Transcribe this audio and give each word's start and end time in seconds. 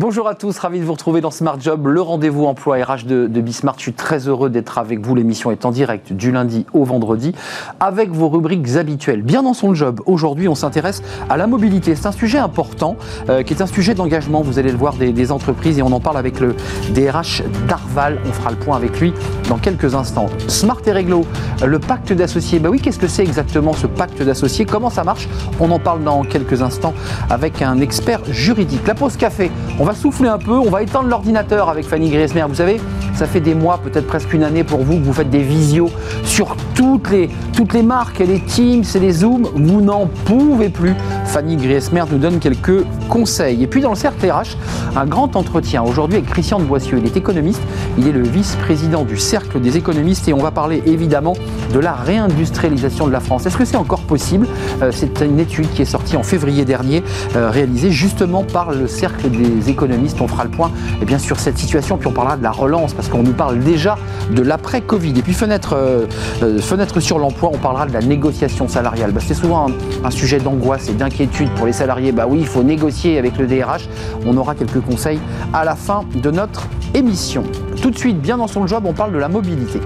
Bonjour 0.00 0.28
à 0.28 0.34
tous, 0.34 0.58
ravi 0.58 0.80
de 0.80 0.84
vous 0.86 0.94
retrouver 0.94 1.20
dans 1.20 1.30
Smart 1.30 1.60
Job, 1.60 1.86
le 1.86 2.00
rendez-vous 2.00 2.46
emploi 2.46 2.78
RH 2.82 3.04
de, 3.04 3.26
de 3.26 3.40
Bismart. 3.42 3.74
Je 3.76 3.82
suis 3.82 3.92
très 3.92 4.28
heureux 4.28 4.48
d'être 4.48 4.78
avec 4.78 4.98
vous. 5.00 5.14
L'émission 5.14 5.50
est 5.50 5.66
en 5.66 5.70
direct 5.70 6.14
du 6.14 6.32
lundi 6.32 6.64
au 6.72 6.84
vendredi 6.84 7.34
avec 7.80 8.10
vos 8.10 8.30
rubriques 8.30 8.76
habituelles. 8.76 9.20
Bien 9.20 9.42
dans 9.42 9.52
son 9.52 9.74
job, 9.74 10.00
aujourd'hui 10.06 10.48
on 10.48 10.54
s'intéresse 10.54 11.02
à 11.28 11.36
la 11.36 11.46
mobilité. 11.46 11.94
C'est 11.94 12.06
un 12.06 12.12
sujet 12.12 12.38
important 12.38 12.96
euh, 13.28 13.42
qui 13.42 13.52
est 13.52 13.60
un 13.60 13.66
sujet 13.66 13.92
d'engagement, 13.92 14.40
vous 14.40 14.58
allez 14.58 14.72
le 14.72 14.78
voir, 14.78 14.94
des, 14.94 15.32
entreprises 15.32 15.78
et 15.78 15.82
on 15.82 15.92
en 15.92 16.00
parle 16.00 16.16
avec 16.16 16.40
le 16.40 16.56
DRH 16.94 17.42
d'Arval. 17.68 18.20
On 18.26 18.32
fera 18.32 18.52
le 18.52 18.56
point 18.56 18.78
avec 18.78 18.98
lui 19.00 19.12
dans 19.50 19.58
quelques 19.58 19.94
instants. 19.94 20.30
Smart 20.48 20.80
et 20.86 20.92
Réglo, 20.92 21.26
le 21.62 21.78
pacte 21.78 22.14
d'associés. 22.14 22.58
Bah 22.58 22.70
oui, 22.70 22.80
qu'est-ce 22.80 22.98
que 22.98 23.06
c'est 23.06 23.22
exactement 23.22 23.74
ce 23.74 23.86
pacte 23.86 24.22
d'associés? 24.22 24.64
Comment 24.64 24.88
ça 24.88 25.04
marche? 25.04 25.28
On 25.60 25.70
en 25.70 25.78
parle 25.78 26.04
dans 26.04 26.22
quelques 26.22 26.62
instants 26.62 26.94
avec 27.28 27.60
un 27.60 27.80
expert 27.80 28.24
juridique. 28.30 28.86
La 28.86 28.94
pause 28.94 29.18
café, 29.18 29.50
on 29.78 29.84
va 29.84 29.89
souffler 29.94 30.28
un 30.28 30.38
peu, 30.38 30.52
on 30.52 30.70
va 30.70 30.82
éteindre 30.82 31.08
l'ordinateur 31.08 31.68
avec 31.68 31.84
Fanny 31.84 32.10
Griesmer. 32.10 32.44
Vous 32.48 32.54
savez, 32.54 32.80
ça 33.14 33.26
fait 33.26 33.40
des 33.40 33.54
mois, 33.54 33.78
peut-être 33.78 34.06
presque 34.06 34.32
une 34.32 34.44
année 34.44 34.64
pour 34.64 34.80
vous 34.80 34.98
que 34.98 35.04
vous 35.04 35.12
faites 35.12 35.30
des 35.30 35.42
visios 35.42 35.90
sur 36.24 36.56
toutes 36.74 37.10
les, 37.10 37.28
toutes 37.54 37.74
les 37.74 37.82
marques, 37.82 38.20
les 38.20 38.40
Teams 38.40 38.84
et 38.94 38.98
les 38.98 39.12
Zooms. 39.12 39.46
Vous 39.54 39.80
n'en 39.80 40.08
pouvez 40.24 40.68
plus. 40.68 40.94
Fanny 41.26 41.56
Griesmer 41.56 42.04
nous 42.10 42.18
donne 42.18 42.38
quelques 42.38 42.84
conseils. 43.08 43.62
Et 43.62 43.66
puis 43.66 43.80
dans 43.82 43.90
le 43.90 43.96
cercle 43.96 44.24
RH, 44.30 44.56
un 44.96 45.06
grand 45.06 45.36
entretien 45.36 45.82
aujourd'hui 45.82 46.18
avec 46.18 46.30
Christian 46.30 46.58
de 46.58 46.64
Boissieu. 46.64 46.98
Il 46.98 47.06
est 47.06 47.16
économiste, 47.16 47.62
il 47.98 48.06
est 48.08 48.12
le 48.12 48.22
vice-président 48.22 49.04
du 49.04 49.16
cercle 49.16 49.60
des 49.60 49.76
économistes 49.76 50.28
et 50.28 50.32
on 50.32 50.38
va 50.38 50.50
parler 50.50 50.82
évidemment 50.86 51.34
de 51.72 51.78
la 51.78 51.92
réindustrialisation 51.92 53.06
de 53.06 53.12
la 53.12 53.20
France. 53.20 53.46
Est-ce 53.46 53.56
que 53.56 53.64
c'est 53.64 53.76
encore 53.76 54.02
possible? 54.02 54.46
Euh, 54.82 54.90
C'est 54.92 55.20
une 55.20 55.38
étude 55.38 55.70
qui 55.72 55.82
est 55.82 55.86
sortie 55.86 56.16
en 56.16 56.22
février 56.22 56.64
dernier, 56.64 57.02
euh, 57.36 57.50
réalisée 57.50 57.90
justement 57.90 58.44
par 58.44 58.72
le 58.72 58.86
cercle 58.86 59.30
des 59.30 59.68
économistes. 59.68 59.79
On 60.20 60.28
fera 60.28 60.44
le 60.44 60.50
point 60.50 60.70
et 61.00 61.04
bien 61.06 61.18
sur 61.18 61.40
cette 61.40 61.56
situation, 61.56 61.96
puis 61.96 62.06
on 62.06 62.12
parlera 62.12 62.36
de 62.36 62.42
la 62.42 62.50
relance 62.50 62.92
parce 62.92 63.08
qu'on 63.08 63.22
nous 63.22 63.32
parle 63.32 63.60
déjà 63.60 63.96
de 64.30 64.42
l'après-Covid. 64.42 65.18
Et 65.18 65.22
puis 65.22 65.32
fenêtre, 65.32 65.74
euh, 65.74 66.06
euh, 66.42 66.58
sur 67.00 67.18
l'emploi, 67.18 67.50
on 67.52 67.58
parlera 67.58 67.86
de 67.86 67.92
la 67.92 68.00
négociation 68.00 68.68
salariale. 68.68 69.12
Bah, 69.12 69.20
c'est 69.26 69.34
souvent 69.34 69.68
un, 69.68 70.06
un 70.06 70.10
sujet 70.10 70.38
d'angoisse 70.38 70.88
et 70.90 70.92
d'inquiétude 70.92 71.48
pour 71.54 71.66
les 71.66 71.72
salariés. 71.72 72.12
Bah 72.12 72.26
oui, 72.28 72.38
il 72.40 72.46
faut 72.46 72.62
négocier 72.62 73.18
avec 73.18 73.38
le 73.38 73.46
DRH. 73.46 73.88
On 74.26 74.36
aura 74.36 74.54
quelques 74.54 74.80
conseils 74.80 75.20
à 75.54 75.64
la 75.64 75.76
fin 75.76 76.04
de 76.14 76.30
notre 76.30 76.66
émission. 76.94 77.44
Tout 77.80 77.90
de 77.90 77.96
suite, 77.96 78.20
bien 78.20 78.36
dans 78.36 78.48
son 78.48 78.66
job, 78.66 78.84
on 78.86 78.92
parle 78.92 79.12
de 79.12 79.18
la 79.18 79.28
mobilité. 79.28 79.80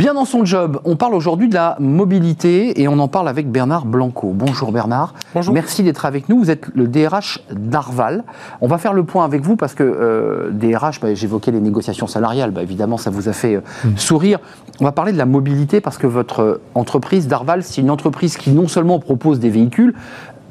Bien 0.00 0.14
dans 0.14 0.24
son 0.24 0.46
job, 0.46 0.80
on 0.86 0.96
parle 0.96 1.12
aujourd'hui 1.12 1.46
de 1.46 1.52
la 1.52 1.76
mobilité 1.78 2.80
et 2.80 2.88
on 2.88 2.98
en 3.00 3.08
parle 3.08 3.28
avec 3.28 3.50
Bernard 3.50 3.84
Blanco. 3.84 4.32
Bonjour 4.34 4.72
Bernard. 4.72 5.12
Bonjour. 5.34 5.52
Merci 5.52 5.82
d'être 5.82 6.06
avec 6.06 6.30
nous. 6.30 6.38
Vous 6.38 6.50
êtes 6.50 6.68
le 6.74 6.88
DRH 6.88 7.40
d'Arval. 7.52 8.24
On 8.62 8.66
va 8.66 8.78
faire 8.78 8.94
le 8.94 9.04
point 9.04 9.26
avec 9.26 9.42
vous 9.42 9.56
parce 9.56 9.74
que 9.74 9.82
euh, 9.82 10.52
DRH, 10.52 11.00
bah, 11.02 11.12
j'évoquais 11.12 11.50
les 11.50 11.60
négociations 11.60 12.06
salariales, 12.06 12.50
bah, 12.50 12.62
évidemment 12.62 12.96
ça 12.96 13.10
vous 13.10 13.28
a 13.28 13.34
fait 13.34 13.56
euh, 13.56 13.60
mmh. 13.84 13.98
sourire. 13.98 14.38
On 14.80 14.84
va 14.84 14.92
parler 14.92 15.12
de 15.12 15.18
la 15.18 15.26
mobilité 15.26 15.82
parce 15.82 15.98
que 15.98 16.06
votre 16.06 16.62
entreprise 16.74 17.28
d'Arval, 17.28 17.62
c'est 17.62 17.82
une 17.82 17.90
entreprise 17.90 18.38
qui 18.38 18.52
non 18.52 18.68
seulement 18.68 19.00
propose 19.00 19.38
des 19.38 19.50
véhicules, 19.50 19.92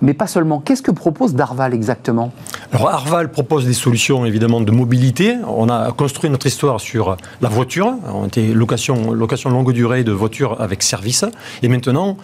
mais 0.01 0.13
pas 0.13 0.27
seulement. 0.27 0.59
Qu'est-ce 0.59 0.81
que 0.81 0.91
propose 0.91 1.33
Darval 1.33 1.73
exactement? 1.73 2.31
Alors 2.71 2.89
Arval 2.89 3.31
propose 3.31 3.65
des 3.65 3.73
solutions 3.73 4.25
évidemment 4.25 4.61
de 4.61 4.71
mobilité. 4.71 5.35
On 5.47 5.69
a 5.69 5.91
construit 5.91 6.29
notre 6.29 6.47
histoire 6.47 6.79
sur 6.79 7.17
la 7.41 7.49
voiture. 7.49 7.93
On 8.13 8.27
était 8.27 8.53
location, 8.53 9.11
location 9.11 9.49
longue 9.49 9.71
durée 9.73 10.03
de 10.03 10.11
voitures 10.11 10.59
avec 10.61 10.83
service. 10.83 11.25
Et 11.63 11.67
maintenant, 11.67 12.17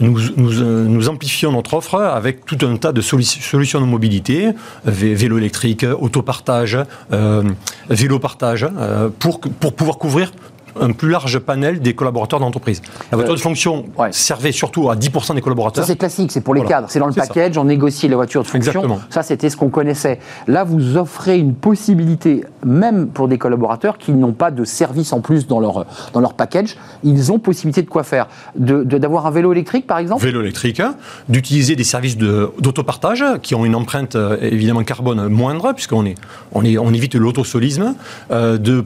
nous, 0.00 0.18
nous, 0.36 1.08
amplifions 1.08 1.52
notre 1.52 1.74
offre 1.74 1.96
avec 1.96 2.46
tout 2.46 2.56
un 2.62 2.76
tas 2.76 2.92
de 2.92 3.00
solutions 3.02 3.80
de 3.80 3.86
mobilité, 3.86 4.50
vélo 4.86 5.36
électrique, 5.38 5.84
autopartage, 5.84 6.78
euh, 7.12 7.42
vélo 7.90 8.18
partage, 8.18 8.66
euh, 8.78 9.10
pour, 9.18 9.40
pour 9.40 9.74
pouvoir 9.74 9.98
couvrir 9.98 10.32
un 10.80 10.92
plus 10.92 11.10
large 11.10 11.38
panel 11.38 11.80
des 11.80 11.94
collaborateurs 11.94 12.40
d'entreprise. 12.40 12.82
La 13.10 13.16
voiture 13.16 13.34
euh, 13.34 13.36
de 13.36 13.40
fonction 13.40 13.84
ouais. 13.98 14.08
servait 14.12 14.52
surtout 14.52 14.90
à 14.90 14.96
10% 14.96 15.34
des 15.34 15.40
collaborateurs. 15.40 15.84
Ça, 15.84 15.88
c'est 15.88 15.98
classique, 15.98 16.32
c'est 16.32 16.40
pour 16.40 16.54
les 16.54 16.60
voilà. 16.60 16.76
cadres. 16.76 16.86
C'est 16.90 16.98
dans 16.98 17.06
le 17.06 17.12
package, 17.12 17.54
ça. 17.54 17.60
on 17.60 17.64
négocie 17.64 18.08
la 18.08 18.16
voiture 18.16 18.42
de 18.42 18.46
fonction. 18.46 18.70
Exactement. 18.70 19.00
Ça, 19.10 19.22
c'était 19.22 19.50
ce 19.50 19.56
qu'on 19.56 19.68
connaissait. 19.68 20.18
Là, 20.46 20.64
vous 20.64 20.96
offrez 20.96 21.38
une 21.38 21.54
possibilité, 21.54 22.44
même 22.64 23.08
pour 23.08 23.28
des 23.28 23.38
collaborateurs 23.38 23.98
qui 23.98 24.12
n'ont 24.12 24.32
pas 24.32 24.50
de 24.50 24.64
service 24.64 25.12
en 25.12 25.20
plus 25.20 25.46
dans 25.46 25.60
leur, 25.60 25.86
dans 26.12 26.20
leur 26.20 26.34
package, 26.34 26.76
ils 27.04 27.32
ont 27.32 27.38
possibilité 27.38 27.82
de 27.82 27.88
quoi 27.88 28.04
faire? 28.04 28.28
D'avoir 28.56 28.90
de, 28.90 28.98
de, 28.98 29.28
un 29.28 29.30
vélo 29.30 29.52
électrique, 29.52 29.86
par 29.86 29.98
exemple? 29.98 30.24
Vélo 30.24 30.40
électrique, 30.40 30.80
hein, 30.80 30.94
d'utiliser 31.28 31.76
des 31.76 31.84
services 31.84 32.16
d'autopartage 32.16 33.24
qui 33.42 33.54
ont 33.54 33.64
une 33.64 33.74
empreinte 33.74 34.16
euh, 34.16 34.36
évidemment 34.40 34.84
carbone 34.84 35.28
moindre, 35.28 35.72
puisqu'on 35.72 36.04
est, 36.04 36.14
on 36.52 36.64
est, 36.64 36.78
on 36.78 36.92
évite 36.92 37.14
l'autosolisme, 37.14 37.94
euh, 38.30 38.58
de 38.58 38.82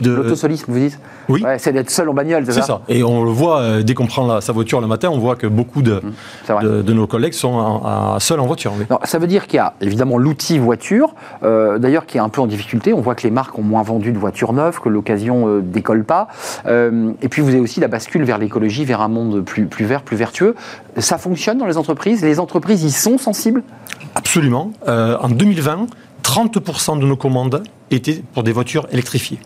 de... 0.00 0.10
L'autosolisme, 0.10 0.72
vous 0.72 0.78
dites? 0.78 0.98
Oui. 1.28 1.42
Ouais, 1.42 1.58
c'est 1.58 1.72
d'être 1.72 1.90
seul 1.90 2.08
en 2.08 2.14
bagnole, 2.14 2.44
c'est 2.46 2.52
ça 2.52 2.60
C'est 2.60 2.66
ça. 2.66 2.80
Et 2.88 3.02
on 3.02 3.24
le 3.24 3.30
voit, 3.30 3.60
euh, 3.60 3.82
dès 3.82 3.94
qu'on 3.94 4.06
prend 4.06 4.26
la, 4.26 4.40
sa 4.40 4.52
voiture 4.52 4.80
le 4.80 4.86
matin, 4.86 5.10
on 5.10 5.18
voit 5.18 5.36
que 5.36 5.46
beaucoup 5.46 5.82
de, 5.82 6.02
mmh, 6.02 6.62
de, 6.62 6.82
de, 6.82 6.92
nos 6.92 7.06
collègues 7.06 7.32
sont 7.32 7.48
en, 7.48 8.14
en, 8.14 8.20
seuls 8.20 8.40
en 8.40 8.46
voiture. 8.46 8.72
Oui. 8.78 8.86
Non, 8.90 8.98
ça 9.04 9.18
veut 9.18 9.26
dire 9.26 9.46
qu'il 9.46 9.56
y 9.56 9.60
a 9.60 9.74
évidemment 9.80 10.18
l'outil 10.18 10.58
voiture, 10.58 11.14
euh, 11.42 11.78
d'ailleurs 11.78 12.06
qui 12.06 12.18
est 12.18 12.20
un 12.20 12.28
peu 12.28 12.40
en 12.40 12.46
difficulté. 12.46 12.92
On 12.92 13.00
voit 13.00 13.14
que 13.14 13.22
les 13.22 13.30
marques 13.30 13.58
ont 13.58 13.62
moins 13.62 13.82
vendu 13.82 14.12
de 14.12 14.18
voitures 14.18 14.52
neuves, 14.52 14.80
que 14.80 14.88
l'occasion 14.88 15.48
euh, 15.48 15.60
décolle 15.60 16.04
pas. 16.04 16.28
Euh, 16.66 17.12
et 17.22 17.28
puis 17.28 17.42
vous 17.42 17.50
avez 17.50 17.60
aussi 17.60 17.80
la 17.80 17.88
bascule 17.88 18.24
vers 18.24 18.38
l'écologie, 18.38 18.84
vers 18.84 19.00
un 19.00 19.08
monde 19.08 19.42
plus, 19.42 19.66
plus 19.66 19.84
vert, 19.84 20.02
plus 20.02 20.16
vertueux. 20.16 20.54
Ça 20.98 21.18
fonctionne 21.18 21.58
dans 21.58 21.66
les 21.66 21.76
entreprises? 21.76 22.22
Les 22.22 22.40
entreprises 22.40 22.84
y 22.84 22.90
sont 22.90 23.18
sensibles? 23.18 23.62
Absolument. 24.14 24.72
En 24.86 25.28
2020, 25.28 25.86
30% 26.22 26.98
de 26.98 27.06
nos 27.06 27.16
commandes 27.16 27.62
étaient 27.90 28.22
pour 28.34 28.42
des 28.42 28.52
voitures 28.52 28.86
électrifiées 28.90 29.38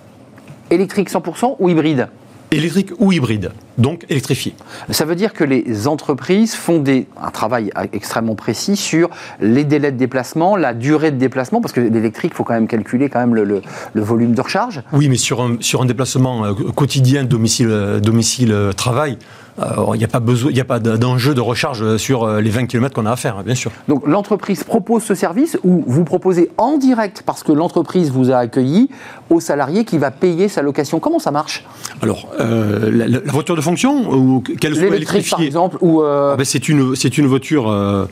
électrique 0.70 1.10
100% 1.10 1.56
ou 1.58 1.69
hybride 1.69 2.08
Électrique 2.53 2.91
ou 2.98 3.12
hybride, 3.12 3.53
donc 3.78 4.04
électrifié. 4.08 4.54
Ça 4.91 5.04
veut 5.04 5.14
dire 5.14 5.32
que 5.32 5.44
les 5.44 5.86
entreprises 5.86 6.56
font 6.56 6.81
des, 6.81 7.06
un 7.22 7.31
travail 7.31 7.70
extrêmement 7.92 8.34
précis 8.34 8.75
sur 8.75 9.09
les 9.41 9.62
délais 9.62 9.92
de 9.92 9.97
déplacement, 9.97 10.56
la 10.56 10.75
durée 10.75 11.12
de 11.12 11.16
déplacement, 11.16 11.60
parce 11.60 11.72
que 11.72 11.80
l'électrique, 11.80 12.32
il 12.34 12.36
faut 12.36 12.42
quand 12.42 12.54
même 12.54 12.66
calculer 12.66 13.09
quand 13.09 13.20
même 13.20 13.36
le, 13.36 13.44
le, 13.44 13.62
le, 13.94 14.03
volume 14.03 14.34
de 14.34 14.41
recharge. 14.41 14.82
Oui, 14.92 15.09
mais 15.09 15.16
sur 15.16 15.41
un, 15.41 15.59
sur 15.60 15.80
un 15.80 15.86
déplacement 15.86 16.44
euh, 16.44 16.53
quotidien 16.75 17.22
domicile, 17.22 18.00
domicile 18.03 18.53
travail, 18.76 19.16
il 19.59 19.65
euh, 19.65 19.97
n'y 19.97 20.05
a 20.05 20.09
pas 20.09 20.21
besoin, 20.21 20.50
il 20.50 20.55
n'y 20.55 20.61
a 20.61 20.65
pas 20.65 20.78
d'enjeu 20.78 21.34
de 21.34 21.41
recharge 21.41 21.97
sur 21.97 22.25
euh, 22.25 22.41
les 22.41 22.50
20 22.50 22.66
km 22.66 22.94
qu'on 22.94 23.06
a 23.06 23.12
à 23.12 23.16
faire, 23.16 23.38
hein, 23.38 23.43
bien 23.44 23.55
sûr. 23.55 23.71
Donc 23.88 24.06
l'entreprise 24.06 24.65
propose 24.65 25.03
ce 25.03 25.15
service 25.15 25.59
ou 25.65 25.84
vous 25.87 26.05
proposez 26.05 26.50
en 26.56 26.78
direct 26.78 27.22
parce 27.27 27.43
que 27.43 27.53
l'entreprise 27.53 28.10
vous 28.10 28.31
a 28.31 28.37
accueilli 28.37 28.89
au 29.28 29.41
salarié 29.41 29.84
qui 29.84 29.99
va 29.99 30.10
payer 30.10 30.49
sa 30.49 30.62
location? 30.62 31.00
Comment 31.00 31.19
ça 31.19 31.31
marche? 31.31 31.65
Alors 32.03 32.28
euh, 32.41 32.91
la, 32.93 33.09
la, 33.09 33.21
voiture 33.33 33.56
de 33.56 33.60
fonction 33.60 34.12
ou 34.12 34.41
qu'elle 34.41 34.75
soit 34.75 34.87
électrifiée 34.87 35.31
par 35.31 35.43
exemple 35.43 35.77
ou 35.81 36.03
euh... 36.03 36.33
ah 36.33 36.37
ben 36.37 36.44
c'est 36.44 36.69
une 36.69 36.97
c'est 36.97 37.19
une 37.19 37.27
voiture 37.27 37.69
euh, 37.69 38.06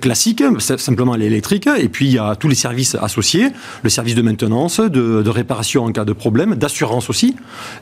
classique, 0.00 0.42
simplement 0.58 1.14
elle 1.14 1.22
est 1.22 1.26
électrique 1.26 1.68
et 1.78 1.88
puis 1.88 2.06
il 2.06 2.12
y 2.12 2.18
a 2.18 2.36
tous 2.36 2.48
les 2.48 2.54
services 2.54 2.94
associés, 2.94 3.48
le 3.82 3.90
service 3.90 4.14
de 4.14 4.22
maintenance, 4.22 4.80
de, 4.80 5.22
de 5.22 5.30
réparation 5.30 5.84
en 5.84 5.92
cas 5.92 6.04
de 6.04 6.12
problème, 6.12 6.54
d'assurance 6.54 7.10
aussi 7.10 7.34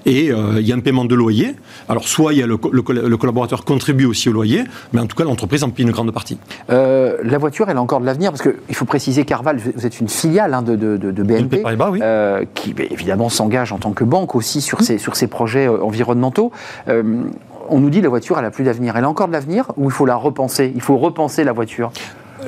et 0.06 0.26
il 0.26 0.66
y 0.66 0.72
a 0.72 0.76
un 0.76 0.80
paiement 0.80 1.04
de 1.04 1.14
loyer. 1.14 1.54
Alors 1.88 2.08
soit 2.08 2.32
il 2.32 2.38
y 2.38 2.42
a 2.42 2.46
le, 2.46 2.75
le 2.76 3.16
le 3.16 3.16
collaborateur 3.16 3.64
contribue 3.64 4.04
aussi 4.04 4.28
au 4.28 4.32
loyer, 4.32 4.64
mais 4.92 5.00
en 5.00 5.06
tout 5.06 5.16
cas, 5.16 5.24
l'entreprise 5.24 5.64
en 5.64 5.70
paye 5.70 5.84
une 5.84 5.90
grande 5.90 6.12
partie. 6.12 6.38
Euh, 6.70 7.16
la 7.22 7.38
voiture, 7.38 7.68
elle 7.68 7.76
a 7.76 7.82
encore 7.82 8.00
de 8.00 8.06
l'avenir, 8.06 8.30
parce 8.30 8.42
qu'il 8.42 8.74
faut 8.74 8.84
préciser 8.84 9.24
qu'Arval, 9.24 9.58
vous 9.58 9.86
êtes 9.86 10.00
une 10.00 10.08
filiale 10.08 10.54
hein, 10.54 10.62
de, 10.62 10.76
de, 10.76 10.96
de, 10.96 11.22
BNP, 11.22 11.58
Paribas, 11.58 11.90
oui. 11.90 12.00
euh, 12.02 12.44
qui 12.54 12.74
évidemment 12.90 13.28
s'engage 13.28 13.72
en 13.72 13.78
tant 13.78 13.92
que 13.92 14.04
banque 14.04 14.34
aussi 14.34 14.60
sur, 14.60 14.80
mmh. 14.80 14.84
ces, 14.84 14.98
sur 14.98 15.16
ces 15.16 15.26
projets 15.26 15.68
euh, 15.68 15.82
environnementaux. 15.82 16.52
Euh, 16.88 17.22
on 17.68 17.80
nous 17.80 17.90
dit 17.90 18.00
la 18.00 18.08
voiture, 18.08 18.36
elle 18.38 18.44
n'a 18.44 18.50
plus 18.50 18.64
d'avenir. 18.64 18.96
Elle 18.96 19.04
a 19.04 19.08
encore 19.08 19.26
de 19.26 19.32
l'avenir 19.32 19.72
ou 19.76 19.86
il 19.86 19.90
faut 19.90 20.06
la 20.06 20.14
repenser? 20.14 20.72
Il 20.74 20.80
faut 20.80 20.96
repenser 20.98 21.42
la 21.42 21.52
voiture? 21.52 21.90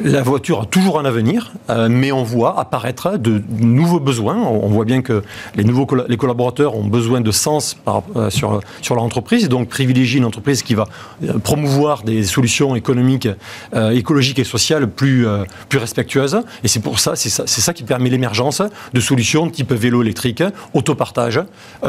La 0.02 0.22
voiture 0.22 0.62
a 0.62 0.64
toujours 0.64 0.98
un 0.98 1.04
avenir, 1.04 1.52
euh, 1.70 1.88
mais 1.90 2.12
on 2.12 2.22
voit 2.22 2.58
apparaître 2.58 3.16
de 3.16 3.42
nouveaux 3.48 4.00
besoins. 4.00 4.36
On 4.36 4.68
voit 4.68 4.84
bien 4.84 5.02
que 5.02 5.22
les 5.54 5.64
nouveaux 5.64 5.86
les 6.08 6.16
collaborateurs 6.16 6.76
ont 6.76 6.84
besoin 6.84 7.20
de 7.20 7.30
sens 7.30 7.76
euh, 8.16 8.30
sur, 8.30 8.60
sur 8.82 8.94
leur 8.94 9.04
entreprise, 9.04 9.48
donc 9.48 9.68
privilégier 9.68 10.18
une 10.18 10.24
entreprise 10.24 10.62
qui 10.62 10.74
va 10.74 10.86
euh, 11.24 11.38
promouvoir 11.38 12.02
des 12.02 12.24
solutions 12.24 12.76
économiques, 12.76 13.28
écologiques 13.92 14.38
et 14.38 14.44
sociales 14.44 14.88
plus, 14.88 15.26
plus 15.68 15.78
respectueuses. 15.78 16.40
Et 16.64 16.68
c'est 16.68 16.80
pour 16.80 17.00
ça, 17.00 17.16
c'est 17.16 17.28
ça, 17.28 17.46
ça, 17.46 17.72
qui 17.72 17.82
permet 17.82 18.10
l'émergence 18.10 18.62
de 18.92 19.00
solutions 19.00 19.48
type 19.50 19.72
vélo 19.72 20.02
électrique, 20.02 20.42
autopartage. 20.74 21.40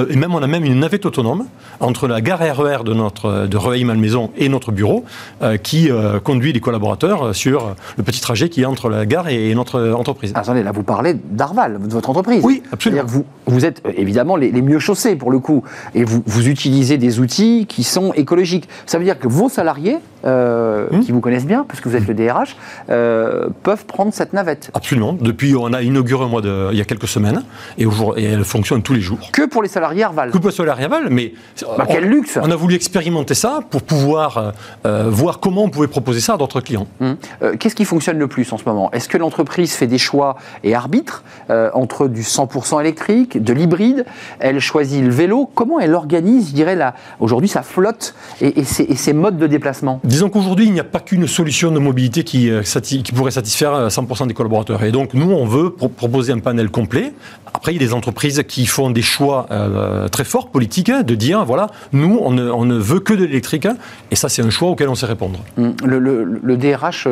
Et 0.10 0.16
même, 0.16 0.34
on 0.34 0.42
a 0.42 0.48
même 0.48 0.66
une 0.66 0.80
navette 0.80 1.06
autonome 1.06 1.46
entre 1.80 2.08
la 2.08 2.22
gare 2.22 2.40
RER 2.40 2.84
de 2.84 2.94
notre 2.94 3.48
de 3.48 3.58
Rueil-Malmaison 3.58 4.32
et 4.38 4.50
notre 4.50 4.72
bureau 4.72 5.06
qui 5.64 5.90
conduit 6.24 6.54
les 6.54 6.60
collaborateurs 6.60 7.36
sur 7.36 7.76
le 7.98 8.04
petit 8.04 8.22
trajet 8.22 8.50
qui 8.50 8.62
est 8.62 8.66
entre 8.66 8.90
la 8.90 9.06
gare 9.06 9.28
et 9.30 9.54
notre 9.56 9.92
entreprise. 9.92 10.32
attendez, 10.36 10.64
là 10.64 10.72
vous 10.72 10.84
parlez 10.84 11.14
d'Arval, 11.14 11.80
de 11.82 11.94
votre 11.94 12.10
entreprise. 12.10 12.42
Oui, 12.44 12.64
absolument. 12.72 13.04
Vous, 13.06 13.26
vous 13.46 13.66
êtes 13.66 13.82
euh, 13.86 13.92
évidemment 13.96 14.36
les, 14.36 14.52
mieux 14.62 14.80
chaussés 14.80 15.16
pour 15.16 15.32
le 15.32 15.40
coup, 15.40 15.64
et 15.96 16.04
vous, 16.04 16.24
vous 16.26 16.48
utilisez 16.48 16.98
des 16.98 17.20
outils 17.20 17.66
qui 17.68 17.84
sont 17.84 18.14
écologiques. 18.14 18.68
Ça 18.86 18.98
veut 18.98 19.04
dire 19.04 19.20
que 19.20 19.28
vos 19.28 19.50
salariés, 19.50 19.98
euh, 20.26 20.88
hmm. 20.92 21.00
qui 21.00 21.14
vous 21.14 21.22
connaissent 21.22 21.46
bien, 21.46 21.66
puisque 21.66 21.88
vous 21.88 21.96
êtes 21.96 22.06
le 22.06 22.14
DRH, 22.14 22.58
euh, 22.90 23.48
peuvent 23.64 23.86
prendre 23.86 24.14
cette 24.14 24.34
navette. 24.34 24.70
Absolument. 24.74 25.14
Depuis, 25.14 25.56
on 25.56 25.72
a 25.72 25.82
inauguré 25.82 26.26
un 26.26 26.28
mois 26.28 26.42
de, 26.42 26.70
il 26.72 26.78
y 26.78 26.82
a 26.82 26.86
quelques 26.86 27.08
semaines, 27.08 27.44
et, 27.78 27.86
et 28.18 28.24
elle 28.24 28.44
fonctionne 28.44 28.82
tous 28.82 28.94
les 28.94 29.00
jours. 29.00 29.30
Que 29.32 29.46
pour 29.46 29.64
les 29.64 29.70
salariés 29.70 30.04
Arval 30.04 30.32
Que 30.32 30.38
pour 30.38 30.50
les 30.50 30.56
salariés 30.56 30.86
Arval, 30.86 31.08
mais. 31.10 31.34
Bah, 31.78 31.86
quel 31.88 32.06
luxe 32.06 32.38
On 32.42 32.52
a 32.52 32.56
voulu 32.56 32.76
expérimenter 32.76 33.34
ça 33.34 33.62
pour 33.70 33.82
pouvoir 33.82 34.54
euh, 34.86 35.10
voir 35.10 35.40
comment 35.40 35.64
on 35.64 35.70
pouvait 35.70 35.88
proposer 35.88 36.20
ça 36.20 36.34
à 36.34 36.38
d'autres 36.38 36.60
clients. 36.60 36.88
Hmm. 37.00 37.14
Qu'est-ce 37.58 37.76
qui 37.80 37.86
fonctionne 37.86 38.20
le 38.20 38.28
plus 38.28 38.52
en 38.52 38.58
ce 38.58 38.66
moment? 38.66 38.92
Est-ce 38.92 39.08
que 39.08 39.18
l'entreprise 39.18 39.72
fait 39.72 39.88
des 39.88 39.98
choix 39.98 40.36
et 40.66 40.76
arbitre 40.76 41.24
entre 41.74 42.10
du 42.10 42.24
100% 42.24 42.82
électrique, 42.82 43.42
de 43.42 43.54
l'hybride? 43.54 44.06
Elle 44.40 44.60
choisit 44.60 45.02
le 45.02 45.12
vélo 45.12 45.50
Comment 45.56 45.80
elle 45.80 45.94
organise, 45.94 46.50
je 46.50 46.54
dirais, 46.54 46.78
aujourd'hui 47.22 47.48
sa 47.48 47.62
flotte 47.62 48.16
et, 48.42 48.60
et 48.60 48.64
ses 48.64 49.14
modes 49.14 49.38
de 49.38 49.48
déplacement? 49.48 50.02
Disons 50.04 50.30
qu'aujourd'hui, 50.30 50.66
il 50.66 50.74
n'y 50.74 50.80
a 50.82 50.84
pas 50.84 51.00
qu'une 51.00 51.26
solution 51.26 51.72
de 51.72 51.80
mobilité 51.80 52.24
qui, 52.24 52.50
euh, 52.50 52.64
qui, 52.64 53.12
pourrait 53.14 53.32
satisfaire 53.32 53.88
100% 53.88 54.24
euh, 54.24 54.26
des 54.26 54.34
collaborateurs. 54.34 54.84
Et 54.84 54.92
donc, 54.92 55.14
nous, 55.14 55.32
on 55.32 55.46
veut 55.46 55.72
proposer 55.72 56.34
un 56.34 56.40
panel 56.40 56.70
complet. 56.70 57.14
Après, 57.46 57.74
il 57.74 57.82
y 57.82 57.84
a 57.84 57.88
des 57.88 57.94
entreprises 57.94 58.44
qui 58.48 58.66
font 58.66 58.90
des 58.90 59.02
choix 59.02 59.48
euh, 59.52 60.08
très 60.08 60.24
forts 60.24 60.50
politiques 60.50 60.92
de 60.92 61.16
dire, 61.16 61.46
voilà, 61.46 61.68
nous, 61.94 62.20
on 62.22 62.32
ne, 62.32 62.76
veut 62.76 63.00
que 63.00 63.14
de 63.14 63.26
l'électrique. 63.26 63.68
Et 64.12 64.16
ça, 64.16 64.30
c'est 64.30 64.42
un 64.42 64.50
choix 64.50 64.70
auquel 64.70 64.90
on 64.90 64.96
sait 64.96 65.06
répondre. 65.06 65.40
Hum, 65.58 65.76
le, 65.84 66.58
DRH 66.58 67.08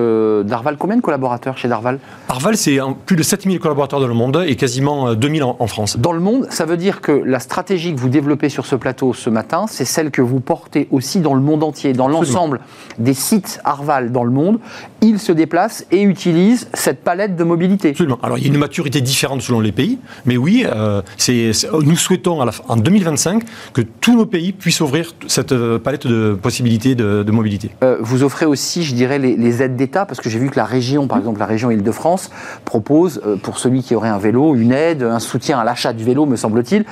d'Arval, 0.58 0.78
combien 0.78 0.98
de 0.98 1.02
collaborateurs 1.02 1.58
chez 1.58 1.68
Darval? 1.68 2.00
Arval, 2.30 2.58
c'est 2.58 2.80
plus 3.06 3.16
de 3.16 3.24
7000 3.24 3.60
collaborateurs 3.60 4.00
dans 4.00 4.08
le 4.08 4.14
monde 4.14 4.44
et 4.48 4.56
quasiment 4.56 5.14
2000 5.14 5.44
en, 5.44 5.56
en 5.60 5.68
France. 5.68 5.98
Dans 5.98 6.14
le 6.14 6.20
monde, 6.20 6.48
ça 6.50 6.66
veut 6.66 6.78
dire 6.78 7.02
que 7.02 7.12
la 7.12 7.40
stratégie 7.40 7.94
que 7.94 8.00
vous 8.00 8.10
développez 8.10 8.50
sur 8.50 8.66
ce 8.66 8.76
plateau 8.76 9.14
ce 9.14 9.30
matin, 9.30 9.66
c'est 9.68 9.86
celle 9.86 10.10
que 10.10 10.22
vous 10.22 10.40
portez 10.40 10.88
aussi 10.90 11.20
dans 11.20 11.36
le 11.36 11.42
monde 11.42 11.64
entier, 11.64 11.94
dans 11.94 12.08
l'ensemble 12.08 12.60
des 12.98 13.14
sites 13.14 13.60
Arval 13.64 14.12
dans 14.12 14.24
le 14.24 14.32
monde, 14.32 14.60
ils 15.02 15.20
se 15.20 15.32
déplacent 15.32 15.86
et 15.92 16.02
utilisent 16.02 16.70
cette 16.74 17.04
palette 17.04 17.36
de 17.36 17.44
mobilité. 17.44 17.90
Absolument. 17.90 18.20
Alors 18.24 18.38
il 18.38 18.46
y 18.46 18.50
a 18.50 18.54
une 18.54 18.60
maturité 18.60 19.02
différente 19.02 19.42
selon 19.42 19.60
les 19.60 19.72
pays, 19.72 20.00
mais 20.26 20.38
oui, 20.38 20.66
euh, 20.66 21.02
c'est, 21.18 21.52
nous 21.84 21.96
souhaitons 21.96 22.42
à 22.42 22.46
la, 22.46 22.52
en 22.68 22.78
2025 22.78 23.44
que 23.74 23.82
tous 23.82 24.16
nos 24.16 24.26
pays 24.26 24.54
puissent 24.54 24.82
ouvrir 24.82 25.14
cette 25.28 25.52
euh, 25.52 25.78
palette 25.80 26.08
de 26.08 26.38
possibilités 26.42 26.96
de, 26.96 27.32
mobilité. 27.32 27.72
Euh, 27.84 27.98
vous 28.00 28.24
offrez 28.24 28.46
aussi, 28.46 28.84
je 28.84 28.96
dirais, 28.96 29.20
les, 29.20 29.62
aides 29.62 29.76
d'État, 29.76 30.06
parce 30.06 30.20
que 30.20 30.30
j'ai 30.30 30.40
vu 30.40 30.47
que 30.50 30.58
la 30.58 30.66
région, 30.66 31.08
par 31.08 31.18
exemple 31.18 31.40
la 31.40 31.46
région 31.46 31.72
Île-de-France, 31.72 32.30
propose 32.66 33.22
pour 33.44 33.60
celui 33.60 33.84
qui 33.84 33.96
aurait 33.96 34.10
un 34.10 34.18
vélo 34.18 34.56
une 34.56 34.72
aide, 34.72 35.04
un 35.04 35.20
soutien 35.20 35.60
à 35.60 35.64
l'achat 35.64 35.94
du 35.94 36.04
vélo, 36.04 36.26
me 36.26 36.36
semble-t-il. 36.36 36.86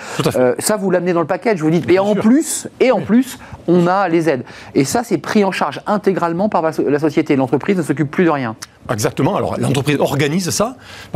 ça, 0.60 0.78
vous 0.78 0.92
l'amenez 0.92 1.14
dans 1.14 1.22
le 1.22 1.28
package, 1.28 1.62
vous 1.62 1.70
dites, 1.70 1.90
et 1.90 2.00
en 2.00 2.16
plus, 2.16 2.68
et 2.80 2.92
en 2.92 3.02
plus, 3.02 3.40
on 3.68 3.88
a 3.88 4.08
les 4.08 4.30
aides. 4.30 4.44
Et 4.74 4.84
ça, 4.86 5.04
c'est 5.04 5.18
pris 5.18 5.44
en 5.44 5.52
charge 5.52 5.82
intégralement 5.88 6.50
par 6.50 6.62
la 6.62 7.00
société. 7.00 7.36
L'entreprise 7.36 7.78
ne 7.78 7.84
s'occupe 7.84 8.12
plus 8.12 8.26
de 8.26 8.30
rien. 8.30 8.56
Exactement. 8.92 9.36
Alors 9.36 9.60
l'entreprise 9.60 9.98
organise 10.00 10.50
ça. 10.50 10.76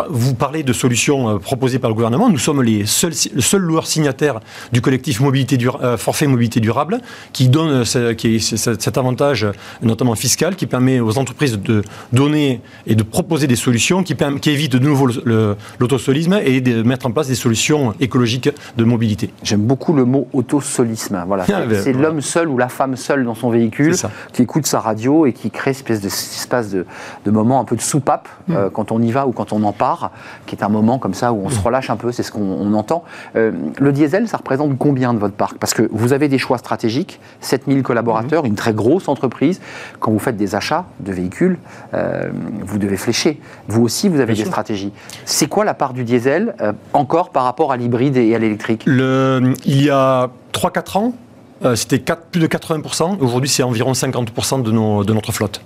Vous 0.10 0.33
parlez 0.33 0.63
de 0.63 0.74
solutions 0.74 1.30
euh, 1.30 1.38
proposées 1.38 1.80
par 1.80 1.89
le 1.89 1.95
gouvernement. 1.95 2.30
Nous 2.30 2.38
sommes 2.38 2.63
les 2.63 2.86
seuls, 2.86 3.13
le 3.33 3.42
seul 3.42 3.62
loueur 3.62 3.86
signataire 3.86 4.39
du 4.71 4.81
collectif 4.81 5.19
mobilité 5.19 5.57
euh, 5.81 5.98
forfait 5.98 6.27
mobilité 6.27 6.60
durable, 6.60 7.00
qui 7.33 7.48
donne 7.50 7.83
euh, 7.95 8.13
qui 8.13 8.39
cet 8.39 8.98
avantage, 8.98 9.48
notamment 9.81 10.16
fiscal, 10.16 10.56
qui 10.56 10.66
permet 10.66 11.00
aux 11.00 11.18
entreprises 11.18 11.60
de 11.60 11.83
donner 12.12 12.62
et 12.88 12.95
de 12.95 13.04
proposer 13.04 13.48
des 13.48 13.56
solutions 13.56 14.04
qui, 14.04 14.15
qui 14.42 14.50
évitent 14.50 14.72
de 14.72 14.80
nouveau 14.80 15.07
l'autosolisme 15.80 16.39
et 16.44 16.62
de 16.62 16.81
mettre 16.83 17.06
en 17.06 17.12
place 17.12 17.27
des 17.27 17.36
solutions 17.36 17.94
écologiques 18.00 18.50
de 18.77 18.83
mobilité. 18.83 19.31
J'aime 19.44 19.62
beaucoup 19.62 19.94
le 19.94 20.06
mot 20.06 20.27
autosolisme. 20.33 21.24
Voilà, 21.27 21.45
ah, 21.54 21.65
ben, 21.65 21.81
c'est 21.81 21.94
l'homme 21.94 22.22
seul 22.22 22.48
ou 22.48 22.57
la 22.57 22.69
femme 22.69 22.95
seule 22.95 23.25
dans 23.25 23.36
son 23.36 23.50
véhicule 23.50 23.95
qui 24.33 24.42
écoute 24.42 24.65
sa 24.65 24.80
radio 24.80 25.25
et 25.25 25.33
qui 25.33 25.51
crée 25.51 25.72
espèce 25.72 26.01
de 26.01 26.07
espace 26.07 26.69
de, 26.69 26.86
de 27.25 27.31
moment 27.31 27.58
un 27.59 27.63
peu 27.63 27.75
de 27.75 27.81
soupape 27.81 28.27
mm. 28.47 28.56
euh, 28.56 28.69
quand 28.69 28.91
on 28.91 29.01
y 29.01 29.11
va 29.11 29.27
ou 29.27 29.31
quand 29.31 29.53
on 29.53 29.63
en 29.63 29.71
part, 29.71 30.11
qui 30.45 30.56
est 30.56 30.63
un 30.63 30.69
moment 30.69 31.00
comme 31.00 31.13
ça 31.13 31.33
où 31.33 31.41
on 31.45 31.50
se 31.50 31.59
mm. 31.59 31.63
relâche 31.63 31.89
un 31.89 31.95
peu, 31.95 32.11
c'est 32.11 32.23
ce 32.23 32.31
qu'on 32.31 32.73
entend. 32.73 33.03
Euh, 33.35 33.51
le 33.79 33.91
diesel, 33.91 34.27
ça 34.27 34.38
représente 34.38 34.77
combien 34.77 35.13
de 35.13 35.19
votre 35.19 35.35
parc? 35.35 35.57
Parce 35.57 35.73
que 35.73 35.88
vous 35.91 36.13
avez 36.13 36.27
des 36.27 36.38
choix 36.38 36.57
stratégiques, 36.57 37.19
7000 37.41 37.83
collaborateurs, 37.83 38.44
mm. 38.44 38.47
une 38.47 38.56
très 38.56 38.73
grosse 38.73 39.07
entreprise. 39.07 39.61
Quand 40.00 40.11
vous 40.11 40.19
faites 40.19 40.38
des 40.38 40.56
achats 40.56 40.85
de 41.00 41.11
véhicules, 41.11 41.57
euh, 41.94 42.29
vous 42.63 42.77
devez 42.77 42.97
flécher. 42.97 43.39
Vous 43.67 43.83
aussi, 43.83 44.09
vous 44.09 44.19
avez 44.19 44.33
des 44.33 44.45
stratégies. 44.45 44.94
C'est 45.25 45.47
quoi 45.47 45.65
la 45.65 45.73
part 45.73 45.94
du 45.94 46.03
diesel 46.03 46.55
encore 46.94 47.29
par 47.29 47.44
rapport 47.44 47.71
à 47.71 47.77
l'hybride 47.77 48.17
et 48.17 48.35
à 48.35 48.39
l'électrique? 48.39 48.85
Il 48.88 49.83
y 49.83 49.89
a 49.89 50.29
3-4 50.53 50.97
ans, 50.97 51.13
c'était 51.75 52.00
plus 52.31 52.41
de 52.41 52.47
80%. 52.47 53.19
Aujourd'hui, 53.19 53.50
c'est 53.50 53.63
environ 53.63 53.91
50% 53.91 54.62
de, 54.62 54.71
nos, 54.71 55.03
de 55.03 55.13
notre 55.13 55.31
flotte. 55.31 55.62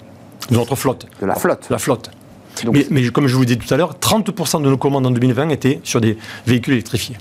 De 0.50 0.56
notre 0.56 0.76
flotte. 0.76 1.08
De 1.22 1.26
la 1.26 1.36
flotte. 1.36 1.68
La 1.70 1.78
flotte. 1.78 2.12
mais, 2.90 3.10
comme 3.10 3.28
je 3.28 3.36
vous 3.36 3.42
l'ai 3.42 3.56
dit 3.56 3.58
tout 3.58 3.74
à 3.74 3.78
l'heure, 3.78 3.96
30% 4.00 4.62
de 4.62 4.70
nos 4.70 4.78
commandes 4.78 5.06
en 5.06 5.12
2020 5.12 5.50
étaient 5.50 5.80
sur 5.84 6.02
des 6.02 6.18
véhicules 6.46 6.74
électrifiés. 6.74 7.18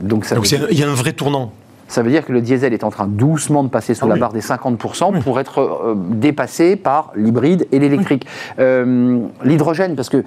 Donc, 0.00 0.26
il 0.70 0.78
y 0.78 0.82
a 0.82 0.88
un 0.88 0.94
vrai 0.94 1.12
tournant. 1.12 1.52
Ça 1.90 2.02
veut 2.02 2.10
dire 2.10 2.24
que 2.24 2.32
le 2.32 2.40
diesel 2.40 2.72
est 2.72 2.84
en 2.84 2.90
train 2.90 3.08
doucement 3.08 3.64
de 3.64 3.68
passer 3.68 3.94
sous 3.94 4.04
ah 4.04 4.10
la 4.10 4.16
barre 4.16 4.32
des 4.32 4.40
50% 4.40 5.22
pour 5.22 5.40
être 5.40 5.58
euh, 5.58 5.94
dépassé 5.96 6.76
par 6.76 7.10
l'hybride 7.16 7.66
et 7.72 7.80
l'électrique. 7.80 8.26
Euh, 8.60 9.18
l'hydrogène, 9.42 9.96
parce 9.96 10.08
que 10.08 10.22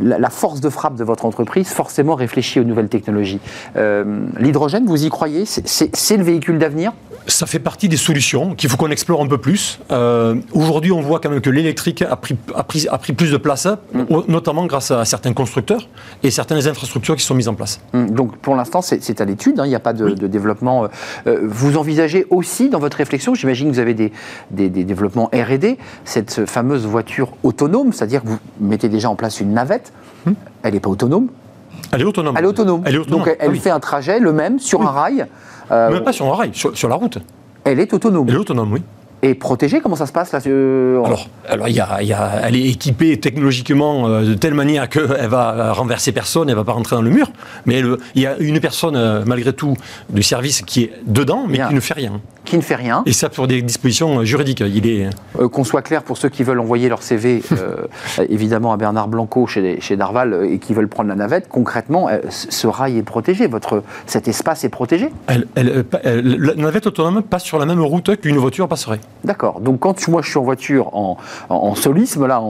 la, 0.00 0.30
force 0.30 0.60
de 0.60 0.70
frappe 0.70 0.94
de 0.94 1.02
votre 1.02 1.24
entreprise 1.24 1.68
forcément 1.68 2.14
réfléchit 2.14 2.60
aux 2.60 2.64
nouvelles 2.64 2.88
technologies. 2.88 3.40
Euh, 3.76 4.20
l'hydrogène, 4.38 4.86
vous 4.86 5.04
y 5.04 5.08
croyez? 5.08 5.44
C'est 5.46 6.16
le 6.16 6.22
véhicule 6.22 6.58
d'avenir? 6.58 6.92
Ça 7.28 7.46
fait 7.46 7.58
partie 7.58 7.88
des 7.88 7.96
solutions 7.96 8.54
qu'il 8.54 8.70
faut 8.70 8.76
qu'on 8.76 8.90
explore 8.90 9.22
un 9.22 9.26
peu 9.26 9.38
plus. 9.38 9.78
Euh, 9.92 10.34
aujourd'hui, 10.52 10.92
on 10.92 11.00
voit 11.00 11.20
quand 11.20 11.28
même 11.28 11.42
que 11.42 11.50
l'électrique 11.50 12.02
a 12.02 12.16
pris, 12.16 12.36
a, 12.54 12.64
pris, 12.64 12.86
a 12.90 12.98
pris 12.98 13.12
plus 13.12 13.30
de 13.30 13.36
place, 13.36 13.66
mm. 13.66 14.04
notamment 14.28 14.66
grâce 14.66 14.90
à 14.90 15.04
certains 15.04 15.34
constructeurs 15.34 15.88
et 16.22 16.30
certaines 16.30 16.66
infrastructures 16.66 17.16
qui 17.16 17.24
sont 17.24 17.34
mises 17.34 17.48
en 17.48 17.54
place. 17.54 17.80
Mm. 17.92 18.10
Donc 18.10 18.38
pour 18.38 18.56
l'instant, 18.56 18.80
c'est 18.82 19.20
à 19.20 19.24
l'étude, 19.24 19.60
hein. 19.60 19.66
il 19.66 19.68
n'y 19.68 19.74
a 19.74 19.80
pas 19.80 19.92
de, 19.92 20.26
développement. 20.26 20.84
Euh, 20.84 20.88
euh, 21.26 21.40
vous 21.44 21.76
envisagez 21.76 22.26
aussi 22.30 22.70
dans 22.70 22.78
votre 22.78 22.96
réflexion, 22.96 23.34
j'imagine 23.34 23.68
que 23.68 23.74
vous 23.74 23.80
avez 23.80 23.94
des, 23.94 24.12
des, 24.50 24.68
développements 24.70 25.30
RD, 25.32 25.76
cette 26.04 26.46
fameuse 26.46 26.86
voiture 26.86 27.32
autonome, 27.42 27.92
c'est-à-dire 27.92 28.22
que 28.22 28.28
vous 28.28 28.38
mettez 28.60 28.88
déjà 28.88 29.10
en 29.10 29.16
place 29.16 29.40
une 29.40 29.52
navette, 29.52 29.92
mm. 30.24 30.32
elle 30.62 30.74
n'est 30.74 30.80
pas 30.80 30.90
autonome 30.90 31.28
elle 31.90 32.02
est 32.02 32.04
autonome. 32.04 32.34
Elle 32.36 32.44
est 32.44 32.48
autonome. 32.48 32.82
Donc 33.08 33.36
elle, 33.38 33.56
fait 33.56 33.70
un 33.70 33.80
trajet 33.80 34.20
le 34.20 34.32
même 34.32 34.58
sur 34.58 34.82
un 34.82 34.90
rail. 34.90 35.26
Euh, 35.70 35.90
Même 35.90 36.04
pas 36.04 36.12
sur 36.12 36.26
un 36.26 36.34
rail, 36.34 36.50
sur, 36.52 36.88
la 36.88 36.94
route. 36.94 37.18
Elle 37.64 37.80
est 37.80 37.92
autonome. 37.92 38.26
Elle 38.28 38.34
est 38.34 38.38
autonome, 38.38 38.72
oui. 38.72 38.82
Et 39.20 39.34
protégée, 39.34 39.80
comment 39.80 39.96
ça 39.96 40.06
se 40.06 40.12
passe 40.12 40.30
là 40.30 40.38
Alors, 40.44 41.28
alors 41.48 41.68
y 41.68 41.80
a, 41.80 42.02
y 42.02 42.12
a, 42.12 42.40
elle 42.44 42.54
est 42.54 42.68
équipée 42.68 43.18
technologiquement 43.18 44.06
euh, 44.06 44.24
de 44.24 44.34
telle 44.34 44.54
manière 44.54 44.88
qu'elle 44.88 45.26
va 45.26 45.72
renverser 45.72 46.12
personne, 46.12 46.48
elle 46.48 46.54
va 46.54 46.62
pas 46.62 46.72
rentrer 46.72 46.94
dans 46.94 47.02
le 47.02 47.10
mur. 47.10 47.32
Mais 47.66 47.82
il 48.14 48.22
y 48.22 48.26
a 48.26 48.36
une 48.38 48.60
personne, 48.60 48.94
euh, 48.94 49.24
malgré 49.26 49.52
tout, 49.52 49.76
du 50.08 50.22
service 50.22 50.62
qui 50.62 50.84
est 50.84 50.92
dedans, 51.04 51.46
mais 51.48 51.58
qui 51.66 51.74
ne 51.74 51.80
fait 51.80 51.94
rien 51.94 52.20
qui 52.48 52.56
ne 52.56 52.62
fait 52.62 52.74
rien. 52.74 53.02
Et 53.06 53.12
ça 53.12 53.28
pour 53.28 53.46
des 53.46 53.62
dispositions 53.62 54.24
juridiques. 54.24 54.60
Il 54.66 54.86
est 54.86 55.10
euh, 55.38 55.48
qu'on 55.48 55.64
soit 55.64 55.82
clair 55.82 56.02
pour 56.02 56.16
ceux 56.16 56.28
qui 56.28 56.42
veulent 56.42 56.60
envoyer 56.60 56.88
leur 56.88 57.02
CV, 57.02 57.42
euh, 57.52 57.86
évidemment 58.28 58.72
à 58.72 58.76
Bernard 58.76 59.08
Blanco 59.08 59.46
chez, 59.46 59.80
chez 59.80 59.96
Darval 59.96 60.32
euh, 60.32 60.50
et 60.50 60.58
qui 60.58 60.72
veulent 60.74 60.88
prendre 60.88 61.10
la 61.10 61.14
navette. 61.14 61.48
Concrètement, 61.48 62.08
ce 62.30 62.66
rail 62.66 62.98
est 62.98 63.02
protégé. 63.02 63.46
Votre 63.46 63.82
cet 64.06 64.28
espace 64.28 64.64
est 64.64 64.68
protégé. 64.70 65.10
la 65.56 66.54
navette 66.56 66.86
autonome 66.86 67.22
passe 67.22 67.44
sur 67.44 67.58
la 67.58 67.66
même 67.66 67.80
route 67.80 68.16
qu'une 68.20 68.38
voiture 68.38 68.66
passerait. 68.66 69.00
D'accord. 69.24 69.60
Donc 69.60 69.80
quand 69.80 70.08
moi 70.08 70.22
je 70.22 70.30
suis 70.30 70.38
en 70.38 70.42
voiture 70.42 70.96
en, 70.96 71.18
en, 71.50 71.74
solisme 71.74 72.26
là, 72.26 72.42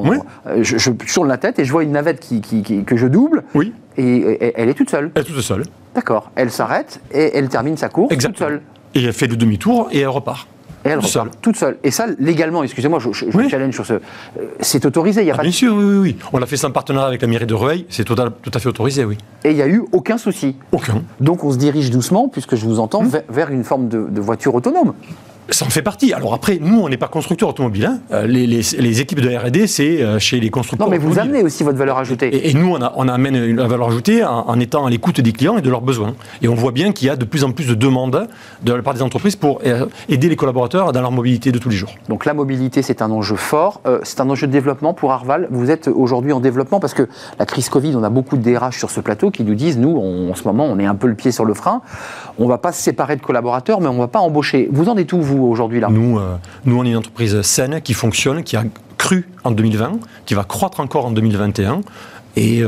je, 0.60 0.78
je, 0.78 0.90
tourne 0.90 1.28
la 1.28 1.38
tête 1.38 1.58
et 1.58 1.64
je 1.64 1.72
vois 1.72 1.82
une 1.82 1.92
navette 1.92 2.20
qui, 2.20 2.40
que 2.84 2.96
je 2.96 3.06
double. 3.06 3.42
Oui. 3.54 3.72
Et, 3.96 4.52
elle 4.56 4.68
est 4.68 4.74
toute 4.74 4.90
seule. 4.90 5.10
Elle 5.14 5.22
est 5.22 5.24
toute 5.24 5.40
seule. 5.40 5.64
D'accord. 5.94 6.30
Elle 6.36 6.52
s'arrête 6.52 7.00
et 7.12 7.36
elle 7.36 7.48
termine 7.48 7.76
sa 7.76 7.88
course 7.88 8.16
toute 8.16 8.38
seule. 8.38 8.60
Et 8.94 9.04
elle 9.04 9.12
fait 9.12 9.26
le 9.26 9.36
demi-tour 9.36 9.88
et 9.92 10.00
elle 10.00 10.08
repart. 10.08 10.46
Et 10.84 10.90
elle 10.90 10.98
repart 10.98 11.28
toute 11.42 11.56
seule. 11.56 11.78
Et 11.82 11.90
ça, 11.90 12.06
légalement, 12.18 12.62
excusez-moi, 12.62 12.98
je, 13.00 13.12
je 13.12 13.48
challenge 13.48 13.74
sur 13.74 13.84
ce. 13.84 13.94
Euh, 13.94 13.98
c'est 14.60 14.84
autorisé, 14.86 15.22
il 15.22 15.26
y 15.26 15.30
a 15.30 15.34
ah, 15.34 15.36
pas 15.38 15.42
Bien 15.42 15.52
sûr, 15.52 15.74
oui, 15.74 15.84
oui, 15.84 15.98
oui. 15.98 16.16
On 16.32 16.38
l'a 16.38 16.46
fait 16.46 16.56
sans 16.56 16.70
partenariat 16.70 17.08
avec 17.08 17.22
la 17.22 17.28
mairie 17.28 17.46
de 17.46 17.54
Rueil, 17.54 17.86
c'est 17.88 18.04
tout 18.04 18.14
à 18.14 18.58
fait 18.58 18.68
autorisé, 18.68 19.04
oui. 19.04 19.18
Et 19.44 19.50
il 19.50 19.56
n'y 19.56 19.62
a 19.62 19.68
eu 19.68 19.82
aucun 19.92 20.18
souci 20.18 20.56
Aucun. 20.72 21.02
Donc 21.20 21.44
on 21.44 21.52
se 21.52 21.58
dirige 21.58 21.90
doucement, 21.90 22.28
puisque 22.28 22.56
je 22.56 22.64
vous 22.64 22.80
entends, 22.80 23.00
hum. 23.00 23.10
vers, 23.28 23.50
une 23.50 23.64
forme 23.64 23.88
de, 23.88 24.20
voiture 24.20 24.54
autonome. 24.54 24.94
Ça 25.50 25.64
en 25.64 25.70
fait 25.70 25.80
partie. 25.80 26.12
Alors 26.12 26.34
après, 26.34 26.58
nous, 26.60 26.80
on 26.80 26.90
n'est 26.90 26.98
pas 26.98 27.08
constructeur 27.08 27.48
automobile. 27.48 27.86
Hein. 27.86 28.00
Euh, 28.12 28.26
les, 28.26 28.46
les, 28.46 29.00
équipes 29.00 29.20
de 29.20 29.34
R&D, 29.34 29.66
c'est 29.66 30.02
euh, 30.02 30.18
chez 30.18 30.40
les 30.40 30.50
constructeurs. 30.50 30.86
Non, 30.86 30.90
mais 30.90 30.98
vous 30.98 31.18
amenez 31.18 31.42
aussi 31.42 31.64
votre 31.64 31.78
valeur 31.78 31.96
ajoutée. 31.96 32.50
Et, 32.50 32.52
nous, 32.52 32.76
on, 32.76 32.80
on, 32.94 33.08
amène 33.08 33.34
une 33.34 33.62
valeur 33.62 33.88
ajoutée 33.88 34.22
en, 34.24 34.60
étant 34.60 34.84
à 34.84 34.90
l'écoute 34.90 35.22
des 35.22 35.32
clients 35.32 35.56
et 35.56 35.62
de 35.62 35.70
leurs 35.70 35.80
besoins. 35.80 36.14
Et 36.42 36.48
on 36.48 36.54
voit 36.54 36.72
bien 36.72 36.92
qu'il 36.92 37.06
y 37.06 37.10
a 37.10 37.16
de 37.16 37.24
plus 37.24 37.44
en 37.44 37.52
plus 37.52 37.66
de 37.66 37.74
demandes 37.74 38.28
de 38.62 38.72
la 38.72 38.82
part 38.82 38.92
des 38.92 39.00
entreprises 39.00 39.36
pour 39.36 39.60
euh, 39.64 39.86
aider 40.10 40.28
les 40.28 40.36
collaborateurs 40.36 40.92
dans 40.92 41.00
leur 41.00 41.12
mobilité 41.12 41.50
de 41.50 41.58
tous 41.58 41.70
les 41.70 41.76
jours. 41.76 41.94
Donc 42.10 42.26
la 42.26 42.34
mobilité, 42.34 42.82
c'est 42.82 43.00
un 43.00 43.10
enjeu 43.10 43.36
fort. 43.36 43.80
c'est 44.02 44.20
un 44.20 44.28
enjeu 44.28 44.46
de 44.48 44.52
développement 44.52 44.92
pour 44.92 45.12
Arval. 45.12 45.48
Vous 45.50 45.70
êtes 45.70 45.88
aujourd'hui 45.88 46.32
en 46.32 46.40
développement 46.40 46.78
parce 46.78 46.94
que 46.94 47.08
la 47.38 47.46
crise 47.46 47.70
Covid, 47.70 47.96
on 47.96 48.02
a 48.02 48.10
beaucoup 48.10 48.36
de 48.36 48.42
DRH 48.42 48.76
sur 48.76 48.90
ce 48.90 49.00
plateau 49.00 49.30
qui 49.30 49.44
nous 49.44 49.54
disent, 49.54 49.78
nous, 49.78 49.96
en 49.96 50.34
ce 50.34 50.44
moment, 50.44 50.66
on 50.66 50.78
est 50.78 50.86
un 50.86 50.94
peu 50.94 51.06
le 51.06 51.14
pied 51.14 51.32
sur 51.32 51.46
le 51.46 51.54
frein. 51.54 51.80
On 52.38 52.44
ne 52.44 52.48
va 52.48 52.58
pas 52.58 52.72
se 52.72 52.82
séparer 52.82 53.16
de 53.16 53.22
collaborateurs, 53.22 53.80
mais 53.80 53.88
on 53.88 53.94
ne 53.94 53.98
va 53.98 54.08
pas 54.08 54.20
embaucher. 54.20 54.68
Vous 54.70 54.88
en 54.88 54.96
êtes 54.96 55.12
où, 55.12 55.20
vous, 55.20 55.37
aujourd'hui, 55.44 55.80
là 55.80 55.88
nous, 55.90 56.18
euh, 56.18 56.36
nous, 56.64 56.78
on 56.78 56.84
est 56.84 56.90
une 56.90 56.96
entreprise 56.96 57.40
saine 57.42 57.80
qui 57.82 57.94
fonctionne, 57.94 58.42
qui 58.42 58.56
a 58.56 58.64
cru 58.96 59.28
en 59.44 59.50
2020, 59.50 59.98
qui 60.26 60.34
va 60.34 60.44
croître 60.44 60.80
encore 60.80 61.06
en 61.06 61.10
2021. 61.10 61.80
Et 62.36 62.62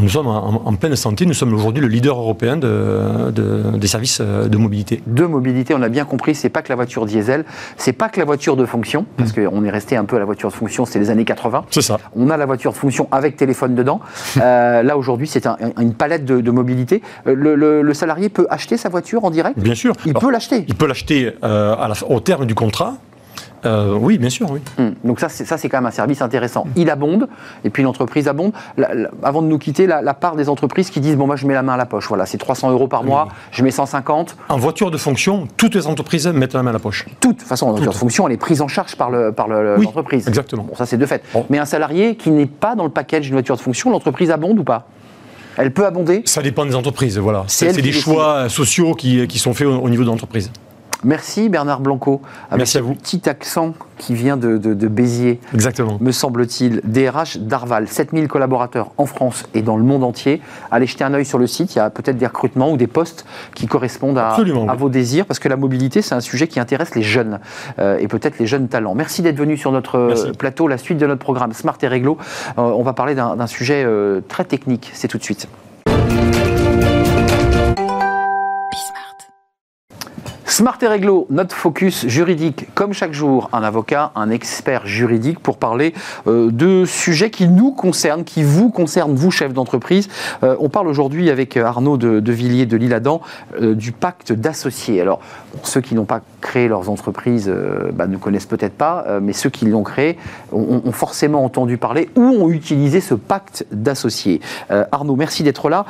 nous 0.00 0.08
sommes 0.08 0.26
en, 0.26 0.74
pleine 0.74 0.96
santé, 0.96 1.26
nous 1.26 1.34
sommes 1.34 1.54
aujourd'hui 1.54 1.82
le 1.82 1.88
leader 1.88 2.18
européen 2.18 2.56
des 2.56 3.86
services 3.86 4.18
euh, 4.20 4.48
de 4.48 4.56
mobilité. 4.58 5.02
De 5.06 5.24
mobilité, 5.24 5.74
on 5.74 5.82
a 5.82 5.88
bien 5.88 6.04
compris, 6.04 6.34
c'est 6.34 6.48
pas 6.48 6.62
que 6.62 6.68
la 6.68 6.74
voiture 6.74 7.06
diesel, 7.06 7.44
c'est 7.76 7.92
pas 7.92 8.08
que 8.08 8.18
la 8.18 8.26
voiture 8.26 8.56
de 8.56 8.66
fonction, 8.66 9.06
parce 9.16 9.36
mmh. 9.36 9.48
qu'on 9.48 9.64
est 9.64 9.70
resté 9.70 9.96
un 9.96 10.04
peu 10.04 10.16
à 10.16 10.18
la 10.18 10.24
voiture 10.24 10.50
de 10.50 10.54
fonction, 10.54 10.84
c'est 10.84 10.98
les 10.98 11.10
années 11.10 11.24
80. 11.24 11.64
C'est 11.70 11.82
ça. 11.82 11.98
On 12.14 12.30
a 12.30 12.36
la 12.36 12.46
voiture 12.46 12.72
de 12.72 12.76
fonction 12.76 13.08
avec 13.10 13.36
téléphone 13.36 13.74
dedans. 13.74 14.00
là 14.36 14.96
aujourd'hui, 14.96 15.26
c'est 15.26 15.46
une 15.80 15.94
palette 15.94 16.24
de, 16.24 16.50
mobilité. 16.50 17.02
Le, 17.24 17.92
salarié 17.94 18.28
peut 18.28 18.46
acheter 18.50 18.76
sa 18.76 18.88
voiture 18.88 19.24
en 19.24 19.30
direct? 19.30 19.58
Bien 19.58 19.74
sûr. 19.74 19.94
Il 20.04 20.14
peut 20.14 20.30
l'acheter. 20.30 20.64
Il 20.68 20.74
peut 20.74 20.86
l'acheter 20.86 21.32
au 22.08 22.20
terme 22.20 22.46
du 22.46 22.54
contrat. 22.54 22.94
Euh, 23.66 23.98
oui, 24.00 24.18
bien 24.18 24.30
sûr, 24.30 24.50
oui. 24.50 24.60
Hum. 24.78 24.94
Donc 25.04 25.20
ça, 25.20 25.28
c'est 25.28 25.68
quand 25.68 25.78
même 25.78 25.86
un 25.86 25.90
service 25.90 26.22
intéressant. 26.22 26.66
Il 26.76 26.90
abonde, 26.90 27.28
et 27.64 27.70
puis 27.70 27.82
l'entreprise 27.82 28.28
abonde. 28.28 28.52
avant 29.22 29.42
de 29.42 29.48
nous 29.48 29.58
quitter, 29.58 29.86
la, 29.86 30.14
part 30.14 30.36
des 30.36 30.48
entreprises 30.48 30.90
qui 30.90 31.00
disent, 31.00 31.16
bon, 31.16 31.26
moi, 31.26 31.36
je 31.36 31.46
mets 31.46 31.54
la 31.54 31.62
main 31.62 31.74
à 31.74 31.76
la 31.76 31.86
poche. 31.86 32.08
Voilà, 32.08 32.26
c'est 32.26 32.38
300 32.38 32.70
euros 32.70 32.88
par 32.88 33.04
mois, 33.04 33.28
je 33.50 33.62
mets 33.62 33.70
150. 33.70 34.36
En 34.48 34.58
voiture 34.58 34.90
de 34.90 34.96
fonction, 34.96 35.48
toutes 35.56 35.74
les 35.74 35.86
entreprises 35.86 36.26
mettent 36.26 36.54
la 36.54 36.62
main 36.62 36.70
à 36.70 36.74
la 36.74 36.78
poche. 36.78 37.06
Toutes. 37.20 37.36
De 37.36 37.40
toute 37.40 37.48
façon, 37.48 37.66
en 37.66 37.72
voiture 37.72 37.92
de 37.92 37.96
fonction, 37.96 38.26
elle 38.26 38.34
est 38.34 38.38
prise 38.38 38.62
en 38.62 38.68
charge 38.68 38.96
par 38.96 39.10
l'entreprise. 39.10 40.24
Le, 40.24 40.30
exactement. 40.30 40.64
Bon, 40.64 40.74
ça, 40.74 40.86
c'est 40.86 40.96
de 40.96 41.06
fait. 41.06 41.22
Mais 41.50 41.58
un 41.58 41.64
salarié 41.64 42.16
qui 42.16 42.30
n'est 42.30 42.46
pas 42.46 42.74
dans 42.74 42.84
le 42.84 42.90
package 42.90 43.24
d'une 43.24 43.34
voiture 43.34 43.56
de 43.56 43.60
fonction, 43.60 43.90
l'entreprise 43.90 44.30
abonde 44.30 44.58
ou 44.58 44.64
pas? 44.64 44.86
Elle 45.56 45.72
peut 45.72 45.86
abonder? 45.86 46.22
Ça 46.26 46.42
dépend 46.42 46.66
des 46.66 46.74
entreprises, 46.74 47.18
voilà. 47.18 47.44
C'est 47.46 47.80
des 47.80 47.92
choix 47.92 48.48
sociaux 48.48 48.94
qui, 48.94 49.38
sont 49.38 49.54
faits 49.54 49.66
au 49.66 49.88
niveau 49.88 50.02
de 50.02 50.08
l'entreprise. 50.08 50.50
Merci 51.06 51.48
Bernard 51.48 51.80
Blanco. 51.80 52.20
Avec 52.48 52.58
Merci 52.58 52.78
à 52.78 52.80
vous. 52.82 52.94
Petit 52.94 53.28
accent 53.28 53.74
qui 53.96 54.14
vient 54.14 54.36
de, 54.36 54.56
Béziers. 54.88 55.40
Exactement. 55.54 55.98
Me 56.00 56.10
semble-t-il. 56.10 56.80
DRH 56.84 57.38
d'Arval, 57.38 57.86
7000 57.86 58.26
collaborateurs 58.26 58.90
en 58.98 59.06
France 59.06 59.44
et 59.54 59.62
dans 59.62 59.76
le 59.76 59.84
monde 59.84 60.02
entier. 60.02 60.42
Allez 60.72 60.86
jeter 60.86 61.04
un 61.04 61.14
œil 61.14 61.24
sur 61.24 61.38
le 61.38 61.46
site, 61.46 61.74
il 61.74 61.78
y 61.78 61.80
a 61.80 61.90
peut-être 61.90 62.18
des 62.18 62.26
recrutements 62.26 62.72
ou 62.72 62.76
des 62.76 62.88
postes 62.88 63.24
qui 63.54 63.68
correspondent 63.68 64.18
à, 64.18 64.36
vos 64.76 64.88
désirs, 64.88 65.26
parce 65.26 65.38
que 65.38 65.48
la 65.48 65.56
mobilité, 65.56 66.02
c'est 66.02 66.14
un 66.14 66.20
sujet 66.20 66.48
qui 66.48 66.58
intéresse 66.58 66.94
les 66.94 67.02
jeunes 67.02 67.38
euh, 67.78 67.98
et 67.98 68.08
peut-être 68.08 68.38
les 68.38 68.46
jeunes 68.46 68.68
talents. 68.68 68.94
Merci 68.96 69.22
d'être 69.22 69.38
venu 69.38 69.56
sur 69.56 69.70
notre 69.70 70.32
plateau. 70.36 70.66
La 70.66 70.78
suite 70.78 70.98
de 70.98 71.06
notre 71.06 71.20
programme 71.20 71.52
Smart 71.52 71.78
et 71.82 71.88
Réglo, 71.88 72.18
euh, 72.58 72.62
on 72.62 72.82
va 72.82 72.92
parler 72.92 73.14
d'un 73.14 73.46
sujet 73.46 73.84
euh, 73.86 74.20
très 74.28 74.44
technique. 74.44 74.90
C'est 74.92 75.08
tout 75.08 75.18
de 75.18 75.22
suite. 75.22 75.48
Smart 80.56 80.78
et 80.80 80.86
Réglo, 80.86 81.26
notre 81.28 81.54
focus 81.54 82.06
juridique, 82.06 82.66
comme 82.74 82.94
chaque 82.94 83.12
jour, 83.12 83.50
un 83.52 83.62
avocat, 83.62 84.12
un 84.14 84.30
expert 84.30 84.86
juridique 84.86 85.38
pour 85.38 85.58
parler 85.58 85.92
euh, 86.26 86.50
de 86.50 86.86
sujets 86.86 87.28
qui 87.28 87.46
nous 87.46 87.72
concernent, 87.72 88.24
qui 88.24 88.42
vous 88.42 88.70
concernent, 88.70 89.14
vous, 89.14 89.30
chef 89.30 89.52
d'entreprise. 89.52 90.08
Euh, 90.42 90.56
on 90.58 90.70
parle 90.70 90.88
aujourd'hui 90.88 91.28
avec 91.28 91.58
Arnaud 91.58 91.98
de, 91.98 92.32
Villiers 92.32 92.64
de 92.64 92.78
l'Île-Adam 92.78 93.20
euh, 93.60 93.74
du 93.74 93.92
pacte 93.92 94.32
d'associés. 94.32 95.02
Alors, 95.02 95.20
ceux 95.62 95.82
qui 95.82 95.94
n'ont 95.94 96.06
pas 96.06 96.22
créé 96.46 96.68
leurs 96.68 96.88
entreprises 96.90 97.52
bah, 97.92 98.06
ne 98.06 98.16
connaissent 98.16 98.46
peut-être 98.46 98.74
pas, 98.74 99.04
mais 99.20 99.32
ceux 99.32 99.50
qui 99.50 99.66
l'ont 99.66 99.82
créé 99.82 100.16
ont, 100.52 100.92
forcément 100.92 101.44
entendu 101.44 101.76
parler 101.76 102.08
ou 102.16 102.22
ont 102.22 102.48
utilisé 102.48 103.00
ce 103.00 103.14
pacte 103.14 103.66
d'associés. 103.72 104.40
Arnaud, 104.92 105.16
merci 105.16 105.42
d'être 105.42 105.68
là. 105.68 105.84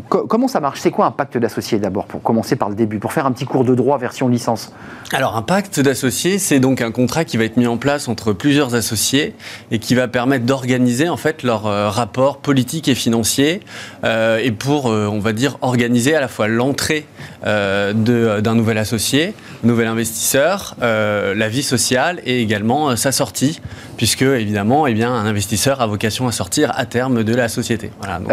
comment 0.00 0.48
ça 0.48 0.60
marche? 0.60 0.80
C'est 0.80 0.90
quoi 0.90 1.06
un 1.06 1.10
pacte 1.10 1.38
d'associés 1.38 1.78
d'abord, 1.78 2.06
pour 2.06 2.22
commencer 2.22 2.56
par 2.56 2.68
le 2.68 2.74
début, 2.74 2.98
pour 2.98 3.12
faire 3.12 3.26
un 3.26 3.32
petit 3.32 3.46
cours 3.46 3.64
de 3.64 3.74
droit 3.74 3.98
version 3.98 4.28
licence? 4.28 4.72
Alors 5.12 5.36
un 5.36 5.42
pacte 5.42 5.80
d'associés, 5.80 6.38
c'est 6.38 6.60
donc 6.60 6.80
un 6.80 6.90
contrat 6.90 7.24
qui 7.24 7.36
va 7.36 7.44
être 7.44 7.56
mis 7.56 7.66
en 7.66 7.76
place 7.76 8.08
entre 8.08 8.32
plusieurs 8.32 8.74
associés 8.74 9.34
et 9.70 9.78
qui 9.78 9.94
va 9.94 10.08
permettre 10.08 10.44
d'organiser 10.44 11.08
en 11.08 11.16
fait 11.16 11.42
leur 11.42 11.66
euh, 11.66 11.88
rapport 11.88 12.38
politique 12.38 12.88
et 12.88 12.94
financier 12.94 13.60
euh, 14.04 14.38
et 14.42 14.50
pour, 14.50 14.90
euh, 14.90 15.06
on 15.06 15.20
va 15.20 15.32
dire, 15.32 15.58
organiser 15.62 16.14
à 16.14 16.20
la 16.20 16.28
fois 16.28 16.48
l'entrée 16.48 17.06
d'un 17.44 18.54
nouvel 18.54 18.76
associé, 18.76 19.32
nouvel 19.62 19.88
investisseur, 19.88 20.76
la 20.80 21.48
vie 21.48 21.62
sociale 21.62 22.20
et 22.24 22.40
également 22.40 22.94
sa 22.96 23.12
sortie, 23.12 23.60
puisque 23.96 24.22
évidemment, 24.22 24.86
eh 24.86 24.94
bien, 24.94 25.12
un 25.12 25.26
investisseur 25.26 25.80
a 25.80 25.86
vocation 25.86 26.28
à 26.28 26.32
sortir 26.32 26.72
à 26.76 26.86
terme 26.86 27.24
de 27.24 27.34
la 27.34 27.48
société. 27.48 27.90
Voilà, 28.00 28.18
donc 28.18 28.30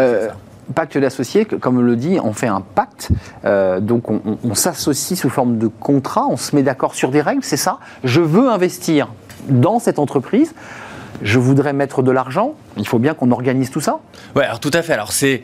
pacte 0.72 0.96
d'associés, 0.96 1.44
comme 1.44 1.78
on 1.78 1.82
le 1.82 1.96
dit, 1.96 2.18
on 2.22 2.32
fait 2.32 2.46
un 2.46 2.60
pacte, 2.60 3.08
euh, 3.44 3.80
donc 3.80 4.10
on, 4.10 4.54
s'associe 4.54 5.18
sous 5.18 5.28
forme 5.28 5.58
de 5.58 5.66
contrat, 5.66 6.26
on 6.28 6.36
se 6.36 6.54
met 6.56 6.62
d'accord 6.62 6.94
sur 6.94 7.10
des 7.10 7.20
règles, 7.20 7.44
c'est 7.44 7.56
ça 7.56 7.78
Je 8.02 8.20
veux 8.20 8.48
investir 8.48 9.08
dans 9.48 9.78
cette 9.78 9.98
entreprise, 9.98 10.54
je 11.22 11.38
voudrais 11.38 11.72
mettre 11.72 12.02
de 12.02 12.10
l'argent, 12.10 12.54
il 12.76 12.86
faut 12.86 12.98
bien 12.98 13.14
qu'on 13.14 13.30
organise 13.30 13.70
tout 13.70 13.80
ça 13.80 14.00
Oui, 14.36 14.42
alors 14.42 14.60
tout 14.60 14.70
à 14.72 14.82
fait. 14.82 14.94
Alors 14.94 15.12
c'est 15.12 15.42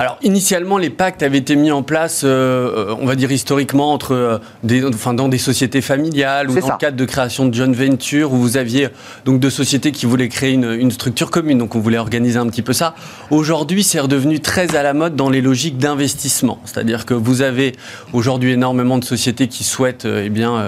alors 0.00 0.16
initialement, 0.22 0.78
les 0.78 0.90
pactes 0.90 1.24
avaient 1.24 1.38
été 1.38 1.56
mis 1.56 1.72
en 1.72 1.82
place, 1.82 2.22
euh, 2.24 2.28
euh, 2.28 2.94
on 3.00 3.04
va 3.04 3.16
dire 3.16 3.32
historiquement, 3.32 3.92
entre 3.92 4.14
euh, 4.14 4.38
des, 4.62 4.84
enfin, 4.84 5.12
dans 5.12 5.28
des 5.28 5.38
sociétés 5.38 5.80
familiales 5.80 6.48
ou 6.48 6.54
dans 6.60 6.68
le 6.68 6.76
cadre 6.78 6.96
de 6.96 7.04
création 7.04 7.46
de 7.46 7.52
joint 7.52 7.72
venture 7.72 8.32
où 8.32 8.36
vous 8.36 8.56
aviez 8.56 8.90
donc 9.24 9.40
deux 9.40 9.50
sociétés 9.50 9.90
qui 9.90 10.06
voulaient 10.06 10.28
créer 10.28 10.52
une, 10.52 10.70
une 10.70 10.92
structure 10.92 11.32
commune. 11.32 11.58
Donc 11.58 11.74
on 11.74 11.80
voulait 11.80 11.98
organiser 11.98 12.38
un 12.38 12.46
petit 12.46 12.62
peu 12.62 12.72
ça. 12.72 12.94
Aujourd'hui, 13.32 13.82
c'est 13.82 13.98
redevenu 13.98 14.38
très 14.38 14.76
à 14.76 14.84
la 14.84 14.94
mode 14.94 15.16
dans 15.16 15.30
les 15.30 15.40
logiques 15.40 15.78
d'investissement. 15.78 16.60
C'est-à-dire 16.64 17.04
que 17.04 17.14
vous 17.14 17.42
avez 17.42 17.72
aujourd'hui 18.12 18.52
énormément 18.52 18.98
de 18.98 19.04
sociétés 19.04 19.48
qui 19.48 19.64
souhaitent 19.64 20.06
eh 20.06 20.30
bien 20.30 20.64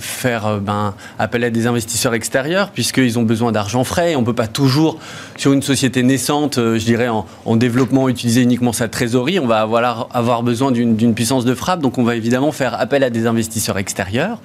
faire 0.00 0.58
ben, 0.58 0.92
appel 1.18 1.44
à 1.44 1.50
des 1.50 1.66
investisseurs 1.66 2.12
extérieurs 2.12 2.72
puisqu'ils 2.72 3.18
ont 3.18 3.22
besoin 3.22 3.52
d'argent 3.52 3.84
frais. 3.84 4.16
On 4.16 4.22
peut 4.22 4.34
pas 4.34 4.48
toujours 4.48 4.98
sur 5.38 5.54
une 5.54 5.62
société 5.62 6.02
naissante, 6.02 6.56
je 6.56 6.84
dirais 6.84 7.08
en, 7.08 7.26
en 7.46 7.56
développement, 7.56 8.10
utiliser 8.10 8.42
une 8.42 8.49
uniquement 8.50 8.72
sa 8.72 8.88
trésorerie, 8.88 9.38
on 9.38 9.46
va 9.46 9.60
avoir, 9.60 10.42
besoin 10.42 10.72
d'une 10.72 11.14
puissance 11.14 11.44
de 11.44 11.54
frappe, 11.54 11.80
donc 11.80 11.98
on 11.98 12.02
va 12.02 12.16
évidemment 12.16 12.50
faire 12.50 12.78
appel 12.80 13.04
à 13.04 13.10
des 13.10 13.28
investisseurs 13.28 13.78
extérieurs. 13.78 14.38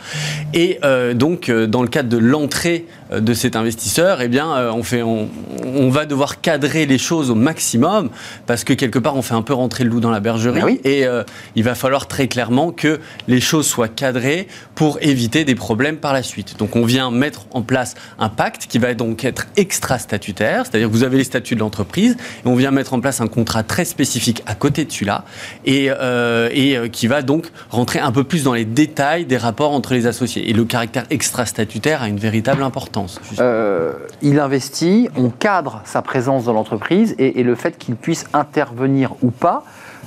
Et 0.54 0.78
euh, 0.84 1.16
donc, 1.16 1.50
euh, 1.50 1.66
dans 1.66 1.82
le 1.82 1.88
cadre 1.88 2.10
de 2.10 2.18
l'entrée 2.18 2.86
de 3.20 3.34
cet 3.34 3.56
investisseur, 3.56 4.22
eh 4.22 4.28
bien, 4.28 4.72
on, 4.72 4.84
fait, 4.84 5.02
on, 5.02 5.30
va 5.90 6.06
devoir 6.06 6.42
cadrer 6.42 6.86
les 6.86 6.98
choses 6.98 7.30
au 7.30 7.36
maximum, 7.36 8.10
parce 8.46 8.64
que 8.64 8.74
quelque 8.74 9.00
part, 9.00 9.16
on 9.16 9.22
fait 9.22 9.34
un 9.34 9.42
peu 9.42 9.54
rentrer 9.54 9.84
le 9.84 9.90
loup 9.90 10.00
dans 10.00 10.12
la 10.12 10.20
bergerie, 10.20 10.62
ben 10.62 10.78
et 10.84 11.06
il 11.56 11.64
va 11.64 11.76
falloir 11.76 12.08
très 12.08 12.28
clairement 12.28 12.72
que 12.72 13.00
les 13.28 13.42
choses 13.42 13.68
soient 13.68 13.88
cadrées 13.88 14.48
pour 14.76 14.98
éviter 15.02 15.46
des 15.46 15.56
problèmes 15.56 15.98
par 15.98 16.14
la 16.14 16.24
suite. 16.24 16.58
Donc, 16.58 16.76
on 16.76 16.86
vient 16.86 17.12
mettre 17.12 17.46
en 17.52 17.62
place 17.62 17.96
un 18.20 18.30
pacte 18.30 18.68
qui 18.68 18.80
va 18.80 18.94
donc 18.94 19.24
être 19.24 19.48
extra-statutaire, 19.58 20.66
c'est-à-dire 20.66 20.88
que 20.88 20.94
vous 20.94 21.04
avez 21.04 21.18
les 21.18 21.24
statuts 21.24 21.56
de 21.56 21.60
l'entreprise, 21.60 22.18
et 22.46 22.48
on 22.48 22.56
vient 22.56 22.72
mettre 22.72 22.94
en 22.94 23.00
place 23.00 23.22
un 23.22 23.28
contrat 23.28 23.64
très 23.64 23.86
spécifique 23.86 24.44
à 24.46 24.56
côté 24.56 24.86
de 24.86 24.92
celui-là 24.92 25.26
et, 25.66 25.88
euh, 25.90 26.50
et 26.52 26.78
euh, 26.78 26.88
qui 26.88 27.08
va 27.08 27.22
donc 27.22 27.52
rentrer 27.70 28.00
un 28.00 28.12
peu 28.12 28.24
plus 28.24 28.44
dans 28.44 28.54
les 28.54 28.66
détails 28.66 29.26
des 29.26 29.38
rapports 29.38 29.72
entre 29.72 29.94
les 29.94 30.08
associés. 30.08 30.50
Et 30.50 30.54
le 30.54 30.66
caractère 30.66 31.06
extra-statutaire 31.10 32.02
a 32.02 32.08
une 32.08 32.20
véritable 32.20 32.64
importance. 32.64 33.05
Euh, 33.40 33.94
il 34.22 34.40
investit, 34.40 35.10
on 35.18 35.30
cadre 35.30 35.82
sa 35.86 36.02
présence 36.02 36.46
dans 36.46 36.54
l'entreprise 36.54 37.16
et, 37.18 37.40
et 37.40 37.44
le 37.44 37.56
fait 37.56 37.78
qu'il 37.78 37.96
puisse 37.96 38.26
intervenir 38.34 39.14
ou 39.22 39.32
pas 39.32 39.64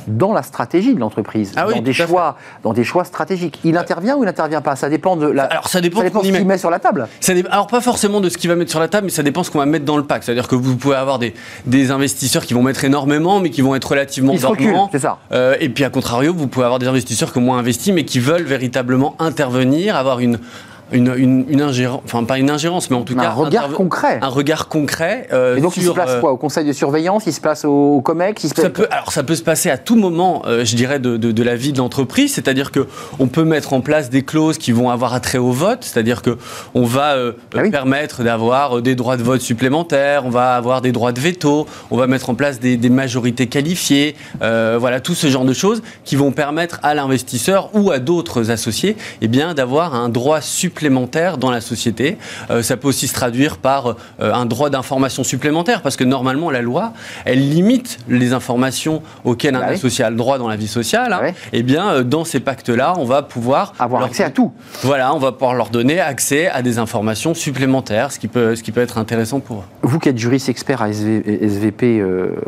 dans 0.09 0.33
la 0.33 0.43
stratégie 0.43 0.95
de 0.95 1.00
l'entreprise, 1.00 1.52
ah 1.57 1.67
dans, 1.71 1.81
des 1.81 1.93
choix, 1.93 2.37
dans 2.62 2.73
des 2.73 2.85
choix 2.85 3.05
stratégiques. 3.05 3.61
Il 3.64 3.76
intervient 3.76 4.17
ou 4.17 4.23
il 4.23 4.26
n'intervient 4.26 4.61
pas? 4.61 4.75
Ça 4.76 4.88
dépend 4.88 5.17
de 5.17 5.26
la. 5.26 5.45
Alors 5.45 5.69
ça 5.69 5.81
dépend, 5.81 6.02
de 6.02 6.09
ce 6.09 6.33
qu'il 6.33 6.47
met 6.47 6.59
sur 6.59 6.71
la 6.71 6.78
table. 6.78 7.09
Ça 7.21 7.33
Alors 7.50 7.67
pas 7.67 7.81
forcément 7.81 8.21
de 8.21 8.28
ce 8.28 8.38
qu'il 8.38 8.49
va 8.49 8.57
mettre 8.57 8.71
sur 8.71 8.81
la 8.81 8.88
table, 8.88 9.07
mais 9.07 9.12
ça 9.12 9.23
dépend 9.23 9.43
de 9.43 9.47
ce 9.47 9.50
qu'on 9.50 9.59
va 9.59 9.67
mettre 9.67 9.85
dans 9.85 9.97
le 9.97 10.05
pack. 10.05 10.25
C'est-à-dire 10.25 10.49
que 10.49 10.55
vous 10.55 10.76
pouvez 10.76 10.97
avoir 10.97 11.19
des, 11.19 11.35
des 11.67 11.90
investisseurs 11.90 12.45
qui 12.45 12.55
vont 12.55 12.62
mettre 12.62 12.85
énormément, 12.85 13.40
mais 13.40 13.50
qui 13.50 13.61
vont 13.61 13.75
être 13.75 13.90
relativement 13.90 14.35
dormants. 14.35 14.88
c'est 14.90 14.99
ça. 14.99 15.19
Euh, 15.33 15.57
et 15.61 15.69
puis 15.69 15.85
à 15.85 15.90
contrario, 15.90 16.33
vous 16.35 16.49
pouvez 16.49 16.64
avoir 16.64 16.78
des 16.78 16.88
investisseurs 16.88 17.33
qui 17.33 17.38
ont 17.38 17.43
moins 17.43 17.59
investi, 17.59 17.93
mais 17.93 18.05
qui 18.05 18.19
veulent 18.19 18.45
véritablement 18.45 19.14
intervenir, 19.19 19.97
avoir 19.97 20.21
une 20.21 20.38
une, 20.92 21.45
une, 21.49 21.61
ingérence, 21.61 22.00
enfin 22.04 22.25
pas 22.25 22.38
une 22.38 22.50
ingérence, 22.50 22.90
mais 22.90 22.97
en 22.97 23.02
tout 23.02 23.14
cas 23.14 23.28
un 23.28 23.33
regard 23.33 23.71
concret. 23.71 24.18
Un 24.23 24.28
regard 24.28 24.68
concret. 24.68 25.28
Euh, 25.33 25.57
et 25.57 25.61
donc 25.61 25.76
il 25.76 25.83
se 25.83 25.90
place 25.90 26.21
quoi 26.21 26.33
Au 26.33 26.37
conseil 26.37 26.64
de 26.64 26.73
surveillance 26.73 27.25
Il 27.26 27.33
se 27.33 27.40
place 27.40 27.64
au, 27.64 28.00
COMEX 28.00 28.47
ça 28.49 28.71
peut, 28.71 28.87
Alors 28.90 29.12
ça 29.12 29.23
peut 29.23 29.35
se 29.35 29.42
passer 29.42 29.71
à 29.71 29.78
tout 29.78 29.97
moment, 29.97 30.42
euh, 30.47 30.64
je 30.64 30.76
dirais, 30.76 30.99
de, 30.99 31.16
de, 31.16 31.42
la 31.42 31.57
vie 31.57 31.73
de 31.73 31.78
l'entreprise. 31.78 32.33
C'est-à-dire 32.35 32.71
que 32.71 32.87
on 33.18 33.26
peut 33.26 33.45
mettre 33.45 33.73
en 33.73 33.80
place 33.80 34.09
des 34.09 34.23
clauses 34.23 34.59
qui 34.59 34.73
vont 34.73 34.90
avoir 34.90 35.14
attrait 35.14 35.38
au 35.38 35.52
vote. 35.52 35.80
C'est-à-dire 35.83 36.23
que 36.23 36.38
on 36.75 36.85
va 36.85 37.14
euh, 37.16 37.33
ah 37.54 37.62
permettre 37.71 38.23
d'avoir 38.23 38.80
des 38.80 38.95
droits 38.95 39.16
de 39.16 39.23
vote 39.23 39.40
supplémentaires, 39.40 40.25
on 40.25 40.30
va 40.30 40.54
avoir 40.54 40.80
des 40.80 40.92
droits 40.92 41.12
de 41.12 41.21
veto, 41.21 41.66
on 41.90 41.97
va 41.97 42.07
mettre 42.07 42.30
en 42.30 42.35
place 42.35 42.61
des, 42.61 42.76
des 42.76 42.90
majorités 42.90 43.47
qualifiées. 43.47 44.16
voilà, 44.40 45.00
tout 45.00 45.14
ce 45.14 45.26
genre 45.26 45.45
de 45.45 45.52
choses 45.52 45.83
qui 46.04 46.16
vont 46.16 46.33
permettre 46.33 46.80
à 46.83 46.95
l'investisseur 46.95 47.71
ou 47.75 47.90
à 47.90 47.99
d'autres 47.99 48.50
associés, 48.50 48.97
eh 49.21 49.28
bien, 49.28 49.54
d'avoir 49.54 49.95
un 49.95 50.09
droit 50.09 50.40
supplémentaire 50.40 50.77
supplémentaire 50.78 51.38
dans 51.38 51.50
la 51.50 51.61
société. 51.61 52.18
Euh, 52.50 52.62
ça 52.62 52.76
peut 52.76 52.87
aussi 52.87 53.08
se 53.08 53.14
traduire 53.14 53.56
par 53.56 53.97
euh, 54.20 54.32
un 54.32 54.47
droit 54.47 54.70
d'information 54.70 55.25
supplémentaire, 55.25 55.82
parce 55.82 55.97
que 55.97 56.04
normalement, 56.04 56.52
la 56.52 56.62
loi, 56.62 56.92
elle 57.25 57.50
limite 57.50 57.99
les 58.08 58.32
informations 58.32 59.02
auxquelles 59.25 59.56
un 59.56 59.61
bah 59.61 59.66
associé 59.66 60.04
a 60.04 60.11
le 60.11 60.16
droit 60.16 60.38
dans 60.38 60.47
la 60.47 60.54
vie 60.54 60.68
sociale. 60.68 61.12
Hein. 61.12 61.32
Et 61.52 61.58
eh 61.58 61.62
bien, 61.64 61.88
euh, 61.88 62.02
dans 62.04 62.25
ces 62.25 62.38
pactes-là, 62.38 62.94
on 62.97 63.04
va 63.04 63.23
pouvoir... 63.23 63.75
Avoir 63.80 64.04
accès 64.04 64.23
à 64.23 64.30
tout. 64.30 64.52
Voilà, 64.82 65.12
on 65.14 65.18
va 65.18 65.32
pouvoir 65.32 65.54
leur 65.54 65.70
donner 65.70 65.99
accès 65.99 66.47
à 66.47 66.62
des 66.62 66.78
informations 66.78 67.35
supplémentaires, 67.35 68.12
ce 68.12 68.20
qui 68.20 68.28
peut, 68.28 68.54
ce 68.54 68.62
qui 68.62 68.70
peut 68.70 68.80
être 68.80 68.99
intéressant 68.99 69.40
pour 69.40 69.58
eux. 69.58 69.64
Vous 69.82 69.99
qui 69.99 70.08
êtes 70.08 70.18
juriste 70.18 70.49
expert 70.49 70.80
à 70.80 70.90
SVP, 70.90 72.04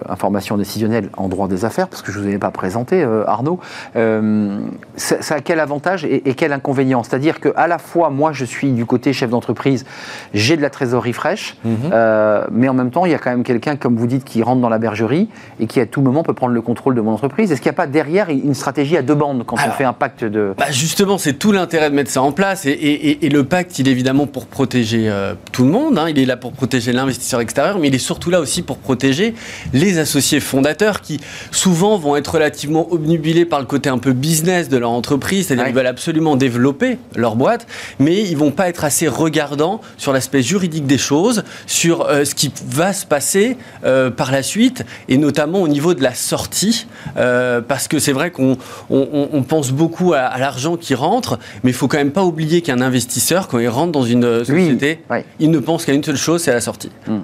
information 0.09 0.57
décisionnelle 0.57 1.09
en 1.17 1.29
droit 1.29 1.49
des 1.49 1.65
affaires, 1.65 1.89
parce 1.89 2.03
que 2.03 2.13
je 2.13 2.21
ne 2.21 2.25
vous 2.25 2.31
ai 2.31 2.39
pas 2.39 2.53
présenté, 2.53 3.03
Arnaud, 3.27 3.59
ça, 3.95 5.35
a 5.35 5.41
quel 5.41 5.59
avantage 5.59 6.05
et, 6.05 6.29
et 6.29 6.35
quel 6.35 6.53
inconvénient? 6.53 7.03
C'est-à-dire 7.03 7.41
qu'à 7.41 7.67
la 7.67 7.79
fois, 7.79 8.11
moi, 8.21 8.33
je 8.33 8.45
suis 8.45 8.73
du 8.73 8.85
côté 8.85 9.15
chef 9.15 9.31
d'entreprise, 9.31 9.87
j'ai 10.35 10.59
de 10.59 10.61
la 10.61 10.69
trésorerie 10.69 11.15
fraîche, 11.15 11.57
mhm. 11.65 11.77
euh, 11.91 12.45
mais 12.53 12.69
en 12.69 12.75
même 12.75 12.91
temps, 12.91 13.07
il 13.07 13.13
y 13.13 13.15
a 13.15 13.19
quand 13.19 13.31
même 13.31 13.45
quelqu'un, 13.45 13.77
comme 13.77 13.97
vous 13.97 14.07
dites, 14.07 14.25
qui 14.25 14.43
rentre 14.43 14.61
dans 14.61 14.69
la 14.69 14.79
bergerie 14.79 15.31
et 15.59 15.67
qui 15.67 15.81
à 15.81 15.87
tout 15.87 16.03
moment 16.03 16.23
peut 16.23 16.35
prendre 16.35 16.53
le 16.53 16.61
contrôle 16.61 16.95
de 16.95 17.01
mon 17.01 17.13
entreprise. 17.13 17.51
Est-ce 17.51 17.63
qu'il 17.63 17.71
n'y 17.71 17.77
a 17.77 17.81
pas 17.81 17.87
derrière 17.87 18.29
une 18.29 18.53
stratégie 18.53 18.99
à 18.99 19.03
deux 19.03 19.15
bandes 19.15 19.45
quand 19.47 19.57
on 19.57 19.71
fait 19.71 19.85
un 19.85 19.95
pacte 19.95 20.25
de... 20.25 20.53
Bah 20.59 20.67
justement, 20.71 21.17
c'est 21.17 21.33
tout 21.33 21.51
l'intérêt 21.51 21.89
de 21.89 21.95
mettre 21.95 22.11
ça 22.11 22.21
en 22.21 22.33
place. 22.33 22.67
Et, 22.67 23.19
le 23.31 23.45
pacte, 23.45 23.79
il 23.79 23.89
est 23.89 23.93
évidemment 23.93 24.27
pour 24.27 24.47
protéger 24.47 25.09
euh, 25.09 25.35
tout 25.53 25.65
le 25.65 25.71
monde. 25.71 25.99
Hein. 25.99 26.09
Il 26.11 26.19
est 26.19 26.27
là 26.27 26.37
pour 26.37 26.53
protéger 26.53 26.93
l'investisseur 26.93 27.41
extérieur, 27.41 27.79
mais 27.79 27.89
il 27.89 27.95
est 27.95 27.99
surtout 27.99 28.29
là 28.29 28.41
aussi 28.41 28.61
pour 28.61 28.77
protéger 28.79 29.35
les 29.73 29.99
associés 29.99 30.41
fondateurs 30.41 31.01
qui 31.01 31.21
souvent 31.53 31.97
vont 31.97 32.17
être 32.17 32.35
relativement 32.35 32.93
obnubilés 32.93 33.47
par 33.47 33.61
le 33.61 33.67
côté 33.67 33.89
un 33.89 33.99
peu 33.99 34.13
business 34.13 34.69
de 34.69 34.77
leur 34.77 34.91
entreprise, 34.91 35.47
c'est-à-dire 35.47 35.67
qu'ils 35.67 35.75
veulent 35.75 35.87
absolument 35.87 36.37
développer 36.37 36.99
leur 37.15 37.37
boîte, 37.37 37.67
mais 37.99 38.10
mais 38.11 38.29
ils 38.29 38.37
vont 38.37 38.51
pas 38.51 38.69
être 38.69 38.83
assez 38.83 39.07
regardants 39.07 39.81
sur 39.97 40.13
l'aspect 40.13 40.43
juridique 40.43 40.85
des 40.85 40.99
choses, 40.99 41.45
sur 41.69 42.09
euh, 42.09 42.25
ce 42.25 42.35
qui 42.35 42.53
va 42.67 42.93
se 42.93 43.07
passer 43.07 43.57
euh, 43.85 44.11
par 44.11 44.33
la 44.33 44.43
suite, 44.43 44.85
et 45.09 45.17
notamment 45.17 45.63
au 45.63 45.69
niveau 45.69 45.95
de 45.95 46.03
la 46.03 46.13
sortie, 46.13 46.89
euh, 47.17 47.61
parce 47.61 47.87
que 47.87 48.01
c'est 48.01 48.11
vrai 48.11 48.33
qu'on 48.33 48.59
on, 48.91 49.45
pense 49.45 49.71
beaucoup 49.71 50.13
à, 50.13 50.37
l'argent 50.39 50.77
qui 50.77 50.97
rentre, 50.97 51.39
mais 51.63 51.71
il 51.71 51.75
faut 51.75 51.87
quand 51.87 51.99
même 51.99 52.11
pas 52.11 52.25
oublier 52.25 52.63
qu'un 52.63 52.81
investisseur, 52.81 53.47
quand 53.47 53.61
il 53.61 53.69
rentre 53.69 53.93
dans 53.93 54.03
une 54.03 54.45
société, 54.45 55.03
il 55.39 55.53
ne 55.53 55.61
pense 55.61 55.85
qu'à 55.85 55.93
une 55.93 56.03
seule 56.03 56.17
chose, 56.17 56.43
c'est 56.43 56.53
la 56.53 56.61
sortie. 56.61 56.91
Hmm. 57.07 57.21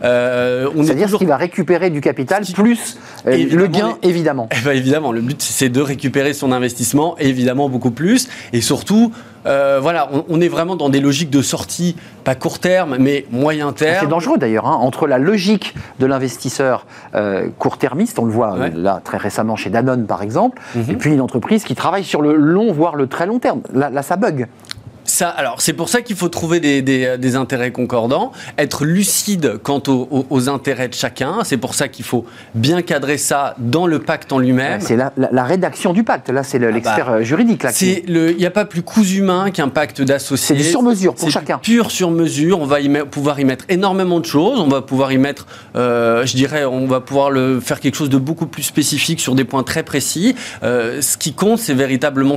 C'est-à-dire 0.84 1.18
qu'il 1.18 1.26
va 1.26 1.36
récupérer 1.36 1.90
du 1.90 2.00
capital 2.00 2.44
plus 2.54 2.96
le 3.24 3.66
gain, 3.66 3.98
évidemment. 4.02 4.48
Eh 4.52 4.64
ben, 4.64 4.70
évidemment, 4.70 5.10
le 5.10 5.20
but 5.20 5.42
c'est 5.42 5.68
de 5.68 5.80
récupérer 5.80 6.32
son 6.32 6.52
investissement, 6.52 7.18
évidemment 7.18 7.68
beaucoup 7.68 7.90
plus, 7.90 8.28
et 8.52 8.60
surtout 8.60 9.10
voilà, 9.44 10.10
on, 10.28 10.40
est 10.40 10.48
vraiment 10.48 10.75
dans 10.76 10.88
des 10.88 11.00
logiques 11.00 11.30
de 11.30 11.42
sortie, 11.42 11.97
pas 12.25 12.35
court 12.35 12.59
terme, 12.59 12.97
mais 12.99 13.26
moyen 13.30 13.73
terme. 13.73 13.99
C'est 14.00 14.09
dangereux 14.09 14.38
d'ailleurs, 14.38 14.66
hein, 14.66 14.76
entre 14.80 15.06
la 15.06 15.18
logique 15.18 15.75
de 15.99 16.06
l'investisseur 16.06 16.87
euh, 17.14 17.49
court-termiste, 17.59 18.18
on 18.18 18.25
le 18.25 18.33
voit 18.33 18.56
là 18.75 19.00
très 19.02 19.18
récemment 19.18 19.56
chez 19.56 19.71
Danone 19.71 20.06
par 20.06 20.23
exemple, 20.23 20.61
mhm. 20.75 20.90
et 20.90 20.97
puis 20.97 21.12
une 21.12 21.21
entreprise 21.21 21.64
qui 21.64 21.75
travaille 21.75 22.04
sur 22.04 22.23
le 22.23 22.37
long, 22.37 22.73
voire 22.73 22.97
le 22.97 23.06
très 23.06 23.26
long 23.26 23.38
terme. 23.38 23.61
là 23.73 24.02
ça 24.02 24.16
bug 24.16 24.47
alors 25.25 25.61
c'est 25.61 25.73
pour 25.73 25.88
ça 25.88 26.02
qu'il 26.02 26.16
faut 26.16 26.28
trouver 26.28 26.61
des, 26.61 27.37
intérêts 27.37 27.73
concordants, 27.73 28.32
être 28.58 28.85
lucide 28.85 29.58
quant 29.62 29.82
aux, 29.88 30.49
intérêts 30.49 30.88
de 30.88 30.94
chacun. 30.94 31.38
C'est 31.44 31.56
pour 31.56 31.75
ça 31.75 31.88
qu'il 31.88 32.04
faut 32.04 32.25
bien 32.54 32.82
cadrer 32.82 33.18
ça 33.18 33.54
dans 33.58 33.87
le 33.87 33.99
pacte 33.99 34.32
en 34.32 34.38
lui-même. 34.38 34.80
C'est 34.80 34.96
la, 34.96 35.44
rédaction 35.44 35.92
du 35.92 36.02
pacte. 36.02 36.30
Là, 36.30 36.42
c'est 36.42 36.62
ah 36.62 36.70
l'expert 36.70 37.11
bah, 37.11 37.23
juridique. 37.23 37.64
Il 37.80 38.37
n'y 38.37 38.46
a 38.46 38.50
pas 38.50 38.64
plus 38.64 38.82
cousu 38.82 39.18
humain 39.18 39.50
qu'un 39.50 39.68
pacte 39.68 40.02
d'associés. 40.02 40.56
C'est 40.56 40.62
du 40.62 40.68
sur-mesure 40.68 41.14
pour 41.14 41.30
chacun. 41.30 41.58
Pur 41.58 41.90
sur-mesure. 41.90 42.61
On 42.61 42.66
va 42.66 42.80
y 42.80 42.88
pouvoir 43.04 43.40
y 43.40 43.44
mettre 43.44 43.64
énormément 43.68 44.20
de 44.20 44.26
choses. 44.26 44.61
On 44.61 44.68
va 44.68 44.82
pouvoir 44.82 45.12
y 45.12 45.18
mettre, 45.18 45.46
euh, 45.76 46.26
je 46.26 46.37
dirais, 46.37 46.64
on 46.64 46.86
va 46.86 47.00
pouvoir 47.00 47.30
le 47.30 47.60
faire 47.60 47.80
quelque 47.80 47.97
chose 47.97 48.10
de 48.10 48.19
beaucoup 48.19 48.47
plus 48.47 48.62
spécifique 48.62 49.21
sur 49.21 49.34
des 49.34 49.45
points 49.45 49.62
très 49.62 49.82
précis. 49.82 50.34
Euh, 50.62 51.00
ce 51.02 51.17
qui 51.17 51.32
compte, 51.32 51.58
c'est 51.58 51.75
véritablement 51.75 52.36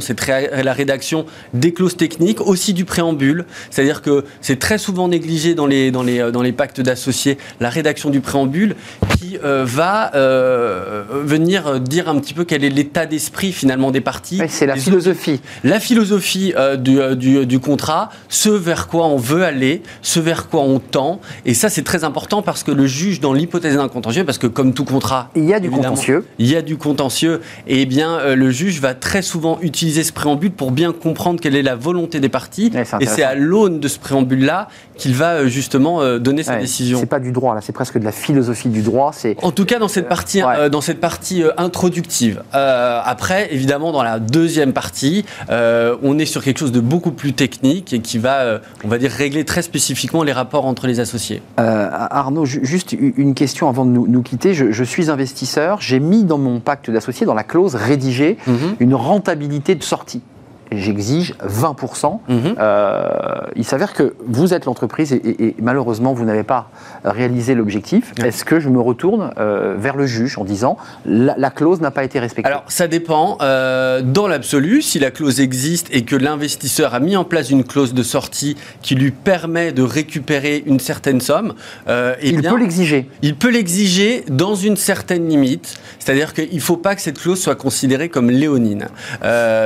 la 0.64 0.74
rédaction 0.74 1.26
des 1.54 1.74
clauses 1.74 1.98
techniques, 1.98 2.42
aussi 2.42 2.69
du 2.74 2.86
préambule, 2.86 3.46
c'est-à-dire 3.70 4.02
que 4.02 4.26
c'est 4.42 4.60
très 4.60 4.78
souvent 4.78 5.08
négligé 5.08 5.56
dans 5.56 5.68
les, 5.68 5.92
dans 5.92 6.04
les, 6.04 6.32
dans 6.32 6.42
les 6.42 6.52
pactes 6.52 6.82
d'associés, 6.82 7.38
la 7.60 7.70
rédaction 7.70 8.10
du 8.10 8.22
préambule 8.22 8.76
qui 9.20 9.38
euh, 9.44 9.66
va 9.66 10.16
euh, 10.16 11.04
venir 11.24 11.80
dire 11.80 12.10
un 12.10 12.20
petit 12.20 12.34
peu 12.34 12.46
quel 12.46 12.64
est 12.64 12.70
l'état 12.70 13.06
d'esprit 13.06 13.52
finalement 13.52 13.92
des 13.92 14.02
parties. 14.02 14.42
c'est 14.48 14.66
la 14.66 14.76
philosophie. 14.76 15.42
La 15.64 15.80
philosophie 15.80 16.54
euh, 16.58 16.76
du, 16.76 17.00
du, 17.16 17.46
du, 17.46 17.60
contrat, 17.60 18.10
ce 18.30 18.50
vers 18.50 18.88
quoi 18.88 19.08
on 19.08 19.18
veut 19.18 19.44
aller, 19.44 19.82
ce 20.02 20.20
vers 20.20 20.48
quoi 20.48 20.62
on 20.62 20.80
tend. 20.80 21.20
Et 21.46 21.54
ça, 21.54 21.70
c'est 21.70 21.84
très 21.84 22.04
important 22.04 22.42
parce 22.42 22.64
que 22.64 22.72
le 22.72 22.88
juge, 22.88 23.20
dans 23.20 23.34
l'hypothèse 23.34 23.76
d'un 23.76 23.88
contentieux, 23.88 24.24
parce 24.24 24.38
que 24.38 24.48
comme 24.48 24.74
tout 24.74 24.86
contrat, 24.86 25.30
il 25.36 25.46
y 25.46 25.54
a 25.54 25.60
du 25.60 25.70
contentieux. 25.70 26.26
Il 26.38 26.48
y 26.48 26.56
a 26.56 26.62
du 26.62 26.78
contentieux. 26.78 27.42
Et 27.68 27.82
eh 27.82 27.86
bien, 27.86 28.36
le 28.36 28.52
juge 28.52 28.80
va 28.80 28.94
très 28.94 29.22
souvent 29.22 29.60
utiliser 29.62 30.04
ce 30.04 30.14
préambule 30.14 30.52
pour 30.52 30.72
bien 30.72 30.92
comprendre 30.92 31.40
quelle 31.40 31.56
est 31.56 31.62
la 31.62 31.76
volonté 31.76 32.20
des 32.20 32.30
et 32.68 33.06
c'est 33.06 33.24
à 33.24 33.36
l'aune 33.36 33.80
de 33.80 33.88
ce 33.88 34.00
préambule-là 34.00 34.68
qu'il 35.00 35.16
va 35.16 35.36
euh, 35.36 35.48
justement 35.48 36.02
euh, 36.02 36.20
donner 36.20 36.44
sa 36.44 36.58
décision. 36.58 37.00
C'est 37.00 37.06
pas 37.06 37.20
du 37.20 37.32
droit, 37.32 37.56
là, 37.56 37.62
c'est 37.62 37.74
presque 37.74 37.98
de 37.98 38.04
la 38.04 38.12
philosophie 38.12 38.70
du 38.70 38.82
droit. 38.82 39.12
En 39.42 39.52
tout 39.52 39.66
cas, 39.66 39.80
dans 39.80 39.88
cette 39.88 40.10
partie, 40.10 40.42
euh, 40.44 40.70
dans 40.70 40.82
cette 40.82 41.00
partie 41.00 41.44
introductive. 41.58 42.44
après, 42.54 43.54
évidemment, 43.54 43.92
dans 43.92 44.04
la 44.04 44.20
deuxième 44.20 44.74
partie, 44.74 45.26
on 45.50 46.20
est 46.20 46.26
sur 46.26 46.44
quelque 46.44 46.60
chose 46.60 46.72
de 46.72 46.82
beaucoup 46.82 47.12
plus 47.12 47.34
technique 47.34 47.94
et 47.94 48.00
qui 48.00 48.18
va, 48.18 48.60
on 48.84 48.88
va 48.88 48.98
dire, 48.98 49.12
régler 49.12 49.46
très 49.46 49.62
spécifiquement 49.62 50.24
les 50.24 50.34
rapports 50.34 50.66
entre 50.66 50.88
les 50.88 51.00
associés. 51.00 51.42
Arnaud, 51.58 52.46
juste 52.46 52.92
une 52.92 53.34
question 53.34 53.70
avant 53.70 53.86
de 53.86 53.92
nous, 53.92 54.22
quitter. 54.22 54.54
Je, 54.54 54.84
suis 54.84 55.10
investisseur, 55.10 55.82
j'ai 55.82 56.00
mis 56.00 56.24
dans 56.24 56.38
mon 56.38 56.60
pacte 56.60 56.92
d'associés, 56.92 57.26
dans 57.26 57.34
la 57.34 57.44
clause 57.44 57.76
rédigée, 57.76 58.38
mhm. 58.48 58.76
une 58.80 58.96
rentabilité 58.96 59.76
de 59.76 59.84
sortie 59.84 60.22
j'exige 60.72 61.34
20%. 61.44 62.20
Mhm. 62.28 62.56
Euh, 62.60 63.10
il 63.56 63.66
s'avère 63.66 63.94
que 63.94 64.16
vous 64.26 64.54
êtes 64.54 64.66
l'entreprise 64.66 65.14
et, 65.14 65.56
malheureusement 65.62 66.14
vous 66.14 66.26
n'avez 66.26 66.44
pas 66.44 66.70
réalisé 67.04 67.56
l'objectif. 67.56 68.14
Est-ce 68.24 68.46
que 68.46 68.60
je 68.60 68.70
me 68.70 68.80
retourne 68.80 69.32
euh, 69.38 69.76
vers 69.78 69.96
le 69.96 70.06
juge 70.06 70.38
en 70.38 70.44
disant 70.44 70.78
la, 71.06 71.50
clause 71.50 71.82
n'a 71.82 71.92
pas 71.92 72.04
été 72.04 72.20
respectée? 72.20 72.50
Alors 72.50 72.64
ça 72.68 72.88
dépend. 72.88 73.38
Euh, 73.42 74.02
dans 74.02 74.28
l'absolu, 74.28 74.82
si 74.82 75.00
la 75.00 75.12
clause 75.12 75.40
existe 75.40 75.88
et 75.92 76.04
que 76.04 76.16
l'investisseur 76.16 76.94
a 76.94 77.00
mis 77.00 77.16
en 77.16 77.24
place 77.24 77.50
une 77.50 77.64
clause 77.64 77.94
de 77.94 78.04
sortie 78.04 78.56
qui 78.82 78.96
lui 78.96 79.12
permet 79.12 79.72
de 79.72 79.82
récupérer 79.82 80.64
une 80.66 80.80
certaine 80.80 81.22
somme, 81.22 81.54
eh 81.88 82.14
il 82.22 82.42
peut 82.42 82.58
l'exiger. 82.58 83.10
Il 83.22 83.36
peut 83.36 83.50
l'exiger 83.50 84.24
dans 84.30 84.56
une 84.56 84.78
certaine 84.78 85.28
limite. 85.28 85.80
C'est-à-dire 86.00 86.34
qu'il 86.34 86.56
ne 86.56 86.60
faut 86.60 86.78
pas 86.78 86.96
que 86.96 87.02
cette 87.02 87.20
clause 87.20 87.40
soit 87.40 87.56
considérée 87.56 88.10
comme 88.10 88.30
léonine. 88.30 88.88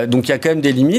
donc 0.08 0.28
il 0.28 0.30
y 0.30 0.34
a 0.34 0.38
quand 0.38 0.50
même 0.50 0.62
des 0.62 0.72
limites 0.72 0.93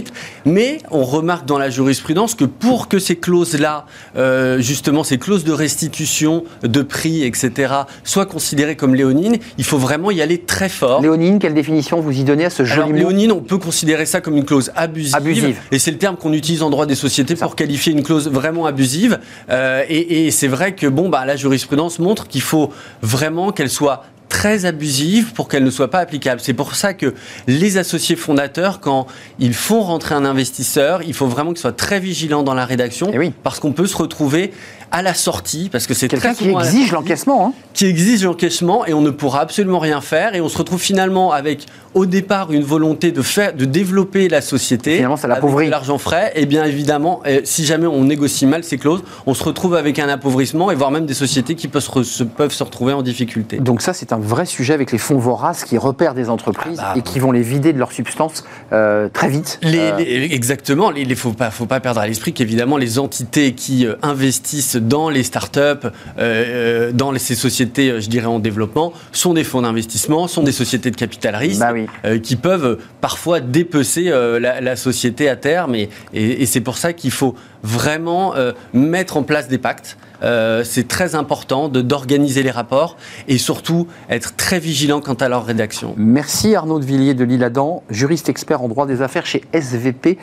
mais 0.44 0.78
on 0.90 1.04
remarque 1.04 1.46
dans 1.46 1.58
la 1.58 1.70
jurisprudence 1.70 2.34
que 2.34 2.44
pour 2.44 2.88
que 2.88 2.98
ces 2.98 3.16
clauses-là, 3.16 3.86
euh, 4.16 4.60
justement 4.60 5.04
ces 5.04 5.18
clauses 5.18 5.44
de 5.44 5.52
restitution 5.52 6.44
de 6.62 6.82
prix, 6.82 7.24
etc., 7.24 7.72
soient 8.02 8.26
considérées 8.26 8.76
comme 8.76 8.94
léonines, 8.94 9.38
il 9.58 9.64
faut 9.64 9.78
vraiment 9.78 10.10
y 10.10 10.22
aller 10.22 10.38
très 10.38 10.68
fort. 10.68 11.02
Léonine, 11.02 11.38
quelle 11.38 11.54
définition 11.54 12.00
vous 12.00 12.18
y 12.18 12.24
donnez 12.24 12.46
à 12.46 12.50
ce 12.50 12.64
joli 12.64 12.80
Alors, 12.80 12.92
Léonine, 12.92 13.32
on 13.32 13.40
peut 13.40 13.58
considérer 13.58 14.06
ça 14.06 14.20
comme 14.20 14.36
une 14.36 14.44
clause 14.44 14.72
abusive. 14.76 15.14
abusive. 15.14 15.56
Et 15.70 15.78
c'est 15.78 15.90
le 15.90 15.98
terme 15.98 16.16
qu'on 16.16 16.32
utilise 16.32 16.62
en 16.62 16.70
droit 16.70 16.86
des 16.86 16.94
sociétés 16.94 17.34
pour 17.34 17.56
qualifier 17.56 17.92
une 17.92 18.02
clause 18.02 18.28
vraiment 18.28 18.66
abusive. 18.66 19.18
Euh, 19.50 19.84
et, 19.88 20.26
et 20.26 20.30
c'est 20.30 20.48
vrai 20.48 20.74
que 20.74 20.86
bon, 20.86 21.08
bah, 21.08 21.24
la 21.24 21.36
jurisprudence 21.36 21.98
montre 21.98 22.28
qu'il 22.28 22.42
faut 22.42 22.70
vraiment 23.02 23.52
qu'elle 23.52 23.70
soit 23.70 24.04
très 24.34 24.64
abusive 24.64 25.32
pour 25.32 25.46
qu'elle 25.46 25.62
ne 25.62 25.70
soit 25.70 25.92
pas 25.92 26.00
applicable. 26.00 26.40
C'est 26.42 26.54
pour 26.54 26.74
ça 26.74 26.92
que 26.92 27.14
les 27.46 27.78
associés 27.78 28.16
fondateurs, 28.16 28.80
quand 28.80 29.06
ils 29.38 29.54
font 29.54 29.80
rentrer 29.80 30.16
un 30.16 30.24
investisseur, 30.24 31.02
il 31.02 31.14
faut 31.14 31.28
vraiment 31.28 31.50
qu'ils 31.50 31.60
soient 31.60 31.70
très 31.70 32.00
vigilants 32.00 32.42
dans 32.42 32.52
la 32.52 32.66
rédaction, 32.66 33.10
eh 33.14 33.18
oui. 33.18 33.32
parce 33.44 33.60
qu'on 33.60 33.70
peut 33.70 33.86
se 33.86 33.96
retrouver 33.96 34.50
à 34.94 35.02
la 35.02 35.12
sortie, 35.12 35.70
parce 35.72 35.88
que 35.88 35.92
c'est 35.92 36.06
quelqu'un 36.06 36.34
qui 36.34 36.48
exige 36.48 36.92
l'encaissement. 36.92 37.48
Hein. 37.48 37.52
Qui 37.72 37.86
exige 37.86 38.22
l'encaissement 38.22 38.86
et 38.86 38.94
on 38.94 39.00
ne 39.00 39.10
pourra 39.10 39.40
absolument 39.40 39.80
rien 39.80 40.00
faire 40.00 40.36
et 40.36 40.40
on 40.40 40.48
se 40.48 40.56
retrouve 40.56 40.80
finalement 40.80 41.32
avec 41.32 41.66
au 41.94 42.06
départ 42.06 42.52
une 42.52 42.62
volonté 42.62 43.12
de 43.12 43.22
faire, 43.22 43.54
de 43.54 43.64
développer 43.64 44.28
la 44.28 44.40
société. 44.40 44.96
Finalement, 44.96 45.16
ça 45.16 45.28
l'appauvrit. 45.28 45.68
L'argent 45.68 45.98
frais, 45.98 46.32
et 46.34 46.46
bien 46.46 46.64
évidemment, 46.64 47.22
si 47.44 47.64
jamais 47.64 47.86
on 47.86 48.04
négocie 48.04 48.46
mal 48.46 48.64
ces 48.64 48.78
clauses, 48.78 49.02
on 49.26 49.34
se 49.34 49.42
retrouve 49.42 49.74
avec 49.74 49.98
un 49.98 50.08
appauvrissement 50.08 50.70
et 50.70 50.74
voire 50.74 50.90
même 50.90 51.06
des 51.06 51.14
sociétés 51.14 51.54
qui 51.54 51.68
peuvent 51.68 51.82
se, 51.82 52.24
peuvent 52.24 52.52
se 52.52 52.62
retrouver 52.62 52.92
en 52.92 53.02
difficulté. 53.02 53.58
Donc 53.58 53.82
ça, 53.82 53.92
c'est 53.92 54.12
un 54.12 54.18
vrai 54.18 54.46
sujet 54.46 54.74
avec 54.74 54.92
les 54.92 54.98
fonds 54.98 55.18
voraces 55.18 55.64
qui 55.64 55.78
repèrent 55.78 56.14
des 56.14 56.30
entreprises 56.30 56.78
ah 56.80 56.92
bah. 56.94 56.98
et 56.98 57.02
qui 57.02 57.18
vont 57.18 57.32
les 57.32 57.42
vider 57.42 57.72
de 57.72 57.78
leur 57.78 57.92
substance 57.92 58.44
euh, 58.72 59.08
très 59.08 59.28
vite. 59.28 59.60
Euh. 59.64 59.98
exactement. 59.98 60.92
Il 60.92 61.08
ne 61.08 61.14
faut 61.14 61.32
pas, 61.32 61.50
faut 61.50 61.66
pas 61.66 61.80
perdre 61.80 62.00
à 62.00 62.06
l'esprit 62.06 62.32
qu'évidemment, 62.32 62.76
les 62.76 62.98
entités 62.98 63.54
qui 63.54 63.86
euh, 63.86 63.94
investissent 64.02 64.76
dans 64.88 65.10
les 65.10 65.22
startups, 65.22 65.88
euh, 66.18 66.92
dans 66.92 67.16
ces 67.18 67.34
sociétés, 67.34 68.00
je 68.00 68.08
dirais, 68.08 68.26
en 68.26 68.38
développement, 68.38 68.92
sont 69.12 69.34
des 69.34 69.44
fonds 69.44 69.62
d'investissement, 69.62 70.28
sont 70.28 70.42
des 70.42 70.52
sociétés 70.52 70.90
de 70.90 70.96
capital 70.96 71.36
risque, 71.36 71.60
bah 71.60 71.72
oui. 71.72 72.20
qui 72.20 72.36
peuvent 72.36 72.78
parfois 73.00 73.40
dépecer 73.40 74.10
la, 74.40 74.76
société 74.76 75.28
à 75.28 75.36
terme. 75.36 75.74
Et, 75.74 75.88
et 76.12 76.46
c'est 76.46 76.60
pour 76.60 76.76
ça 76.76 76.92
qu'il 76.92 77.10
faut 77.10 77.34
vraiment 77.62 78.34
mettre 78.72 79.16
en 79.16 79.22
place 79.22 79.48
des 79.48 79.58
pactes. 79.58 79.96
Euh, 80.24 80.64
c'est 80.64 80.88
très 80.88 81.14
important 81.14 81.68
d'organiser 81.68 82.42
les 82.42 82.50
rapports 82.50 82.96
et 83.28 83.38
surtout 83.38 83.86
être 84.08 84.36
très 84.36 84.58
vigilant 84.58 85.00
quant 85.00 85.14
à 85.14 85.28
leur 85.28 85.44
rédaction. 85.44 85.94
Merci 85.96 86.54
Arnaud 86.54 86.78
de 86.78 86.84
Villiers 86.84 87.14
de 87.14 87.24
Lille-Adam, 87.24 87.82
juriste 87.90 88.28
expert 88.28 88.62
en 88.62 88.68
droit 88.68 88.86
des 88.86 89.02
affaires 89.02 89.26
chez 89.26 89.44
SVP 89.52 90.18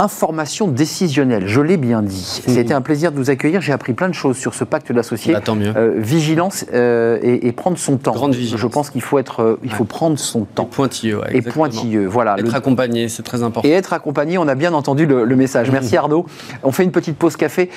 information 0.00 0.66
décisionnelle, 0.66 1.46
je 1.46 1.60
l'ai 1.60 1.76
bien 1.76 2.02
dit. 2.02 2.42
Mmh. 2.46 2.50
C'était 2.50 2.74
un 2.74 2.80
plaisir 2.80 3.12
de 3.12 3.16
vous 3.18 3.30
accueillir. 3.30 3.60
J'ai 3.60 3.72
appris 3.72 3.92
plein 3.92 4.08
de 4.08 4.14
choses 4.14 4.36
sur 4.36 4.54
ce 4.54 4.64
pacte 4.64 4.90
d'associés. 4.92 5.34
Bah. 5.34 5.42
Euh, 5.76 5.94
vigilance 5.96 6.64
euh, 6.72 7.18
et, 7.22 7.52
prendre 7.52 7.78
son 7.78 7.98
temps. 7.98 8.12
Grande 8.12 8.34
vigilance. 8.34 8.60
Je 8.60 8.66
pense 8.66 8.90
qu'il 8.90 9.02
faut 9.02 9.18
être, 9.18 9.42
euh, 9.42 9.60
il 9.62 9.70
faut 9.70 9.84
prendre 9.84 10.18
son 10.18 10.44
temps. 10.44 10.64
Et 10.64 10.74
pointilleux. 10.74 11.20
et 11.30 11.42
pointilleux, 11.42 12.06
voilà. 12.06 12.36
Être 12.38 12.54
accompagné, 12.54 13.08
c'est 13.08 13.22
très 13.22 13.42
important. 13.42 13.68
Et 13.68 13.72
être 13.72 13.92
accompagné, 13.92 14.38
on 14.38 14.48
a 14.48 14.54
bien 14.54 14.72
entendu 14.72 15.06
le, 15.06 15.36
message. 15.36 15.68
Mmh. 15.68 15.72
Merci 15.72 15.96
Arnaud. 15.96 16.26
On 16.62 16.72
fait 16.72 16.84
une 16.84 16.92
petite 16.92 17.16
pause 17.16 17.36
café. 17.36 17.70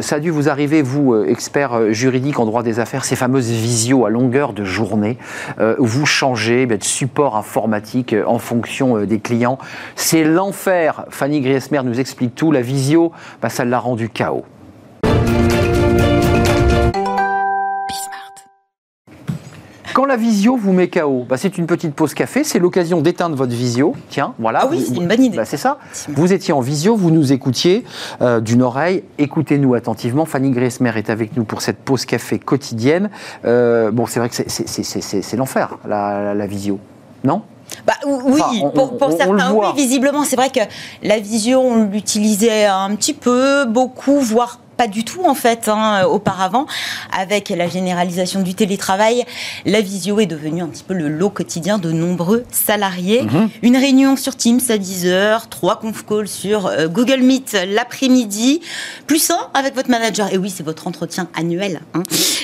ça 0.00 0.16
a 0.16 0.20
dû 0.20 0.30
vous 0.30 0.48
arriver, 0.48 0.82
vous, 0.82 1.24
expert 1.24 1.92
juridique 1.92 2.38
en 2.38 2.46
droit 2.46 2.62
des 2.62 2.78
affaires, 2.78 3.04
ces 3.04 3.16
fameuses 3.16 3.50
visios 3.50 4.04
à 4.04 4.10
longueur 4.10 4.52
de 4.52 4.64
journée. 4.64 5.18
vous 5.78 6.06
changez 6.06 6.66
de 6.66 6.82
support 6.82 7.36
informatique 7.36 8.14
en 8.26 8.38
fonction 8.38 9.04
des 9.04 9.20
clients. 9.20 9.58
C'est 9.96 10.24
l'enfer. 10.24 11.04
Fanny 11.10 11.40
Griesmer 11.40 11.69
nous 11.70 12.00
explique 12.00 12.34
tout. 12.34 12.52
La 12.52 12.62
visio, 12.62 13.12
bah, 13.40 13.48
ça 13.48 13.64
l'a 13.64 13.78
rendu 13.78 14.08
chaos. 14.08 14.44
Quand 19.92 20.04
la 20.06 20.16
visio 20.16 20.56
vous 20.56 20.72
met 20.72 20.88
KO, 20.88 21.26
bah 21.28 21.36
c'est 21.36 21.58
une 21.58 21.66
petite 21.66 21.94
pause 21.94 22.14
café, 22.14 22.44
c'est 22.44 22.60
l'occasion 22.60 23.00
d'éteindre 23.00 23.36
votre 23.36 23.52
visio. 23.52 23.94
Tiens, 24.08 24.34
voilà. 24.38 24.60
Ah 24.62 24.68
oui, 24.70 24.84
c'est 24.86 24.96
une 24.96 25.08
bonne 25.08 25.22
idée. 25.22 25.36
Bah, 25.36 25.44
c'est 25.44 25.56
ça. 25.56 25.78
Vous 26.08 26.32
étiez 26.32 26.54
en 26.54 26.60
visio, 26.60 26.94
vous 26.94 27.10
nous 27.10 27.32
écoutiez 27.32 27.84
euh, 28.22 28.40
d'une 28.40 28.62
oreille. 28.62 29.02
Écoutez-nous 29.18 29.74
attentivement. 29.74 30.26
Fanny 30.26 30.52
Gressmer 30.52 30.92
est 30.96 31.10
avec 31.10 31.36
nous 31.36 31.44
pour 31.44 31.60
cette 31.60 31.78
pause 31.78 32.04
café 32.04 32.38
quotidienne. 32.38 33.10
Euh, 33.44 33.90
bon, 33.90 34.06
c'est 34.06 34.20
vrai 34.20 34.28
que 34.28 34.36
c'est 34.36 35.36
l'enfer, 35.36 35.76
la 35.86 36.46
visio. 36.46 36.78
Non? 37.24 37.42
Bah, 37.86 37.94
oui, 38.06 38.62
pour, 38.74 39.12
certains, 39.12 39.52
oui, 39.52 39.66
visiblement. 39.74 40.24
C'est 40.24 40.36
vrai 40.36 40.50
que 40.50 40.60
la 41.02 41.18
vision, 41.18 41.62
on 41.62 41.84
l'utilisait 41.84 42.66
un 42.66 42.94
petit 42.96 43.14
peu, 43.14 43.64
beaucoup, 43.64 44.20
voire 44.20 44.60
pas 44.80 44.86
du 44.86 45.04
tout 45.04 45.24
en 45.26 45.34
fait 45.34 45.68
hein, 45.68 46.06
auparavant. 46.06 46.66
Avec 47.12 47.50
la 47.50 47.68
généralisation 47.68 48.40
du 48.40 48.54
télétravail, 48.54 49.26
la 49.66 49.82
visio 49.82 50.20
est 50.20 50.26
devenue 50.26 50.62
un 50.62 50.68
petit 50.68 50.84
peu 50.84 50.94
le 50.94 51.10
lot 51.10 51.28
quotidien 51.28 51.76
de 51.76 51.92
nombreux 51.92 52.44
salariés. 52.50 53.20
Mhm. 53.24 53.50
Une 53.60 53.76
réunion 53.76 54.16
sur 54.16 54.36
Teams 54.36 54.60
à 54.70 54.78
10h, 54.78 55.48
trois 55.50 55.78
conf 55.80 56.06
calls 56.06 56.28
sur 56.28 56.66
euh, 56.66 56.88
Google 56.88 57.20
Meet 57.20 57.58
l'après-midi, 57.68 58.62
plus 59.06 59.30
un 59.30 59.50
avec 59.52 59.74
votre 59.74 59.90
manager. 59.90 60.32
Et 60.32 60.38
oui, 60.38 60.48
c'est 60.48 60.62
votre 60.62 60.86
entretien 60.86 61.28
annuel. 61.34 61.82
Hein. 61.92 62.02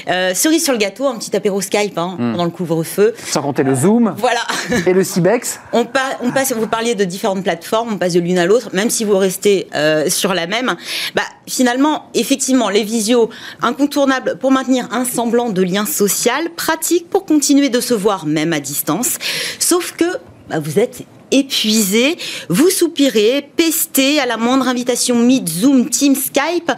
Euh, 0.09 0.35
cerise 0.35 0.63
sur 0.63 0.75
le 0.75 0.79
gâteau, 0.79 1.07
un 1.07 1.17
petit 1.17 1.35
apéro 1.35 1.63
Skype 1.63 1.97
hein, 1.97 2.17
mhm. 2.19 2.33
pendant 2.33 2.45
le 2.45 2.51
couvre-feu. 2.51 3.15
Sans 3.25 3.41
compter 3.41 3.63
le 3.63 3.75
Zoom. 3.75 4.15
Voilà. 4.19 4.43
Et 4.87 4.93
le 4.93 5.05
Cibex. 5.05 5.59
on, 5.73 5.87
on 6.23 6.33
passe, 6.33 6.53
vous 6.53 6.67
parliez 6.67 6.95
de 6.95 7.05
différentes 7.05 7.43
plateformes, 7.43 7.95
on 7.95 7.97
passe 7.97 8.13
de 8.13 8.21
l'une 8.21 8.39
à 8.39 8.45
l'autre, 8.45 8.69
même 8.75 8.91
si 8.91 9.05
vous 9.05 9.17
restez 9.17 9.69
euh, 9.75 10.11
sur 10.11 10.35
la 10.35 10.47
même. 10.47 10.77
Bah, 11.15 11.23
finalement, 11.49 12.11
effectivement, 12.13 12.26
les 12.73 12.85
visios 12.85 13.31
incontournables 13.63 14.39
pour 14.39 14.51
maintenir 14.51 14.89
un 14.93 15.05
semblant 15.05 15.51
de 15.51 15.63
lien 15.63 15.87
social, 15.87 16.51
pratique 16.57 17.09
pour 17.09 17.25
continuer 17.25 17.69
de 17.69 17.81
se 17.81 17.95
voir 17.95 18.27
même 18.27 18.53
à 18.53 18.61
distance. 18.61 19.19
Sauf 19.59 19.93
que 19.93 20.05
bah, 20.49 20.59
vous 20.59 20.79
êtes 20.79 21.03
épuisé, 21.33 22.17
vous 22.49 22.71
soupirez, 22.71 23.49
pestez 23.57 24.21
à 24.21 24.27
la 24.27 24.37
moindre 24.37 24.69
invitation 24.69 25.17
Meet, 25.17 25.49
Zoom, 25.49 25.89
Team, 25.91 26.15
Skype. 26.15 26.71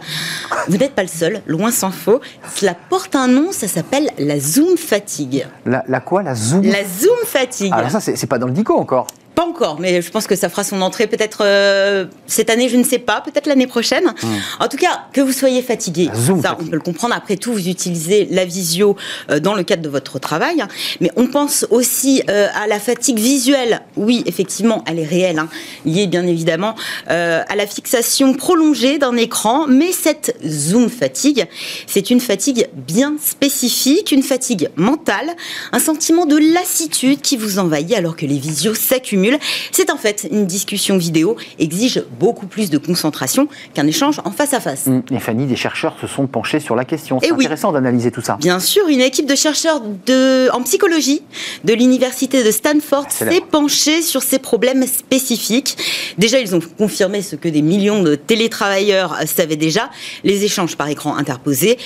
Vous 0.67 0.77
n'êtes 0.77 0.93
pas 0.93 1.03
le 1.03 1.07
seul, 1.07 1.41
loin 1.45 1.71
s'en 1.71 1.91
faut. 1.91 2.19
Cela 2.55 2.75
porte 2.89 3.15
un 3.15 3.27
nom, 3.27 3.51
ça 3.51 3.67
s'appelle 3.67 4.09
la 4.17 4.39
Zoom 4.39 4.75
fatigue. 4.77 5.45
La, 5.65 5.83
la 5.87 5.99
quoi 5.99 6.23
La 6.23 6.33
Zoom? 6.35 6.63
La 6.63 6.83
Zoom 6.83 7.17
fatigue. 7.25 7.73
Alors 7.73 7.91
ça, 7.91 7.99
c'est 7.99 8.27
pas 8.27 8.39
dans 8.39 8.47
le 8.47 8.53
dico 8.53 8.75
encore. 8.75 9.07
Pas 9.39 9.45
encore, 9.45 9.79
mais 9.79 10.01
je 10.01 10.11
pense 10.11 10.27
que 10.27 10.35
ça 10.35 10.49
fera 10.49 10.65
son 10.65 10.81
entrée 10.81 11.07
peut-être 11.07 11.45
euh, 11.45 12.07
cette 12.27 12.49
année, 12.49 12.67
je 12.67 12.75
ne 12.75 12.83
sais 12.83 12.99
pas, 12.99 13.21
peut-être 13.21 13.47
l'année 13.47 13.67
prochaine. 13.67 14.03
Hmm. 14.21 14.27
En 14.59 14.67
tout 14.67 14.75
cas, 14.75 15.05
que 15.13 15.21
vous 15.21 15.31
soyez 15.31 15.61
fatigué, 15.61 16.09
ça 16.41 16.57
on 16.59 16.65
peut 16.65 16.75
le 16.75 16.81
comprendre. 16.81 17.15
Après 17.15 17.37
tout, 17.37 17.53
vous 17.53 17.69
utilisez 17.69 18.27
la 18.31 18.43
visio 18.43 18.97
euh, 19.31 19.39
dans 19.39 19.55
le 19.55 19.63
cadre 19.63 19.81
de 19.81 19.87
votre 19.87 20.19
travail, 20.19 20.61
mais 20.99 21.09
on 21.15 21.27
pense 21.27 21.65
aussi 21.69 22.21
euh, 22.29 22.47
à 22.53 22.67
la 22.67 22.81
fatigue 22.81 23.17
visuelle. 23.17 23.79
Oui, 23.95 24.23
effectivement, 24.25 24.83
elle 24.85 24.99
est 24.99 25.07
réelle, 25.07 25.39
hein, 25.39 25.47
liée 25.85 26.07
bien 26.07 26.27
évidemment 26.27 26.75
à 27.07 27.55
la 27.55 27.65
fixation 27.65 28.33
prolongée 28.33 28.97
d'un 28.97 29.15
écran, 29.15 29.67
mais 29.67 29.93
cette 29.93 30.35
zoom 30.45 30.89
fatigue, 30.89 31.47
c'est 31.87 32.09
une 32.09 32.19
fatigue 32.19 32.67
bien 32.73 33.15
spécifique, 33.23 34.11
une 34.11 34.21
fatigue 34.21 34.69
mentale, 34.75 35.29
un 35.71 35.79
sentiment 35.79 36.25
de 36.25 36.35
lassitude 36.53 37.21
qui 37.21 37.37
vous 37.37 37.57
envahit 37.57 37.95
alors 37.95 38.17
que 38.17 38.25
les 38.25 38.37
visios 38.37 38.75
s'accumulent 38.75 39.28
c'est 39.71 39.91
en 39.91 39.97
fait 39.97 40.27
une 40.31 40.45
discussion 40.45 40.97
vidéo 40.97 41.35
exige 41.59 42.03
beaucoup 42.19 42.47
plus 42.47 42.69
de 42.69 42.77
concentration 42.77 43.47
qu'un 43.73 43.87
échange 43.87 44.19
en 44.25 44.31
face 44.31 44.53
à 44.53 44.59
face. 44.59 44.87
Mmh. 44.87 45.01
Et 45.11 45.19
Fanny, 45.19 45.45
des 45.45 45.55
chercheurs 45.55 45.95
se 45.99 46.07
sont 46.07 46.27
penchés 46.27 46.59
sur 46.59 46.75
la 46.75 46.85
question. 46.85 47.19
C'est 47.21 47.31
intéressant 47.31 47.71
d'analyser 47.71 48.11
tout 48.11 48.21
ça. 48.21 48.37
Bien 48.39 48.59
sûr, 48.59 48.87
une 48.87 49.01
équipe 49.01 49.27
de 49.27 49.35
chercheurs 49.35 49.81
de, 50.05 50.49
en 50.51 50.61
psychologie 50.63 51.21
de 51.63 51.73
l'université 51.73 52.43
de 52.43 52.51
Stanford 52.51 53.05
s'est 53.09 53.41
penchée 53.49 54.01
sur 54.01 54.23
ces 54.23 54.39
problèmes 54.39 54.85
spécifiques. 54.85 55.77
Déjà, 56.17 56.39
ils 56.39 56.55
ont 56.55 56.59
confirmé 56.77 57.21
ce 57.21 57.35
que 57.35 57.49
des 57.49 57.61
millions 57.61 58.01
de 58.01 58.15
télétravailleurs 58.15 59.17
savaient 59.25 59.55
déjà. 59.55 59.89
Les 60.23 60.43
échanges 60.43 60.75
par 60.75 60.87
écran 60.87 61.15
interposé 61.15 61.77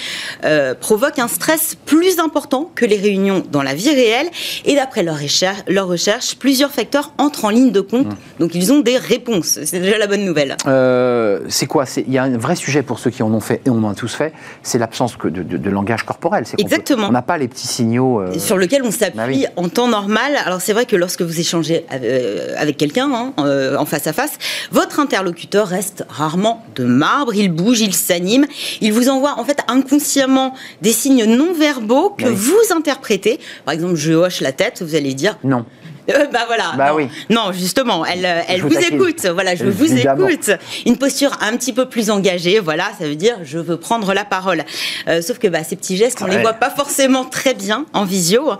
euh, 0.43 0.73
provoquent 0.75 1.19
un 1.19 1.27
stress 1.27 1.75
plus 1.86 2.19
important 2.19 2.71
que 2.75 2.86
les 2.86 2.97
réunions 2.97 3.43
dans 3.51 3.63
la 3.63 3.73
vie 3.73 3.89
réelle. 3.89 4.29
Et 4.65 4.75
d'après 4.75 5.03
leur 5.03 5.19
recherche, 5.19 5.62
leur 5.67 5.88
recherche, 5.88 6.36
plusieurs 6.36 6.71
facteurs 6.71 7.13
en 7.43 7.50
ligne 7.50 7.72
de 7.72 7.82
compte. 7.82 8.08
Mmh. 8.08 8.39
Donc 8.39 8.56
ils 8.56 8.72
ont 8.72 8.80
des 8.80 8.98
réponses. 8.98 9.60
C'est 9.63 9.80
déjà 9.80 9.98
la 9.98 10.08
bonne 10.08 10.26
nouvelle. 10.26 10.58
Euh, 10.67 11.39
c'est 11.50 11.65
quoi? 11.65 11.86
Il 11.98 12.12
y 12.12 12.17
a 12.17 12.24
un 12.24 12.38
vrai 12.38 12.56
sujet 12.56 12.84
pour 12.84 13.00
ceux 13.00 13.10
qui 13.10 13.24
en 13.24 13.34
ont 13.34 13.39
fait 13.39 13.62
et 13.65 13.69
on 13.69 13.84
en 13.84 13.91
a 13.91 13.96
tous 13.96 14.13
fait. 14.13 14.34
C'est 14.62 14.78
l'absence 14.78 15.17
de, 15.17 15.30
de, 15.43 15.69
langage 15.69 16.04
corporel. 16.04 16.46
Exactement. 16.58 17.08
on 17.08 17.12
n'a 17.12 17.22
pas 17.22 17.38
les 17.38 17.48
petits 17.48 17.67
signaux. 17.67 18.22
Euh, 18.22 18.38
Sur 18.38 18.58
lesquels 18.58 18.84
on 18.84 18.91
s'appuie 18.91 19.43
bah 19.43 19.50
en 19.56 19.69
temps 19.69 19.88
normal. 19.88 20.38
Alors 20.46 20.62
c'est 20.62 20.74
vrai 20.74 20.86
que 20.86 20.96
lorsque 20.96 21.22
vous 21.22 21.39
échangez 21.39 21.86
euh, 21.91 22.56
avec 22.58 22.78
quelqu'un 22.78 23.12
hein, 23.13 23.34
en 23.78 23.86
face 23.86 24.08
à 24.08 24.13
face, 24.13 24.38
votre 24.72 25.00
interlocuteur 25.00 25.67
reste 25.67 26.06
rarement 26.10 26.63
de 26.76 26.84
marbre. 26.84 27.34
Il 27.36 27.52
bouge, 27.52 27.82
il 27.82 27.93
s'anime. 27.93 28.46
Il 28.82 28.93
vous 28.93 29.10
envoie 29.10 29.39
en 29.39 29.46
fait 29.46 29.60
inconsciemment 29.67 30.54
des 30.82 30.91
signes 30.91 31.26
non 31.26 31.54
verbaux 31.54 32.10
que 32.12 32.28
vous 32.28 32.62
interprétez. 32.76 33.39
Par 33.65 33.74
exemple, 33.74 33.96
je 33.96 34.13
hoche 34.13 34.41
la 34.41 34.52
tête, 34.52 34.82
vous 34.82 34.96
allez 34.96 35.13
dire 35.13 35.38
non. 35.43 35.65
Euh, 36.09 36.27
bah 36.31 36.43
voilà. 36.47 36.73
Bah 36.77 36.89
non, 36.89 36.95
oui. 36.95 37.09
non, 37.29 37.51
justement, 37.51 38.05
elle, 38.05 38.25
euh, 38.25 38.41
elle 38.47 38.61
vous, 38.61 38.77
écoute. 38.77 39.25
Voilà, 39.25 39.55
je 39.55 39.65
vous 39.65 39.93
écoute. 39.93 40.51
Une 40.85 40.97
posture 40.97 41.37
un 41.41 41.55
petit 41.55 41.73
peu 41.73 41.87
plus 41.87 42.09
engagée. 42.09 42.59
Voilà, 42.59 42.91
ça 42.99 43.05
veut 43.05 43.15
dire 43.15 43.37
je 43.43 43.57
veux 43.57 43.77
prendre 43.77 44.13
la 44.13 44.25
parole. 44.25 44.63
Euh, 45.07 45.21
sauf 45.21 45.39
que 45.39 45.47
bah, 45.47 45.63
ces 45.63 45.75
petits 45.75 45.97
gestes, 45.97 46.21
on 46.21 46.27
ne 46.27 46.31
les 46.31 46.41
voit 46.41 46.53
pas 46.53 46.69
forcément 46.69 47.25
très 47.25 47.53
bien 47.53 47.85
en 47.93 48.05
visio. 48.05 48.51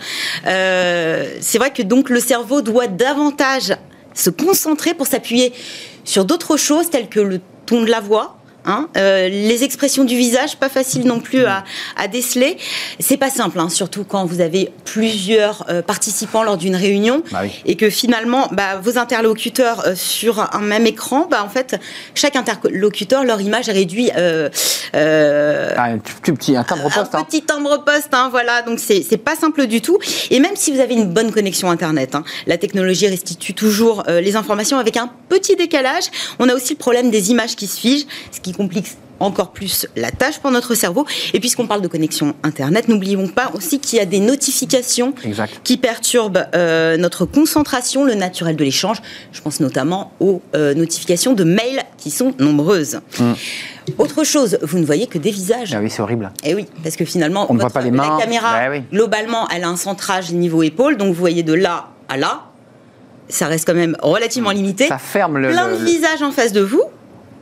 c'est 0.43 1.58
vrai 1.58 1.71
que 1.71 1.82
donc 1.82 2.10
le 2.10 2.19
cerveau 2.19 2.62
doit 2.62 2.88
davantage 2.88 3.75
se 4.13 4.29
concentrer 4.29 4.93
pour 4.93 5.08
s'appuyer 5.08 5.53
sur 6.03 6.25
d'autres 6.25 6.58
choses 6.58 6.89
telles 6.89 7.10
que 7.10 7.19
le 7.19 7.41
ton 7.65 7.82
de 7.82 7.89
la 7.89 7.99
voix, 7.99 8.38
Hein. 8.65 8.88
Euh, 8.95 9.28
les 9.28 9.63
expressions 9.63 10.06
du 10.06 10.15
visage, 10.15 10.58
pas 10.58 10.69
facile 10.69 11.06
non 11.06 11.19
plus 11.19 11.45
à, 11.45 11.63
à 11.97 12.08
déceler. 12.08 12.58
C'est 12.99 13.17
pas 13.17 13.30
simple, 13.30 13.60
hein, 13.60 13.69
surtout 13.69 14.06
quand 14.06 14.26
vous 14.26 14.39
avez 14.39 14.71
plusieurs 14.86 15.65
euh, 15.69 15.82
participants 15.82 16.43
lors 16.43 16.58
d'une 16.58 16.76
réunion 16.76 17.23
bah 17.32 17.41
et 17.65 17.76
que 17.76 17.89
finalement, 17.89 18.47
bah, 18.52 18.80
vos 18.82 18.97
interlocuteurs 18.97 19.86
euh, 19.86 19.95
sur 19.95 20.49
un 20.56 20.60
même 20.60 20.88
écran, 20.88 21.28
bah, 21.30 21.43
en 21.43 21.49
fait, 21.49 21.80
chaque 22.15 22.36
interlocuteur, 22.36 23.26
leur 23.26 23.41
image 23.41 23.67
est 23.67 23.73
réduite. 23.73 24.12
Ah, 24.15 25.84
un 25.84 25.97
petit 25.97 26.56
un 26.56 26.63
timbre 26.63 26.84
poste. 26.84 27.15
Un 27.15 27.19
hein. 27.19 27.26
petit 27.26 27.41
timbre 27.41 27.84
poste, 27.84 28.13
hein, 28.13 28.30
voilà. 28.32 28.62
Donc 28.62 28.80
c'est 28.80 29.17
pas 29.17 29.36
simple 29.36 29.67
du 29.67 29.82
tout. 29.82 29.97
Et 30.30 30.39
même 30.39 30.56
si 30.56 30.71
vous 30.71 30.80
avez 30.80 30.93
une 30.93 31.10
bonne 31.10 31.32
connexion 31.32 31.69
internet, 31.69 32.15
la 32.47 32.58
technologie 32.58 33.08
restitue 33.08 33.54
toujours 33.54 34.04
les 34.08 34.36
informations 34.36 34.78
avec 34.78 34.97
un 34.97 35.10
petit 35.30 35.56
décalage. 35.56 36.06
On 36.39 36.47
a 36.47 36.54
aussi 36.54 36.73
le 36.73 36.78
problème 36.78 37.10
des 37.12 37.32
images 37.32 37.56
qui 37.56 37.67
se 37.67 37.80
figent, 37.80 38.06
ce 38.32 38.39
qui 38.39 38.53
complique 38.54 38.88
encore 39.20 39.52
plus 39.52 39.88
la 39.96 40.12
tâche 40.12 40.39
pour 40.39 40.52
notre 40.52 40.76
cerveau. 40.76 41.06
Et 41.34 41.39
puisqu'on 41.39 41.68
parle 41.68 41.82
de 41.82 41.88
connexion 41.88 42.36
Internet, 42.44 42.88
n'oublions 42.88 43.28
pas 43.28 43.52
aussi 43.54 43.80
qu'il 43.80 43.98
y 43.98 44.02
a 44.02 44.06
des 44.06 44.20
notifications 44.20 45.13
qui 45.63 45.78
perturbent 45.78 46.46
euh, 46.56 46.98
notre 46.98 47.26
concentration, 47.26 48.04
le 48.04 48.13
naturel 48.13 48.56
de 48.56 48.63
l'échange. 48.63 48.98
Je 49.32 49.42
pense 49.42 49.60
notamment 49.60 50.12
aux 50.20 50.42
euh, 50.56 50.74
notifications 50.74 51.34
de 51.34 51.44
mails 51.44 51.84
qui 51.98 52.12
sont 52.12 52.34
nombreuses. 52.39 53.00
Mm. 53.20 53.34
Autre 53.98 54.24
chose, 54.24 54.58
vous 54.62 54.80
ne 54.80 54.86
voyez 54.86 55.08
que 55.08 55.18
des 55.18 55.32
visages. 55.32 55.74
Ah 55.74 55.80
oui, 55.82 55.89
c'est 55.89 56.02
horrible. 56.02 56.32
Et 56.44 56.52
eh 56.52 56.56
oui, 56.56 56.68
parce 56.84 56.96
que 56.96 57.06
finalement, 57.06 57.48
on 57.50 57.54
ne 57.54 57.60
voit 57.60 57.70
pas 57.70 57.82
les 57.82 57.92
mains. 57.92 58.18
La 58.18 58.24
caméra, 58.24 58.70
bah 58.70 58.78
globalement, 58.92 59.48
elle 59.50 59.63
a 59.63 59.68
un 59.68 59.76
centrage 59.76 60.32
niveau 60.32 60.63
épaule, 60.63 60.98
donc 60.98 61.10
vous 61.10 61.20
voyez 61.20 61.44
de 61.44 61.54
là 61.54 61.89
à 62.08 62.18
là. 62.18 62.44
Ça 63.28 63.48
reste 63.48 63.66
quand 63.66 63.74
même 63.74 63.98
relativement 64.02 64.52
limité. 64.52 64.88
Ça 64.88 64.98
ferme 64.98 65.38
le. 65.38 65.50
Plein 65.50 65.70
de 65.70 65.84
visages 65.84 66.22
en 66.22 66.32
face 66.32 66.54
de 66.54 66.62
vous. 66.62 66.84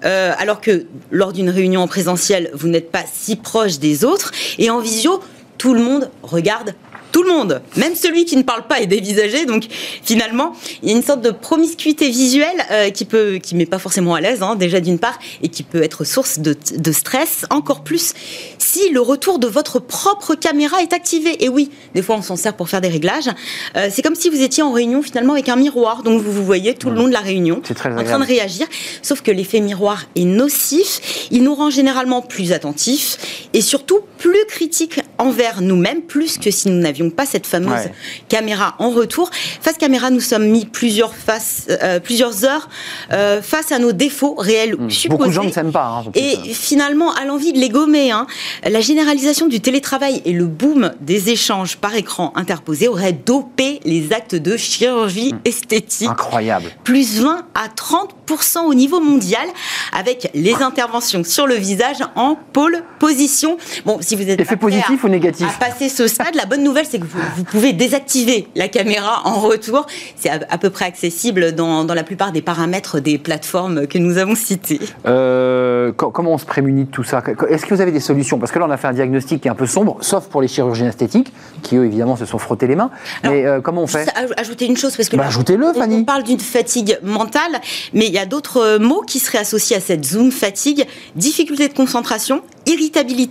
Euh, 0.04 0.34
alors 0.38 0.62
que 0.62 0.86
lors 1.12 1.34
d'une 1.34 1.50
réunion 1.50 1.82
en 1.82 1.88
présentiel, 1.88 2.50
vous 2.54 2.68
n'êtes 2.68 2.92
pas 2.92 3.04
si 3.12 3.36
proche 3.36 3.80
des 3.80 4.04
autres, 4.04 4.32
et 4.58 4.70
en 4.70 4.80
visio, 4.80 5.22
tout 5.58 5.74
le 5.74 5.82
monde 5.82 6.10
regarde 6.24 6.74
tout 7.12 7.24
le 7.24 7.30
monde, 7.30 7.62
même 7.76 7.96
celui 7.96 8.26
qui 8.26 8.38
ne 8.38 8.44
parle 8.44 8.68
pas 8.68 8.80
est 8.80 8.88
dévisagé. 8.88 9.46
Donc 9.46 9.66
finalement, 10.04 10.54
il 10.82 10.90
y 10.90 10.94
a 10.94 10.96
une 10.96 11.04
sorte 11.04 11.22
de 11.22 11.32
promiscuité 11.32 12.10
visuelle 12.10 12.66
euh, 12.72 12.90
qui 12.90 13.06
peut, 13.06 13.40
qui 13.42 13.56
met 13.56 13.66
pas 13.66 13.80
forcément 13.80 14.16
à 14.16 14.22
l'aise, 14.22 14.42
hein, 14.42 14.56
déjà 14.56 14.80
d'une 14.80 15.00
part, 15.00 15.20
et 15.42 15.50
qui 15.50 15.64
peut 15.64 15.84
être 15.84 16.04
source 16.04 16.40
de, 16.40 16.56
stress 16.92 17.46
encore 17.50 17.84
plus 17.84 18.14
si 18.58 18.90
le 18.90 19.00
retour 19.00 19.40
de 19.40 19.48
votre 19.48 19.80
propre 19.80 20.36
caméra 20.36 20.82
est 20.82 20.94
activé. 20.94 21.44
Et 21.44 21.50
oui, 21.50 21.72
des 21.96 22.02
fois 22.02 22.16
on 22.16 22.22
s'en 22.22 22.36
sert 22.36 22.56
pour 22.56 22.70
faire 22.70 22.82
des 22.82 22.90
réglages. 22.90 23.30
Euh, 23.76 23.90
c'est 23.92 24.02
comme 24.02 24.16
si 24.16 24.30
vous 24.30 24.42
étiez 24.42 24.64
en 24.64 24.72
réunion 24.72 25.02
finalement 25.02 25.34
avec 25.34 25.50
un 25.50 25.56
miroir, 25.56 26.04
donc 26.04 26.22
vous 26.22 26.32
vous 26.32 26.46
voyez 26.46 26.74
tout 26.74 26.90
le 26.90 26.96
long 26.96 27.08
de 27.08 27.14
la 27.14 27.20
réunion 27.20 27.62
en 27.70 28.04
train 28.04 28.20
de 28.20 28.26
réagir. 28.26 28.68
Sauf 29.02 29.22
que 29.22 29.32
l'effet 29.32 29.60
miroir 29.60 30.06
est 30.16 30.26
nocif, 30.26 31.28
il 31.32 31.44
nous 31.44 31.56
rend 31.56 31.70
généralement 31.70 32.22
plus 32.22 32.52
attentifs 32.52 33.41
et 33.54 33.62
surtout 33.62 34.00
plus 34.18 34.46
critiques 34.48 35.02
envers 35.18 35.62
nous-mêmes, 35.62 36.02
plus 36.02 36.38
que 36.38 36.52
si 36.52 36.70
nous 36.70 36.80
n'avions 36.80 37.10
pas 37.10 37.26
cette 37.26 37.48
fameuse 37.48 37.90
caméra 38.30 38.76
en 38.80 38.90
retour. 38.90 39.30
Face 39.62 39.78
caméra, 39.78 40.10
nous 40.10 40.20
sommes 40.20 40.48
mis 40.48 40.66
plusieurs, 40.66 41.16
face, 41.16 41.66
euh, 41.70 42.00
plusieurs 42.00 42.46
heures 42.46 42.70
euh, 43.12 43.42
face 43.42 43.72
à 43.72 43.80
nos 43.80 43.92
défauts 43.92 44.36
réels 44.36 44.76
ou 44.76 44.90
supposés. 44.90 45.18
Beaucoup 45.18 45.28
de 45.28 45.34
gens 45.34 45.44
ne 45.44 45.52
s'aiment 45.52 45.72
pas. 45.72 46.04
Hein, 46.06 46.12
et 46.16 46.38
finalement, 46.54 47.14
à 47.14 47.26
l'envie 47.26 47.54
de 47.54 47.60
les 47.60 47.70
gommer, 47.70 48.12
hein, 48.12 48.28
la 48.64 48.82
généralisation 48.82 49.48
du 49.48 49.60
télétravail 49.60 50.22
et 50.26 50.34
le 50.34 50.46
boom 50.46 50.92
des 51.02 51.30
échanges 51.30 51.78
par 51.78 51.96
écran 51.96 52.32
interposé 52.36 52.88
auraient 52.88 53.14
dopé 53.14 53.80
les 53.86 54.14
actes 54.14 54.36
de 54.36 54.58
chirurgie 54.58 55.34
hmm. 55.34 55.40
esthétique. 55.46 56.10
Incroyable. 56.10 56.72
Plus 56.84 57.22
20 57.22 57.46
à 57.56 57.68
30% 57.68 58.66
au 58.66 58.74
niveau 58.74 59.00
mondial, 59.00 59.48
avec 59.94 60.30
les 60.34 60.54
interventions 60.56 61.24
sur 61.24 61.48
le 61.48 61.56
visage 61.56 61.98
en 62.16 62.36
pôle 62.54 62.84
position. 63.00 63.41
Bon, 63.86 63.98
si 64.02 64.16
vous 64.16 64.30
êtes 64.30 64.40
Effet 64.40 64.58
positif 64.58 65.04
ou 65.04 65.10
négatif 65.10 65.48
à 65.48 65.66
passer 65.66 65.90
ce 65.90 66.08
stade, 66.08 66.36
la 66.36 66.46
bonne 66.46 66.64
nouvelle, 66.64 66.86
c'est 66.90 67.00
que 67.00 67.06
vous, 67.06 67.44
pouvez 67.44 67.74
désactiver 67.74 68.48
la 68.56 68.68
caméra 68.68 69.22
en 69.26 69.40
retour. 69.40 69.86
C'est 70.16 70.30
à, 70.30 70.58
peu 70.58 70.70
près 70.70 70.86
accessible 70.86 71.54
dans, 71.54 71.86
la 71.86 72.04
plupart 72.04 72.32
des 72.32 72.42
paramètres 72.42 73.00
des 73.00 73.18
plateformes 73.18 73.88
que 73.88 73.98
nous 73.98 74.18
avons 74.18 74.36
citées. 74.36 74.80
Euh, 75.06 75.92
comment 75.92 76.34
on 76.34 76.38
se 76.38 76.46
prémunit 76.46 76.86
de 76.86 76.90
tout 76.90 77.04
ça? 77.04 77.24
Est-ce 77.50 77.66
que 77.66 77.74
vous 77.74 77.82
avez 77.82 77.92
des 77.92 78.00
solutions? 78.00 78.40
Parce 78.40 78.52
que 78.52 78.60
là, 78.60 78.66
on 78.68 78.72
a 78.72 78.78
fait 78.78 78.88
un 78.88 78.94
diagnostic 78.94 79.42
qui 79.42 79.48
est 79.48 79.52
un 79.52 79.56
peu 79.56 79.66
sombre, 79.66 79.98
sauf 80.02 80.28
pour 80.28 80.42
les 80.42 80.48
chirurgiens 80.48 80.88
esthétiques, 80.88 81.32
qui 81.62 81.78
eux, 81.78 81.86
évidemment, 81.86 82.16
se 82.16 82.26
sont 82.26 82.38
frottés 82.38 82.68
les 82.68 82.76
mains. 82.76 82.92
mais 83.24 83.46
euh, 83.46 83.62
comment 83.62 83.84
on 83.84 83.88
fait? 83.88 84.08
Ajouter 84.38 84.66
une 84.66 84.78
chose, 84.78 84.96
parce 84.96 85.10
que 85.10 85.16
bah, 85.16 85.28
ajoutez-le, 85.28 85.74
Fanny. 85.74 85.98
On 85.98 86.04
parle 86.04 86.24
d'une 86.24 86.40
fatigue 86.40 86.98
mentale, 87.04 87.60
mais 87.94 88.08
il 88.08 88.14
y 88.14 88.18
a 88.18 88.26
d'autres 88.26 88.58
euh, 88.58 88.80
mots 88.80 89.02
qui 89.02 89.20
seraient 89.20 89.40
associés 89.40 89.76
à 89.76 89.82
cette 89.82 90.06
zoom 90.06 90.32
fatigue 90.32 90.86
difficulté 91.16 91.68
de 91.68 91.74
concentration, 91.74 92.42
irritabilité, 92.66 93.31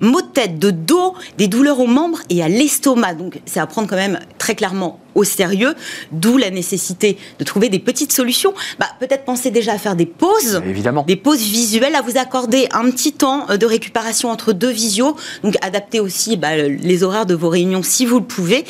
maux 0.00 0.22
de 0.22 0.26
tête, 0.26 0.58
de 0.58 0.70
dos, 0.70 1.14
des 1.38 1.48
douleurs 1.48 1.80
aux 1.80 1.86
membres 1.86 2.20
et 2.30 2.42
à 2.42 2.48
l'estomac. 2.48 3.14
Donc 3.14 3.40
c'est 3.44 3.60
à 3.60 3.66
prendre 3.66 3.88
quand 3.88 3.96
même 3.96 4.20
très 4.38 4.54
clairement 4.54 5.00
au 5.16 5.24
sérieux, 5.24 5.74
d'où 6.12 6.36
la 6.36 6.50
nécessité 6.50 7.18
de 7.38 7.44
trouver 7.44 7.68
des 7.68 7.80
petites 7.80 8.12
solutions. 8.12 8.54
Bah, 8.78 8.86
peut-être 9.00 9.24
penser 9.24 9.50
déjà 9.50 9.72
à 9.72 9.78
faire 9.78 9.96
des 9.96 10.06
pauses, 10.06 10.62
évidemment, 10.68 11.02
des 11.02 11.16
pauses 11.16 11.40
visuelles, 11.40 11.96
à 11.96 12.02
vous 12.02 12.18
accorder 12.18 12.68
un 12.72 12.90
petit 12.90 13.12
temps 13.12 13.46
euh, 13.50 13.56
de 13.56 13.66
récupération 13.66 14.30
entre 14.30 14.52
deux 14.52 14.70
visios, 14.70 15.16
donc 15.42 15.56
adapter 15.62 15.98
aussi 15.98 16.36
bah, 16.36 16.56
les 16.56 17.02
horaires 17.02 17.26
de 17.26 17.34
vos 17.34 17.48
réunions 17.48 17.82
si 17.82 18.06
vous 18.06 18.18
le 18.20 18.24
pouvez. 18.24 18.64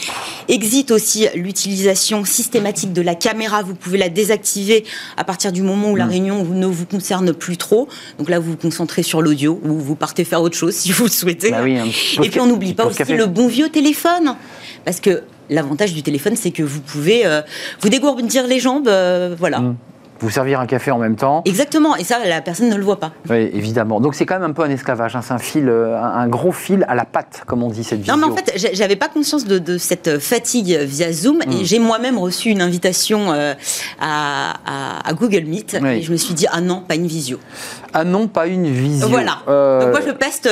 Exit 0.48 0.90
aussi 0.90 1.26
l'utilisation 1.35 2.24
systématique 2.24 2.92
de 2.92 3.02
la 3.02 3.16
caméra, 3.16 3.62
vous 3.62 3.74
pouvez 3.74 3.98
la 3.98 4.09
désactiver 4.09 4.85
à 5.16 5.24
partir 5.24 5.50
du 5.50 5.62
moment 5.62 5.90
où 5.90 5.96
la 5.96 6.06
mm. 6.06 6.11
réunion 6.11 6.44
ne 6.44 6.66
vous 6.66 6.87
concerne 6.87 7.32
plus 7.32 7.56
trop. 7.56 7.88
Donc 8.18 8.30
là, 8.30 8.38
vous 8.38 8.52
vous 8.52 8.56
concentrez 8.56 9.02
sur 9.02 9.20
l'audio 9.20 9.61
ou 9.64 9.74
vous 9.74 9.96
partez 9.96 10.24
faire 10.24 10.42
autre 10.42 10.56
chose 10.56 10.74
si 10.76 10.92
vous 10.92 11.04
le 11.04 11.11
souhaitez. 11.11 11.50
Bah 11.50 11.61
oui, 11.64 11.76
Et 12.22 12.30
puis 12.30 12.40
on 12.40 12.46
n'oublie 12.46 12.74
pas 12.74 12.87
aussi 12.87 13.02
le 13.04 13.26
bon 13.26 13.48
vieux 13.48 13.68
téléphone, 13.68 14.37
parce 14.85 15.00
que 15.00 15.22
L'avantage 15.50 15.94
du 15.94 16.02
téléphone, 16.02 16.37
c'est 16.37 16.50
que 16.50 16.62
vous 16.62 16.80
pouvez 16.80 17.26
euh, 17.26 17.42
vous 17.80 17.88
dégourdir 17.88 18.46
les 18.46 18.61
jambes, 18.61 18.88
euh, 18.88 19.35
voilà. 19.38 19.61
Mm 19.61 19.76
vous 20.20 20.31
servir 20.31 20.61
un 20.61 20.66
café 20.66 20.90
en 20.90 20.98
même 20.98 21.16
temps. 21.16 21.42
Exactement, 21.44 21.96
et 21.96 22.05
ça, 22.05 22.18
la 22.24 22.40
personne 22.40 22.68
ne 22.68 22.76
le 22.76 22.85
voit 22.85 22.98
pas. 22.98 23.12
Oui, 23.29 23.50
évidemment. 23.52 24.00
Donc 24.00 24.14
c'est 24.14 24.26
quand 24.26 24.38
même 24.38 24.50
un 24.50 24.52
peu 24.52 24.62
un 24.62 24.70
esclavage, 24.70 25.16
hein. 25.16 25.22
c'est 25.22 25.35
un 25.35 25.38
fil, 25.38 25.68
euh, 25.68 25.96
un 26.00 26.29
gros 26.29 26.52
fil 26.52 26.85
à 26.88 26.94
la 26.94 27.05
patte, 27.05 27.42
comme 27.46 27.62
on 27.62 27.68
dit 27.68 27.85
cette 27.85 28.00
vidéo. 28.00 28.14
Non, 28.16 28.26
mais 28.26 28.33
en 28.33 28.37
fait, 28.37 28.70
j'avais 28.72 28.96
pas 28.96 29.09
conscience 29.09 29.44
de, 29.44 29.79
cette 29.79 30.18
fatigue 30.18 30.79
via 30.83 31.12
Zoom, 31.12 31.42
et 31.42 31.46
mm. 31.46 31.64
j'ai 31.64 31.79
moi-même 31.79 32.18
reçu 32.18 32.50
une 32.50 32.62
invitation 32.62 33.33
euh, 33.33 33.55
à, 34.00 35.12
Google 35.14 35.44
Meet, 35.44 35.74
et 35.74 36.02
je 36.02 36.12
me 36.12 36.16
suis 36.16 36.35
dit, 36.35 36.46
ah 36.50 36.61
non, 36.61 36.83
pas 36.87 36.94
une 36.94 37.07
visio. 37.07 37.38
Ah 37.92 38.05
non, 38.05 38.29
pas 38.29 38.46
une 38.46 38.66
visio. 38.66 39.09
Voilà. 39.09 39.38
Euh, 39.48 39.81
Donc 39.81 39.90
moi, 39.90 40.00
je 40.07 40.12
peste 40.12 40.48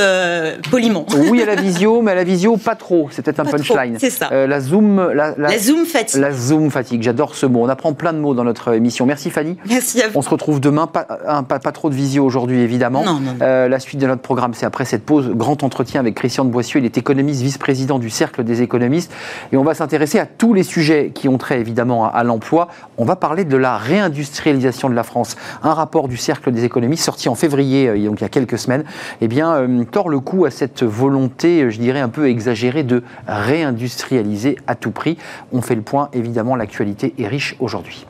poliment. 0.71 1.07
Oui, 1.35 1.43
à 1.43 1.47
la 1.47 1.55
visio, 1.55 2.03
mais 2.03 2.13
à 2.13 2.15
la 2.15 2.25
visio, 2.25 2.57
pas 2.57 2.75
trop. 2.75 3.09
C'est 3.11 3.23
peut-être 3.23 3.41
un 3.41 3.45
punchline. 3.45 3.97
C'est 3.99 4.11
ça. 4.11 4.29
la 4.31 4.61
Zoom... 4.61 5.13
La, 5.15 5.35
la, 5.37 5.59
Zoom 5.59 5.87
fatigue. 5.87 6.21
La 6.21 6.33
Zoom 6.33 6.71
fatigue, 6.71 7.03
j'adore 7.03 7.35
ce 7.35 7.47
mot. 7.47 7.63
On 7.65 7.69
apprend 7.69 7.93
plein 7.93 8.13
de 8.13 8.19
mots 8.19 8.35
dans 8.35 8.45
notre 8.45 8.75
émission. 8.75 9.07
Merci 9.07 9.31
Fanny. 9.31 9.54
Merci 9.69 10.03
à 10.03 10.09
vous. 10.09 10.19
On 10.19 10.23
se 10.23 10.31
retrouve 10.31 10.61
demain. 10.61 10.87
Pas, 10.87 11.05
pas, 11.05 11.73
trop 11.73 11.91
de 11.91 11.95
visio 11.95 12.25
aujourd'hui, 12.25 12.61
évidemment. 12.61 13.05
Euh, 13.43 13.69
la 13.69 13.81
suite 13.81 14.01
de 14.01 14.07
notre 14.07 14.23
programme, 14.23 14.55
c'est 14.55 14.67
après 14.67 14.85
cette 14.85 15.05
pause. 15.05 15.31
Grand 15.31 15.63
entretien 15.63 16.01
avec 16.01 16.15
Christian 16.15 16.45
de 16.45 16.51
Boissieu. 16.51 16.81
Il 16.81 16.85
est 16.87 16.99
économiste, 16.99 17.43
vice-président 17.43 17.99
du 17.99 18.11
Cercle 18.11 18.45
des 18.45 18.63
économistes. 18.63 19.13
Et 19.53 19.57
on 19.57 19.65
va 19.65 19.75
s'intéresser 19.75 20.19
à 20.19 20.27
tous 20.27 20.55
les 20.55 20.63
sujets 20.63 21.11
qui 21.15 21.29
ont 21.29 21.39
trait, 21.39 21.61
évidemment, 21.61 22.11
à, 22.11 22.25
l'emploi. 22.25 22.69
On 22.99 23.05
va 23.05 23.17
parler 23.17 23.45
de 23.45 23.57
la 23.57 23.77
réindustrialisation 23.77 24.89
de 24.89 24.95
la 24.95 25.03
France. 25.03 25.37
Un 25.63 25.75
rapport 25.75 26.09
du 26.09 26.17
Cercle 26.17 26.53
des 26.53 26.65
économistes, 26.65 27.05
sorti 27.05 27.29
en 27.29 27.35
février, 27.35 27.89
euh, 27.89 28.07
donc 28.07 28.21
il 28.21 28.23
y 28.23 28.27
a 28.27 28.31
quelques 28.31 28.59
semaines, 28.59 28.85
eh 29.21 29.29
bien, 29.29 29.55
euh, 29.55 29.85
tord 29.85 30.09
le 30.09 30.21
coup 30.21 30.45
à 30.45 30.51
cette 30.51 30.83
volonté, 30.83 31.71
je 31.71 31.79
dirais, 31.79 32.01
un 32.01 32.09
peu 32.09 32.29
exagérée 32.29 32.83
de 32.83 33.03
réindustrialiser 33.27 34.57
à 34.67 34.75
tout 34.75 34.91
prix. 34.91 35.17
On 35.53 35.63
fait 35.63 35.75
le 35.75 35.83
point, 35.83 36.09
évidemment, 36.13 36.57
l'actualité 36.57 37.15
est 37.19 37.27
riche 37.27 37.57
aujourd'hui. 37.61 38.07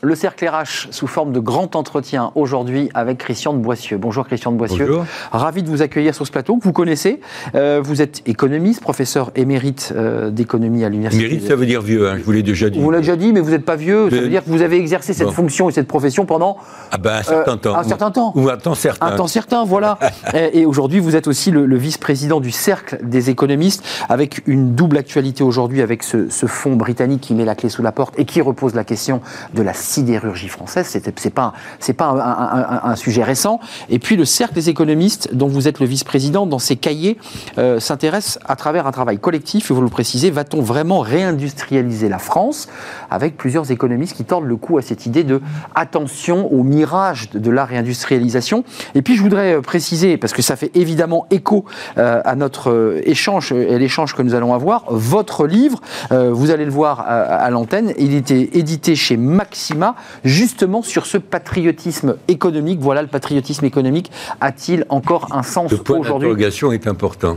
Le 0.00 0.14
cercle 0.14 0.48
RH 0.48 0.92
sous 0.92 1.08
forme 1.08 1.32
de 1.32 1.40
grand 1.40 1.74
entretien 1.74 2.30
aujourd'hui 2.36 2.88
avec 2.94 3.18
Christian 3.18 3.52
de 3.52 3.58
Boissieu. 3.58 3.98
Bonjour 3.98 4.24
Christian 4.28 4.52
de 4.52 4.56
Boissieu. 4.56 4.86
Bonjour. 4.86 5.04
Ravi 5.32 5.64
de 5.64 5.68
vous 5.68 5.82
accueillir 5.82 6.14
sur 6.14 6.24
ce 6.24 6.30
plateau 6.30 6.56
que 6.56 6.62
vous 6.62 6.72
connaissez. 6.72 7.20
Euh, 7.56 7.80
vous 7.82 8.00
êtes 8.00 8.22
économiste, 8.24 8.80
professeur 8.80 9.32
émérite 9.34 9.92
euh, 9.96 10.30
d'économie 10.30 10.84
à 10.84 10.88
l'université. 10.88 11.24
Émérite, 11.24 11.48
ça 11.48 11.56
veut 11.56 11.66
dire 11.66 11.82
vieux, 11.82 12.08
hein, 12.08 12.14
je 12.16 12.22
vous 12.22 12.30
l'ai 12.30 12.44
déjà 12.44 12.70
dit. 12.70 12.78
Vous 12.78 12.92
l'avez 12.92 13.02
déjà 13.02 13.16
dit, 13.16 13.32
mais 13.32 13.40
vous 13.40 13.50
n'êtes 13.50 13.64
pas 13.64 13.74
vieux. 13.74 14.08
Ça 14.08 14.20
veut 14.20 14.28
dire 14.28 14.44
que 14.44 14.50
vous 14.50 14.62
avez 14.62 14.76
exercé 14.76 15.14
cette 15.14 15.30
fonction 15.30 15.68
et 15.68 15.72
cette 15.72 15.88
profession 15.88 16.26
pendant 16.26 16.58
ah 16.92 16.98
ben, 16.98 17.16
un 17.16 17.22
certain 17.24 17.54
euh, 17.54 17.56
temps. 17.56 17.74
Un 17.74 17.82
certain 17.82 18.10
temps. 18.12 18.32
Ou 18.36 18.48
un 18.50 18.56
temps 18.56 18.76
certain. 18.76 19.06
Un 19.06 19.16
temps 19.16 19.26
certain, 19.26 19.64
voilà. 19.64 19.98
et, 20.52 20.64
aujourd'hui, 20.64 21.00
vous 21.00 21.16
êtes 21.16 21.26
aussi 21.26 21.50
le, 21.50 21.76
vice-président 21.76 22.38
du 22.38 22.52
cercle 22.52 23.00
des 23.02 23.30
économistes 23.30 23.84
avec 24.08 24.42
une 24.46 24.76
double 24.76 24.96
actualité 24.96 25.42
aujourd'hui 25.42 25.82
avec 25.82 26.04
ce, 26.04 26.28
ce 26.28 26.46
fonds 26.46 26.76
britannique 26.76 27.22
qui 27.22 27.34
met 27.34 27.44
la 27.44 27.56
clé 27.56 27.68
sous 27.68 27.82
la 27.82 27.90
porte 27.90 28.16
et 28.16 28.24
qui 28.24 28.40
repose 28.40 28.74
la 28.74 28.84
question 28.84 29.20
de 29.54 29.62
la 29.62 29.74
sidérurgie 29.88 30.48
française. 30.48 30.86
C'est 30.88 31.30
pas, 31.30 31.52
c'est 31.80 31.92
pas 31.92 32.80
un, 32.84 32.96
sujet 32.96 33.22
récent. 33.22 33.60
Et 33.88 33.98
puis 33.98 34.16
le 34.16 34.24
cercle 34.24 34.54
des 34.54 34.68
économistes, 34.68 35.34
dont 35.34 35.48
vous 35.48 35.68
êtes 35.68 35.80
le 35.80 35.86
vice-président, 35.86 36.46
dans 36.46 36.58
ses 36.58 36.76
cahiers, 36.76 37.18
euh, 37.58 37.80
s'intéresse 37.80 38.38
à 38.46 38.56
travers 38.56 38.86
un 38.86 38.92
travail 38.92 39.18
collectif. 39.18 39.70
Et 39.70 39.74
vous 39.74 39.80
le 39.80 39.88
précisez, 39.88 40.30
va-t-on 40.30 40.60
vraiment 40.60 41.00
réindustrialiser 41.00 42.08
la 42.08 42.18
France? 42.18 42.68
Avec 43.10 43.36
plusieurs 43.36 43.70
économistes 43.70 44.16
qui 44.16 44.24
tordent 44.24 44.46
le 44.46 44.56
cou 44.56 44.78
à 44.78 44.82
cette 44.82 45.06
idée 45.06 45.24
de 45.24 45.40
attention 45.74 46.52
au 46.52 46.62
mirage 46.62 47.30
de, 47.30 47.50
la 47.50 47.64
réindustrialisation. 47.64 48.64
Et 48.94 49.02
puis 49.02 49.16
je 49.16 49.22
voudrais 49.22 49.54
euh, 49.54 49.60
préciser, 49.60 50.16
parce 50.16 50.32
que 50.32 50.42
ça 50.42 50.56
fait 50.56 50.70
évidemment 50.74 51.26
écho 51.30 51.64
euh, 51.96 52.20
à 52.24 52.36
notre 52.36 53.00
échange 53.04 53.52
et 53.52 53.78
l'échange 53.78 54.14
que 54.14 54.22
nous 54.22 54.34
allons 54.34 54.54
avoir, 54.54 54.84
votre 54.88 55.46
livre, 55.46 55.80
vous 56.10 56.50
allez 56.50 56.64
le 56.64 56.70
voir 56.70 57.00
à, 57.00 57.20
à 57.20 57.50
l'antenne, 57.50 57.92
il 57.98 58.14
était 58.14 58.50
édité 58.52 58.94
chez 58.94 59.16
Maxima, 59.16 59.94
justement 60.24 60.82
sur 60.82 61.06
ce 61.06 61.18
patriotisme 61.18 62.16
économique. 62.28 62.80
Voilà, 62.80 63.02
le 63.02 63.08
patriotisme 63.08 63.64
économique 63.64 64.10
a-t-il 64.40 64.84
encore 64.88 65.28
un 65.32 65.42
sens 65.42 65.72
aujourd'hui 65.72 65.78
Le 65.78 65.84
point 65.84 66.18
d'interrogation 66.18 66.72
est 66.72 66.86
important 66.86 67.36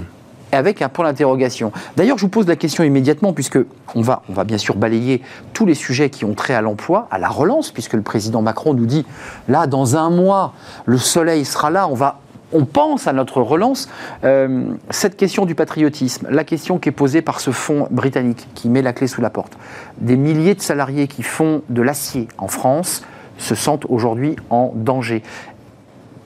avec 0.52 0.82
un 0.82 0.90
point 0.90 1.06
d'interrogation. 1.06 1.72
D'ailleurs, 1.96 2.18
je 2.18 2.24
vous 2.24 2.30
pose 2.30 2.48
la 2.48 2.56
question 2.56 2.84
immédiatement, 2.84 3.34
puisque 3.34 3.60
on 3.96 4.02
va, 4.02 4.22
on 4.30 4.34
va 4.34 4.44
bien 4.44 4.58
sûr 4.58 4.76
balayer 4.76 5.22
tous 5.54 5.66
les 5.66 5.76
sujets 5.76 6.10
qui 6.10 6.26
ont 6.26 6.34
trait 6.34 6.54
à 6.54 6.62
l'emploi, 6.62 7.08
à 7.12 7.20
la 7.20 7.30
relance, 7.30 7.72
puisque 7.72 7.94
le 7.94 8.02
président 8.02 8.42
Macron 8.42 8.74
nous 8.74 8.86
dit, 8.86 9.06
là, 9.48 9.68
dans 9.68 9.96
un 9.96 10.10
mois, 10.10 10.54
le 10.86 10.98
soleil 10.98 11.46
sera 11.46 11.70
là, 11.70 11.88
on 11.88 11.96
va 11.96 12.20
on 12.54 12.66
pense 12.66 13.08
à 13.08 13.14
notre 13.14 13.42
relance, 13.42 13.90
euh, 14.24 14.64
cette 14.90 15.16
question 15.16 15.46
du 15.46 15.56
patriotisme, 15.56 16.28
la 16.30 16.44
question 16.44 16.80
qui 16.80 16.90
est 16.90 16.92
posée 16.92 17.22
par 17.22 17.40
ce 17.40 17.52
fonds 17.52 17.88
britannique 17.92 18.48
qui 18.56 18.70
met 18.70 18.82
la 18.82 18.94
clé 18.94 19.08
sous 19.08 19.22
la 19.22 19.30
porte, 19.30 19.54
des 20.00 20.18
milliers 20.18 20.56
de 20.56 20.62
salariés 20.62 21.08
qui 21.08 21.24
font 21.24 21.62
de 21.70 21.82
l'acier 21.82 22.28
en 22.38 22.48
France 22.48 23.04
se 23.38 23.56
sentent 23.56 23.86
aujourd'hui 23.90 24.36
en 24.50 24.72
danger. 24.76 25.24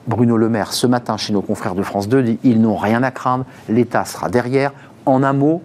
Bruno 0.06 0.36
Le 0.36 0.48
Maire, 0.48 0.72
ce 0.72 0.86
matin, 0.86 1.16
chez 1.16 1.32
nos 1.32 1.42
confrères 1.42 1.74
de 1.74 1.82
France 1.82 2.08
2, 2.08 2.22
dit 2.22 2.38
ils 2.44 2.60
n'ont 2.60 2.76
rien 2.76 3.02
à 3.02 3.10
craindre, 3.10 3.44
l'État 3.68 4.04
sera 4.04 4.28
derrière. 4.28 4.72
En 5.04 5.22
un 5.22 5.32
mot, 5.32 5.62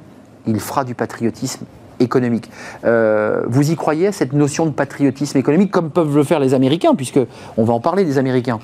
il 0.48 0.60
fera 0.60 0.84
du 0.84 0.96
patriotisme 0.96 1.66
économique. 2.00 2.50
Euh, 2.84 3.44
vous 3.48 3.72
y 3.72 3.76
croyez, 3.76 4.12
cette 4.12 4.34
notion 4.34 4.66
de 4.66 4.72
patriotisme 4.72 5.38
économique, 5.38 5.72
comme 5.72 5.92
peuvent 5.92 6.16
le 6.16 6.24
faire 6.24 6.40
les 6.40 6.54
Américains, 6.54 6.96
puisque 6.96 7.20
on 7.58 7.64
va 7.64 7.74
en 7.74 7.80
parler 7.80 8.04
des 8.04 8.18
Américains? 8.18 8.60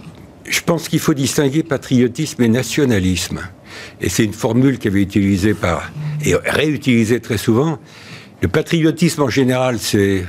Je 0.46 0.62
pense 0.62 0.88
qu'il 0.88 1.00
faut 1.00 1.14
distinguer 1.14 1.64
patriotisme 1.64 2.42
et 2.42 2.48
nationalisme. 2.48 3.42
Et 4.02 4.10
c'est 4.10 4.24
une 4.24 4.34
formule 4.34 4.80
qui 4.80 4.88
avait 4.88 5.02
utilisée 5.02 5.54
par, 5.54 5.92
et 6.24 6.36
réutilisée 6.36 7.20
très 7.20 7.38
souvent. 7.38 7.78
Le 8.42 8.48
patriotisme 8.48 9.24
en 9.24 9.30
général, 9.30 9.78
c'est 9.80 10.24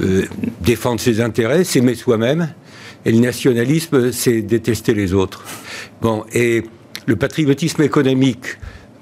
euh, 0.00 0.24
défendre 0.60 1.00
ses 1.00 1.20
intérêts, 1.20 1.64
s'aimer 1.64 1.94
soi-même. 1.94 2.52
Et 3.04 3.12
le 3.12 3.18
nationalisme, 3.18 4.12
c'est 4.12 4.42
détester 4.42 4.94
les 4.94 5.14
autres. 5.14 5.44
Bon, 6.02 6.24
et 6.32 6.64
le 7.06 7.16
patriotisme 7.16 7.82
économique, 7.82 8.58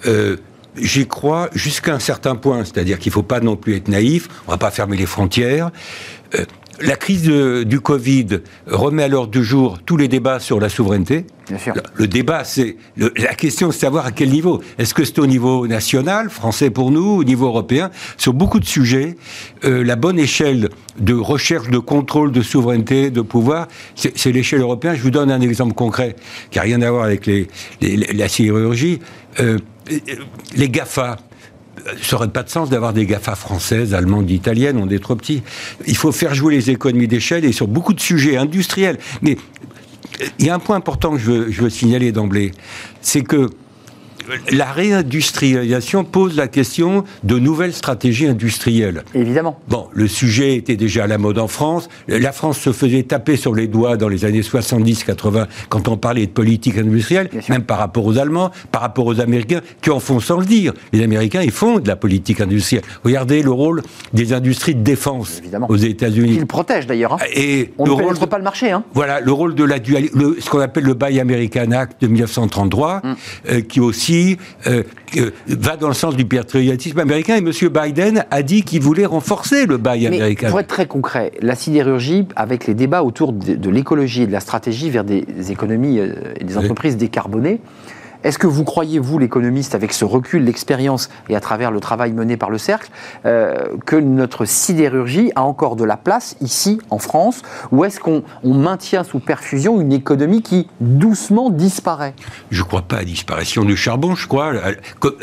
euh, 0.07 0.37
j'y 0.77 1.07
crois 1.07 1.51
jusqu'à 1.55 1.95
un 1.95 1.99
certain 1.99 2.37
point. 2.37 2.65
C'est-à-dire 2.65 2.99
qu'il 2.99 3.11
ne 3.11 3.15
faut 3.15 3.23
pas 3.23 3.41
non 3.41 3.57
plus 3.57 3.77
être 3.77 3.89
naïf, 3.89 4.29
on 4.47 4.53
ne 4.53 4.55
va 4.55 4.59
pas 4.59 4.71
fermer 4.71 4.97
les 4.97 5.07
frontières. 5.07 5.71
Euh, 6.35 6.45
la 6.81 6.97
crise 6.97 7.23
du 7.23 7.81
Covid 7.81 8.41
remet 8.67 9.05
à 9.05 9.09
l'ordre 9.09 9.31
du 9.31 9.45
jour 9.45 9.79
tous 9.85 9.97
les 9.97 10.09
débats 10.09 10.41
sur 10.41 10.61
la 10.61 10.69
souveraineté. 10.69 11.27
Le, 11.95 12.07
débat, 12.07 12.45
c'est 12.45 12.77
la 12.97 13.35
question, 13.35 13.71
c'est 13.71 13.79
de 13.79 13.81
savoir 13.81 14.07
à 14.07 14.13
quel 14.13 14.31
niveau. 14.31 14.63
Est-ce 14.79 14.93
que 14.93 15.05
c'est 15.05 15.19
au 15.19 15.27
niveau 15.27 15.67
national, 15.67 16.29
français 16.31 16.71
pour 16.71 16.91
nous, 16.91 17.07
au 17.07 17.25
niveau 17.25 17.47
européen? 17.47 17.91
Sur 18.17 18.35
beaucoup 18.35 18.61
de 18.61 18.67
sujets, 18.67 19.17
euh, 19.65 19.83
la 19.83 19.97
bonne 19.97 20.19
échelle 20.19 20.69
de 20.99 21.15
recherche, 21.15 21.71
de 21.71 21.79
contrôle, 21.79 22.33
de 22.33 22.43
souveraineté, 22.43 23.11
de 23.11 23.23
pouvoir, 23.23 23.69
c'est 23.95 24.33
l'échelle 24.33 24.61
européenne. 24.61 24.97
Je 24.97 25.03
vous 25.03 25.11
donne 25.11 25.31
un 25.31 25.41
exemple 25.41 25.75
concret 25.75 26.17
qui 26.51 26.59
n'a 26.59 26.63
rien 26.65 26.83
à 26.83 26.91
voir 26.91 27.05
avec 27.05 27.27
les, 27.27 27.49
la 27.81 28.29
chirurgie. 28.29 28.99
Euh, 29.41 29.59
les 30.55 30.69
GAFA, 30.69 31.17
ça 32.03 32.17
n'aurait 32.17 32.29
pas 32.29 32.43
de 32.43 32.51
sens 32.51 32.71
d'avoir 32.71 32.93
des 32.93 33.07
GAFA 33.07 33.35
françaises, 33.35 33.95
allemandes, 33.95 34.31
italiennes, 34.31 34.79
on 34.79 34.89
est 34.89 35.03
trop 35.03 35.17
petits. 35.17 35.43
Il 35.87 35.97
faut 35.97 36.13
faire 36.13 36.35
jouer 36.35 36.55
les 36.55 36.71
économies 36.71 37.09
d'échelle 37.09 37.45
et 37.45 37.53
sur 37.53 37.69
beaucoup 37.69 37.95
de 37.95 38.01
sujets 38.01 38.37
industriels. 38.37 38.99
Mais 39.23 39.37
il 40.39 40.47
y 40.47 40.51
a 40.51 40.55
un 40.55 40.59
point 40.59 40.77
important 40.77 41.13
que 41.13 41.19
je 41.19 41.63
veux 41.63 41.71
signaler 41.71 42.13
d'emblée, 42.13 42.53
c'est 43.01 43.23
que 43.23 43.51
la 44.51 44.73
réindustrialisation 44.73 46.05
pose 46.05 46.37
la 46.37 46.49
question 46.49 47.05
de 47.25 47.39
nouvelles 47.39 47.73
stratégies 47.73 48.27
industrielles. 48.27 49.05
Évidemment. 49.15 49.59
Bon, 49.69 49.89
le 49.93 50.09
sujet 50.09 50.57
était 50.57 50.77
déjà 50.77 51.05
à 51.05 51.07
la 51.07 51.19
mode 51.19 51.39
en 51.39 51.49
France. 51.49 51.89
La 52.09 52.33
France 52.33 52.59
se 52.59 52.73
faisait 52.73 53.03
taper 53.03 53.37
sur 53.37 53.55
les 53.55 53.67
doigts 53.67 53.97
dans 53.97 54.09
les 54.09 54.25
années 54.25 54.41
70-80 54.41 55.47
quand 55.69 55.89
on 55.89 55.97
parlait 55.97 56.27
de 56.27 56.31
politique 56.31 56.79
industrielle, 56.79 57.31
même 57.49 57.63
par 57.63 57.79
rapport 57.79 58.05
aux 58.05 58.19
Allemands, 58.19 58.51
par 58.73 58.83
rapport 58.83 59.07
aux 59.07 59.21
Américains, 59.21 59.61
qui 59.83 59.91
en 59.91 60.01
font 60.01 60.21
sans 60.21 60.39
le 60.39 60.47
dire. 60.47 60.73
Les 60.93 61.03
Américains, 61.03 61.43
ils 61.43 61.51
font 61.51 61.79
de 61.79 61.89
la 61.89 61.97
politique 61.97 62.41
industrielle. 62.41 62.85
Regardez 63.05 63.43
le 63.43 63.51
rôle 63.51 63.83
des 64.13 64.33
industries 64.33 64.75
de 64.75 64.83
défense 64.83 65.41
aux 65.69 65.77
États-Unis. 65.77 66.37
Ils 66.39 66.47
protègent 66.47 66.87
d'ailleurs. 66.87 67.15
Hein. 67.15 67.27
Et 67.35 67.73
on 67.79 67.87
ne 67.87 67.91
rôle 67.91 68.19
pas 68.19 68.39
le 68.39 68.45
marché. 68.45 68.71
Hein. 68.71 68.85
Voilà, 68.95 69.21
le 69.21 69.33
rôle 69.33 69.55
de 69.55 69.65
la 69.65 69.79
dualité, 69.79 70.15
ce 70.41 70.51
qu'on 70.51 70.61
appelle 70.61 70.85
le 70.85 70.95
Buy 70.95 71.21
American 71.21 71.71
Act 71.73 72.01
de 72.03 72.07
1933, 72.09 72.97
mm. 73.03 73.17
euh, 73.51 73.61
qui 73.61 73.81
aussi 73.81 74.18
euh, 74.67 74.83
va 75.47 75.77
dans 75.77 75.89
le 75.89 75.95
sens 75.95 76.17
du 76.17 76.25
patriotisme 76.25 76.99
américain. 76.99 77.37
Et 77.37 77.39
M. 77.39 77.51
Biden 77.51 78.25
a 78.31 78.43
dit 78.43 78.63
qu'il 78.63 78.83
voulait 78.83 79.07
renforcer 79.07 79.67
le 79.67 79.77
bail 79.77 80.07
américain. 80.07 80.51
Pour 80.51 80.61
être 80.61 80.69
très 80.69 80.87
concret, 80.87 81.33
la 81.41 81.55
sidérurgie, 81.55 82.27
avec 82.37 82.67
les 82.67 82.75
débats 82.75 83.03
autour 83.03 83.33
de, 83.33 83.71
l'écologie 83.71 84.23
et 84.23 84.27
de 84.27 84.33
la 84.33 84.41
stratégie 84.41 84.91
vers 84.91 85.05
des 85.05 85.25
économies 85.51 85.99
euh, 85.99 86.15
et 86.39 86.45
des 86.45 86.57
entreprises 86.57 86.97
décarbonées, 86.97 87.61
est-ce 88.25 88.39
que 88.39 88.47
vous 88.49 88.65
croyez, 88.65 88.99
vous, 88.99 89.19
l'économiste, 89.19 89.75
avec 89.75 89.93
ce 89.93 90.05
recul, 90.05 90.45
l'expérience 90.45 91.09
et 91.29 91.37
à 91.37 91.41
travers 91.41 91.71
le 91.71 91.79
travail 91.79 92.13
mené 92.13 92.37
par 92.37 92.51
le 92.51 92.59
Cercle, 92.59 92.91
euh, 93.27 93.77
que 93.87 93.95
notre 93.97 94.45
sidérurgie 94.45 95.31
a 95.37 95.45
encore 95.45 95.77
de 95.77 95.85
la 95.85 95.97
place 95.97 96.37
ici, 96.41 96.81
en 96.91 96.99
France 96.99 97.43
Ou 97.71 97.85
est-ce 97.85 98.01
qu'on 98.01 98.25
maintient 98.43 99.05
sous 99.05 99.21
perfusion 99.21 99.81
une 99.81 99.93
économie 99.93 100.43
qui 100.43 100.69
doucement 100.81 101.51
disparaît? 101.51 102.15
Je 102.51 102.63
ne 102.63 102.67
crois 102.67 102.83
pas 102.83 102.97
à 102.97 102.99
la 103.01 103.05
disparition 103.05 103.65
du 103.65 103.77
charbon, 103.77 104.17
je 104.17 104.27
crois. 104.27 104.53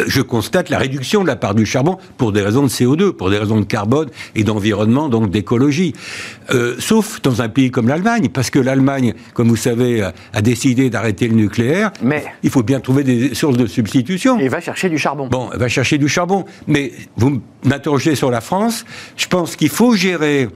Je 0.08 0.22
constate 0.22 0.70
la 0.70 0.78
réduction 0.78 1.22
de 1.22 1.28
la 1.28 1.36
part 1.36 1.54
du 1.54 1.66
charbon 1.66 1.98
pour 2.18 2.32
des 2.32 2.42
raisons 2.42 2.64
de 2.64 2.70
CO2, 2.70 3.12
pour 3.12 3.30
des 3.30 3.38
raisons 3.38 3.60
de 3.60 3.66
carbone 3.66 4.10
et 4.36 4.44
d'environnement, 4.44 5.10
donc 5.10 5.30
d'écologie. 5.30 5.94
Euh, 6.54 6.76
sauf 6.80 7.22
dans 7.22 7.42
un 7.42 7.50
pays 7.50 7.72
comme 7.72 7.88
l'Allemagne, 7.88 8.30
parce 8.30 8.50
que 8.50 8.60
l'Allemagne, 8.60 9.16
comme 9.34 9.50
vous 9.50 9.56
savez, 9.56 10.02
a, 10.02 10.42
décidé 10.42 10.90
d'arrêter 10.90 11.28
le 11.28 11.36
nucléaire. 11.36 11.92
Mais 12.02 12.24
il 12.44 12.50
faut 12.50 12.64
bien 12.64 12.80
trouver 12.86 13.04
des 13.04 13.34
sources 13.34 13.58
de 13.58 13.66
substitution. 13.66 14.38
Et 14.40 14.48
va 14.48 14.62
chercher 14.62 14.90
du 14.90 15.00
charbon. 15.00 15.28
Bon, 15.28 15.50
va 15.52 15.68
chercher 15.68 15.98
du 15.98 16.08
charbon. 16.08 16.46
Mais 16.68 16.92
vous 17.18 17.42
m'interrogez 17.64 18.14
sur 18.14 18.30
la 18.30 18.42
France. 18.42 18.86
Je 19.18 19.26
pense 19.26 19.56
qu'il 19.56 19.70
faut 19.70 19.96
gérer 19.96 20.48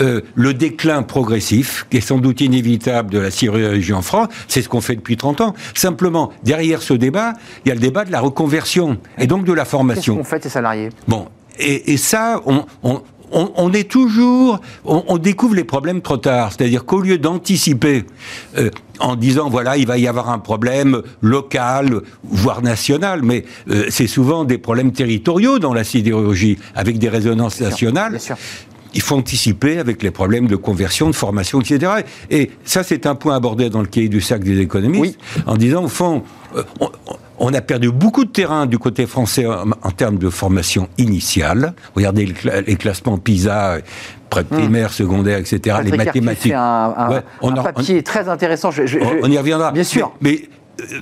euh, 0.00 0.20
le 0.36 0.54
déclin 0.54 1.02
progressif, 1.02 1.84
qui 1.90 1.96
est 1.96 2.00
sans 2.00 2.18
doute 2.18 2.40
inévitable 2.40 3.10
de 3.10 3.18
la 3.18 3.32
sidérurgie 3.32 3.92
en 3.92 4.00
France, 4.00 4.28
c'est 4.46 4.62
ce 4.62 4.68
qu'on 4.68 4.80
fait 4.80 4.94
depuis 4.94 5.16
30 5.16 5.40
ans. 5.40 5.54
Simplement, 5.74 6.32
derrière 6.44 6.82
ce 6.82 6.94
débat, 6.94 7.32
il 7.64 7.68
y 7.68 7.72
a 7.72 7.74
le 7.74 7.80
débat 7.80 8.04
de 8.04 8.12
la 8.12 8.20
reconversion 8.20 8.98
et 9.18 9.26
donc 9.26 9.44
de 9.44 9.52
la 9.52 9.64
formation. 9.64 10.16
Qu'est-ce 10.16 10.28
qu'on 10.30 10.36
fait, 10.36 10.42
ces 10.44 10.50
salariés? 10.50 10.90
Bon, 11.08 11.26
et, 11.58 11.92
et 11.92 11.96
ça, 11.96 12.40
on, 12.46 12.64
on, 12.84 13.02
on, 13.32 13.72
est 13.72 13.90
toujours, 13.90 14.60
on, 14.84 15.18
découvre 15.18 15.54
les 15.54 15.64
problèmes 15.64 16.00
trop 16.02 16.16
tard. 16.16 16.52
C'est-à-dire 16.52 16.84
qu'au 16.84 17.00
lieu 17.00 17.18
d'anticiper 17.18 18.04
euh, 18.58 18.70
en 19.00 19.16
disant 19.16 19.48
voilà 19.48 19.76
il 19.76 19.86
va 19.86 19.98
y 19.98 20.06
avoir 20.06 20.30
un 20.30 20.38
problème 20.38 21.02
local 21.20 22.02
voire 22.22 22.62
national, 22.62 23.22
mais 23.22 23.44
euh, 23.70 23.86
c'est 23.88 24.06
souvent 24.06 24.44
des 24.44 24.58
problèmes 24.58 24.92
territoriaux 24.92 25.58
dans 25.58 25.74
la 25.74 25.84
sidérurgie 25.84 26.58
avec 26.74 26.98
des 26.98 27.08
résonances 27.08 27.60
nationales. 27.60 28.18
Il 28.94 29.00
faut 29.00 29.16
anticiper 29.16 29.78
avec 29.78 30.02
les 30.02 30.10
problèmes 30.10 30.46
de 30.46 30.56
conversion, 30.56 31.08
de 31.08 31.14
formation, 31.14 31.60
etc. 31.60 31.92
Et 32.30 32.50
ça, 32.64 32.82
c'est 32.82 33.06
un 33.06 33.14
point 33.14 33.34
abordé 33.34 33.70
dans 33.70 33.80
le 33.80 33.86
cahier 33.86 34.08
du 34.08 34.20
sac 34.20 34.44
des 34.44 34.60
économistes, 34.60 35.18
en 35.46 35.56
disant, 35.56 35.84
au 35.84 35.88
fond, 35.88 36.22
euh, 36.56 36.62
on 37.38 37.52
a 37.54 37.60
perdu 37.60 37.90
beaucoup 37.90 38.24
de 38.24 38.30
terrain 38.30 38.66
du 38.66 38.78
côté 38.78 39.06
français 39.06 39.46
en, 39.46 39.90
termes 39.90 40.18
de 40.18 40.30
formation 40.30 40.88
initiale. 40.98 41.74
Regardez 41.94 42.32
les 42.66 42.76
classements 42.76 43.18
PISA, 43.18 43.78
primaire, 44.30 44.88
hmm. 44.88 44.92
secondaire, 44.92 45.38
etc. 45.38 45.78
les 45.84 45.96
mathématiques. 45.96 46.52
C'est 46.52 46.54
un, 46.54 47.22
papier 47.62 48.02
très 48.02 48.28
intéressant. 48.28 48.70
on, 49.22 49.30
y 49.30 49.38
reviendra. 49.38 49.72
Bien 49.72 49.84
sûr. 49.84 50.12
Mais, 50.20 50.42
euh, 50.80 51.00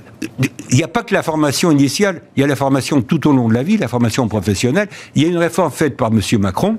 il 0.69 0.77
n'y 0.77 0.83
a 0.83 0.87
pas 0.87 1.03
que 1.03 1.13
la 1.13 1.23
formation 1.23 1.71
initiale, 1.71 2.21
il 2.35 2.41
y 2.41 2.43
a 2.43 2.47
la 2.47 2.55
formation 2.55 3.01
tout 3.01 3.27
au 3.27 3.33
long 3.33 3.47
de 3.47 3.53
la 3.53 3.63
vie, 3.63 3.77
la 3.77 3.87
formation 3.87 4.27
professionnelle. 4.27 4.87
Il 5.15 5.23
y 5.23 5.25
a 5.25 5.29
une 5.29 5.37
réforme 5.37 5.71
faite 5.71 5.97
par 5.97 6.09
M. 6.09 6.21
Macron. 6.39 6.77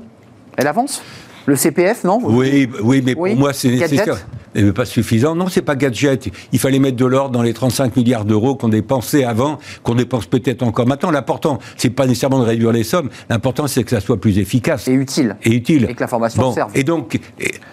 Elle 0.56 0.66
avance? 0.66 1.02
Le 1.46 1.56
CPF, 1.56 2.04
non? 2.04 2.20
Oui, 2.22 2.68
oui, 2.82 3.02
mais 3.04 3.14
pour 3.14 3.26
moi, 3.34 3.52
c'est 3.52 3.68
nécessaire. 3.68 4.16
mais 4.54 4.70
pas 4.72 4.84
suffisant. 4.84 5.34
Non, 5.34 5.48
c'est 5.48 5.62
pas 5.62 5.74
gadget. 5.74 6.28
Il 6.52 6.58
fallait 6.60 6.78
mettre 6.78 6.96
de 6.96 7.04
l'ordre 7.04 7.32
dans 7.32 7.42
les 7.42 7.52
35 7.52 7.96
milliards 7.96 8.24
d'euros 8.24 8.54
qu'on 8.54 8.68
dépensait 8.68 9.24
avant, 9.24 9.58
qu'on 9.82 9.96
dépense 9.96 10.26
peut-être 10.26 10.62
encore 10.62 10.86
maintenant. 10.86 11.10
L'important, 11.10 11.58
c'est 11.76 11.90
pas 11.90 12.06
nécessairement 12.06 12.38
de 12.38 12.44
réduire 12.44 12.70
les 12.70 12.84
sommes. 12.84 13.10
L'important, 13.28 13.66
c'est 13.66 13.82
que 13.82 13.90
ça 13.90 14.00
soit 14.00 14.20
plus 14.20 14.38
efficace. 14.38 14.86
Et 14.86 14.92
utile. 14.92 15.36
Et 15.42 15.54
utile. 15.54 15.88
Et 15.90 15.94
que 15.94 16.00
l'information 16.00 16.42
bon, 16.42 16.52
serve. 16.52 16.70
Et 16.76 16.84
donc, 16.84 17.18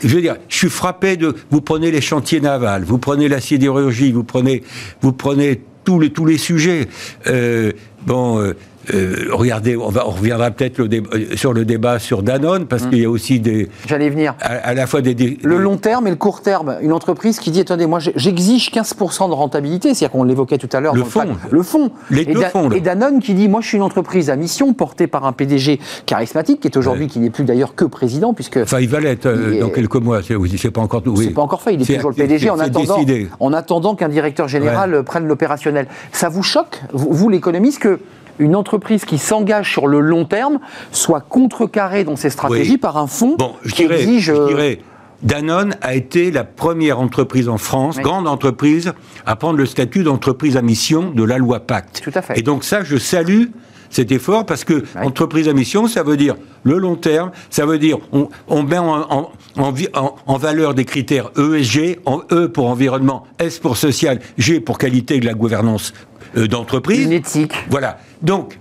je 0.01 0.15
veux 0.15 0.21
dire, 0.21 0.37
je 0.47 0.57
suis 0.57 0.69
frappé 0.69 1.15
de, 1.15 1.35
vous 1.51 1.61
prenez 1.61 1.91
les 1.91 2.01
chantiers 2.01 2.41
navals, 2.41 2.83
vous 2.83 2.97
prenez 2.97 3.27
la 3.27 3.39
sidérurgie, 3.39 4.11
vous 4.11 4.23
prenez, 4.23 4.63
vous 5.01 5.13
prenez 5.13 5.61
tous 5.83 5.99
les, 5.99 6.09
tous 6.09 6.25
les 6.25 6.37
sujets. 6.37 6.87
Euh, 7.27 7.71
bon, 8.05 8.39
euh, 8.39 8.55
euh, 8.93 9.27
regardez, 9.31 9.77
on, 9.77 9.89
va, 9.89 10.07
on 10.07 10.11
reviendra 10.11 10.51
peut-être 10.51 10.79
euh, 10.79 11.35
sur 11.35 11.53
le 11.53 11.65
débat 11.65 11.99
sur 11.99 12.23
Danone, 12.23 12.65
parce 12.65 12.83
mm. 12.83 12.89
qu'il 12.89 12.99
y 12.99 13.05
a 13.05 13.09
aussi 13.09 13.39
des. 13.39 13.69
J'allais 13.87 14.09
venir. 14.09 14.35
À, 14.39 14.73
la 14.73 14.87
fois 14.87 15.01
des, 15.01 15.37
Le 15.43 15.57
long 15.57 15.77
terme 15.77 16.07
et 16.07 16.09
le 16.09 16.15
court 16.15 16.41
terme. 16.41 16.77
Une 16.81 16.93
entreprise 16.93 17.39
qui 17.39 17.51
dit 17.51 17.61
attendez, 17.61 17.85
moi 17.85 17.99
j'exige 17.99 18.71
15% 18.71 19.29
de 19.29 19.33
rentabilité, 19.33 19.93
c'est-à-dire 19.93 20.11
qu'on 20.11 20.23
l'évoquait 20.23 20.57
tout 20.57 20.69
à 20.71 20.79
l'heure. 20.79 20.95
Le 20.95 21.03
fond. 21.03 21.37
Le, 21.49 21.63
fond. 21.63 21.91
Les 22.09 22.21
et, 22.21 22.33
deux 22.33 22.41
fonds, 22.43 22.71
et 22.71 22.81
Danone 22.81 23.19
qui 23.19 23.33
dit 23.33 23.47
moi 23.47 23.61
je 23.61 23.67
suis 23.67 23.77
une 23.77 23.83
entreprise 23.83 24.29
à 24.29 24.35
mission 24.35 24.73
portée 24.73 25.07
par 25.07 25.25
un 25.25 25.31
PDG 25.31 25.79
charismatique, 26.05 26.61
qui 26.61 26.67
est 26.67 26.77
aujourd'hui, 26.77 27.07
qui 27.07 27.19
n'est 27.19 27.29
plus 27.29 27.43
d'ailleurs 27.43 27.75
que 27.75 27.85
président, 27.85 28.33
puisque. 28.33 28.57
Enfin, 28.57 28.79
il 28.79 28.89
va 28.89 28.99
l'être 28.99 29.25
euh, 29.25 29.59
dans 29.59 29.69
quelques 29.69 29.95
mois, 29.95 30.21
c'est 30.23 30.71
pas 30.71 30.81
encore. 30.81 31.03
Oui. 31.05 31.25
C'est 31.25 31.33
pas 31.33 31.41
encore 31.41 31.61
fait, 31.61 31.73
il 31.73 31.81
est, 31.81 31.95
toujours 31.95 32.09
le 32.09 32.15
PDG 32.15 32.49
en 32.49 32.59
attendant, 32.59 32.97
en 33.39 33.53
attendant 33.53 33.95
qu'un 33.95 34.09
directeur 34.09 34.47
général 34.47 35.03
prenne 35.03 35.27
l'opérationnel. 35.27 35.87
Ça 36.11 36.29
vous 36.29 36.43
choque, 36.43 36.81
vous, 36.93 37.09
vous 37.11 37.29
l'économiste, 37.29 37.79
que 37.79 37.99
une 38.39 38.55
entreprise 38.55 39.05
qui 39.05 39.17
s'engage 39.17 39.71
sur 39.71 39.87
le 39.87 39.99
long 39.99 40.25
terme 40.25 40.59
soit 40.91 41.21
contrecarrée 41.21 42.03
dans 42.03 42.15
ses 42.15 42.29
stratégies 42.29 42.77
par 42.77 42.97
un 42.97 43.07
fonds 43.07 43.37
qui 43.73 43.83
exige. 43.83 44.33
Je 44.33 44.47
dirais, 44.47 44.79
Danone 45.21 45.75
a 45.81 45.95
été 45.95 46.31
la 46.31 46.45
première 46.45 46.99
entreprise 46.99 47.49
en 47.49 47.57
France, 47.57 47.97
grande 47.97 48.27
entreprise, 48.27 48.93
à 49.25 49.35
prendre 49.35 49.57
le 49.57 49.65
statut 49.65 50.03
d'entreprise 50.03 50.55
à 50.55 50.61
mission 50.61 51.11
de 51.11 51.23
la 51.23 51.37
loi 51.37 51.59
Pacte. 51.59 52.01
Tout 52.01 52.11
à 52.13 52.21
fait. 52.21 52.39
Et 52.39 52.41
donc 52.41 52.63
ça, 52.63 52.83
je 52.83 52.97
salue 52.97 53.45
cet 53.89 54.11
effort 54.11 54.45
parce 54.45 54.63
que 54.63 54.83
entreprise 54.95 55.49
à 55.49 55.53
mission, 55.53 55.87
ça 55.87 56.03
veut 56.03 56.15
dire 56.15 56.35
le 56.63 56.77
long 56.77 56.95
terme, 56.95 57.31
ça 57.49 57.65
veut 57.65 57.79
dire 57.79 57.97
on, 58.11 58.29
on 58.47 58.63
met 58.63 58.77
en, 58.77 59.31
en, 59.57 60.37
valeur 60.37 60.73
des 60.73 60.85
critères 60.85 61.31
ESG, 61.37 61.99
en 62.05 62.21
E 62.31 62.47
pour 62.47 62.67
environnement, 62.67 63.25
S 63.39 63.59
pour 63.59 63.77
social, 63.77 64.19
G 64.37 64.59
pour 64.59 64.77
qualité 64.77 65.19
de 65.19 65.25
la 65.25 65.33
gouvernance 65.33 65.93
euh, 66.37 66.47
d'entreprise. 66.47 67.05
Une 67.05 67.11
éthique. 67.11 67.53
Voilà. 67.69 67.97
Donc, 68.21 68.59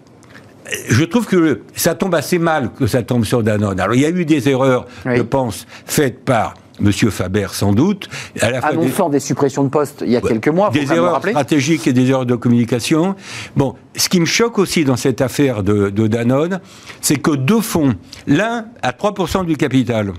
je 0.88 1.04
trouve 1.04 1.26
que 1.26 1.62
ça 1.74 1.94
tombe 1.94 2.14
assez 2.14 2.38
mal 2.38 2.70
que 2.72 2.86
ça 2.86 3.02
tombe 3.02 3.24
sur 3.24 3.42
Danone. 3.42 3.80
Alors, 3.80 3.94
il 3.94 4.02
y 4.02 4.06
a 4.06 4.10
eu 4.10 4.24
des 4.24 4.48
erreurs, 4.48 4.86
je 5.04 5.22
pense, 5.22 5.66
faites 5.86 6.24
par 6.24 6.54
Monsieur 6.80 7.10
Faber, 7.10 7.48
sans 7.52 7.72
doute. 7.72 8.08
À 8.40 8.50
la 8.50 8.58
Annonçant 8.60 9.08
des... 9.08 9.20
suppressions 9.20 9.64
de 9.64 9.68
postes 9.68 10.02
il 10.06 10.12
y 10.12 10.16
a 10.16 10.20
quelques 10.20 10.48
mois. 10.48 10.70
Des 10.70 10.92
erreurs 10.92 11.18
stratégiques 11.18 11.86
et 11.86 11.92
des 11.92 12.10
erreurs 12.10 12.26
de 12.26 12.36
communication. 12.36 13.16
Bon, 13.56 13.74
ce 13.96 14.08
qui 14.08 14.20
me 14.20 14.26
choque 14.26 14.58
aussi 14.58 14.84
dans 14.84 14.96
cette 14.96 15.20
affaire 15.20 15.62
de, 15.62 15.90
de 15.90 16.06
Danone, 16.06 16.60
c'est 17.00 17.16
que 17.16 17.32
deux 17.32 17.60
fonds, 17.60 17.94
l'un 18.26 18.66
à 18.82 18.92
3% 18.92 19.44
du 19.44 19.56
capital, 19.56 20.12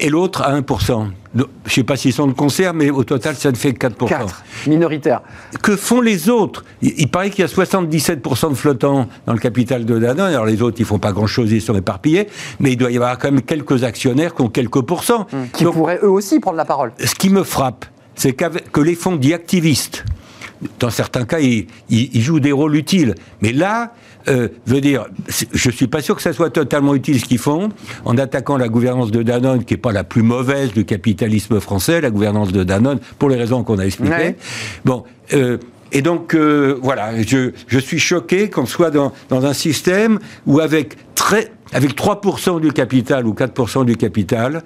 et 0.00 0.08
l'autre 0.08 0.42
à 0.42 0.58
1%. 0.58 1.08
Je 1.34 1.42
ne 1.42 1.46
sais 1.66 1.82
pas 1.82 1.96
s'ils 1.96 2.12
sont 2.12 2.26
de 2.26 2.32
concert, 2.32 2.72
mais 2.72 2.90
au 2.90 3.04
total, 3.04 3.36
ça 3.36 3.50
ne 3.50 3.56
fait 3.56 3.74
que 3.74 3.86
4%. 3.86 4.08
4, 4.08 4.44
minoritaire. 4.66 5.20
Que 5.62 5.76
font 5.76 6.00
les 6.00 6.30
autres? 6.30 6.64
Il, 6.80 7.08
paraît 7.08 7.30
qu'il 7.30 7.40
y 7.40 7.44
a 7.44 7.52
77% 7.52 8.50
de 8.50 8.54
flottants 8.54 9.08
dans 9.26 9.32
le 9.32 9.38
capital 9.38 9.84
de 9.84 9.98
Danone. 9.98 10.32
Alors 10.32 10.46
les 10.46 10.62
autres, 10.62 10.76
ils 10.80 10.86
font 10.86 10.98
pas 10.98 11.12
grand-chose, 11.12 11.52
ils 11.52 11.60
sont 11.60 11.74
éparpillés. 11.74 12.28
Mais 12.60 12.72
il 12.72 12.76
doit 12.76 12.90
y 12.90 12.96
avoir 12.96 13.18
quand 13.18 13.30
même 13.30 13.42
quelques 13.42 13.84
actionnaires 13.84 14.34
qui 14.34 14.42
ont 14.42 14.48
quelques 14.48 14.80
pourcents. 14.82 15.26
Mmh. 15.32 15.36
Qui 15.52 15.64
pourraient 15.64 16.00
eux 16.02 16.10
aussi 16.10 16.40
prendre 16.40 16.56
la 16.56 16.64
parole. 16.64 16.92
Ce 17.04 17.14
qui 17.14 17.28
me 17.28 17.42
frappe, 17.42 17.84
c'est 18.14 18.32
que 18.32 18.80
les 18.80 18.94
fonds 18.94 19.16
dits 19.16 19.34
activistes, 19.34 20.04
dans 20.78 20.90
certains 20.90 21.26
cas, 21.26 21.40
ils, 21.40 21.66
ils 21.90 22.22
jouent 22.22 22.40
des 22.40 22.52
rôles 22.52 22.76
utiles. 22.76 23.14
Mais 23.42 23.52
là, 23.52 23.92
euh, 24.28 24.48
veux 24.66 24.80
dire, 24.80 25.06
je 25.52 25.70
suis 25.70 25.86
pas 25.86 26.02
sûr 26.02 26.16
que 26.16 26.22
ça 26.22 26.32
soit 26.32 26.50
totalement 26.50 26.94
utile 26.94 27.20
ce 27.20 27.24
qu'ils 27.24 27.38
font, 27.38 27.70
en 28.04 28.18
attaquant 28.18 28.56
la 28.56 28.68
gouvernance 28.68 29.10
de 29.10 29.22
Danone, 29.22 29.64
qui 29.64 29.74
n'est 29.74 29.80
pas 29.80 29.92
la 29.92 30.04
plus 30.04 30.22
mauvaise 30.22 30.72
du 30.72 30.84
capitalisme 30.84 31.60
français, 31.60 32.00
la 32.00 32.10
gouvernance 32.10 32.52
de 32.52 32.64
Danone, 32.64 32.98
pour 33.18 33.28
les 33.28 33.36
raisons 33.36 33.62
qu'on 33.64 33.78
a 33.78 33.84
expliquées. 33.86 34.36
Bon. 34.84 35.04
Euh, 35.32 35.58
et 35.92 36.02
donc, 36.02 36.34
euh, 36.34 36.78
voilà, 36.82 37.22
je, 37.22 37.52
je, 37.68 37.78
suis 37.78 37.98
choqué 37.98 38.50
qu'on 38.50 38.66
soit 38.66 38.90
dans, 38.90 39.12
dans, 39.28 39.46
un 39.46 39.52
système 39.52 40.18
où, 40.46 40.58
avec, 40.60 40.96
très, 41.14 41.52
avec 41.72 41.96
3% 41.96 42.60
du 42.60 42.72
capital 42.72 43.26
ou 43.26 43.32
4% 43.32 43.84
du 43.84 43.96
capital, 43.96 44.62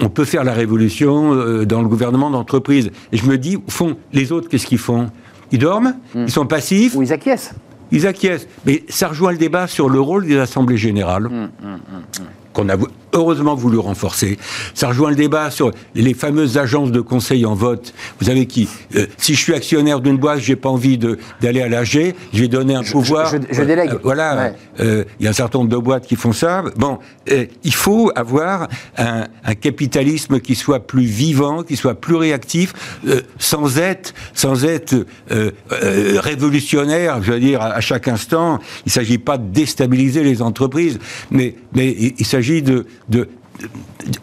on 0.00 0.08
peut 0.08 0.24
faire 0.24 0.44
la 0.44 0.52
révolution 0.52 1.34
euh, 1.34 1.66
dans 1.66 1.82
le 1.82 1.88
gouvernement 1.88 2.30
d'entreprise. 2.30 2.90
Et 3.12 3.16
je 3.16 3.26
me 3.26 3.38
dis, 3.38 3.56
au 3.56 3.70
fond, 3.70 3.96
les 4.12 4.32
autres, 4.32 4.48
qu'est-ce 4.48 4.66
qu'ils 4.66 4.78
font? 4.78 5.10
Ils 5.52 5.58
dorment? 5.58 5.94
Hmm. 6.14 6.24
Ils 6.24 6.30
sont 6.30 6.46
passifs? 6.46 6.94
Ou 6.94 7.02
ils 7.02 7.12
acquiescent 7.12 7.54
ils 7.92 8.06
acquiescent. 8.06 8.46
Mais 8.64 8.84
ça 8.88 9.08
rejoint 9.08 9.32
le 9.32 9.38
débat 9.38 9.66
sur 9.66 9.88
le 9.88 10.00
rôle 10.00 10.26
des 10.26 10.38
assemblées 10.38 10.76
générales. 10.76 11.26
Hum, 11.26 11.50
hum, 11.62 11.78
hum, 11.92 12.26
qu'on 12.52 12.68
a 12.68 12.76
heureusement 13.12 13.54
voulu 13.54 13.78
renforcer. 13.78 14.38
Ça 14.74 14.88
rejoint 14.88 15.10
le 15.10 15.16
débat 15.16 15.50
sur 15.50 15.70
les 15.94 16.14
fameuses 16.14 16.58
agences 16.58 16.90
de 16.90 17.00
conseil 17.00 17.46
en 17.46 17.54
vote. 17.54 17.94
Vous 18.18 18.26
savez 18.26 18.46
qui 18.46 18.68
euh, 18.94 19.06
Si 19.16 19.34
je 19.34 19.40
suis 19.40 19.54
actionnaire 19.54 20.00
d'une 20.00 20.16
boîte, 20.16 20.40
j'ai 20.40 20.56
pas 20.56 20.68
envie 20.68 20.98
d'aller 21.40 21.62
à 21.62 21.68
l'AG, 21.68 22.14
je 22.32 22.40
vais 22.40 22.48
donner 22.48 22.74
un 22.74 22.82
pouvoir. 22.82 23.32
Je, 23.50 23.62
délègue. 23.62 23.92
Euh, 23.92 23.98
voilà. 24.02 24.52
Euh, 24.80 25.04
il 25.18 25.24
y 25.24 25.26
a 25.26 25.30
un 25.30 25.34
certain 25.34 25.58
nombre 25.58 25.70
de 25.70 25.76
boîtes 25.76 26.06
qui 26.06 26.16
font 26.16 26.32
ça. 26.32 26.64
Bon, 26.76 26.98
il 27.64 27.74
faut 27.74 28.10
avoir 28.14 28.68
un, 28.98 29.26
un, 29.44 29.54
capitalisme 29.54 30.40
qui 30.40 30.54
soit 30.54 30.80
plus 30.80 31.04
vivant, 31.04 31.62
qui 31.62 31.76
soit 31.76 31.94
plus 31.94 32.16
réactif, 32.16 32.72
sans 33.38 33.78
être, 33.78 34.14
sans 34.34 34.64
être 34.64 35.06
révolutionnaire. 35.70 37.22
Je 37.22 37.32
veux 37.32 37.40
dire, 37.40 37.62
à, 37.62 37.80
chaque 37.80 38.08
instant, 38.08 38.58
il 38.84 38.92
s'agit 38.92 39.18
pas 39.18 39.38
de 39.38 39.46
déstabiliser 39.48 40.22
les 40.22 40.42
entreprises, 40.42 40.98
mais 41.30 41.54
mais 41.76 41.94
il 42.18 42.26
s'agit 42.26 42.62
de, 42.62 42.86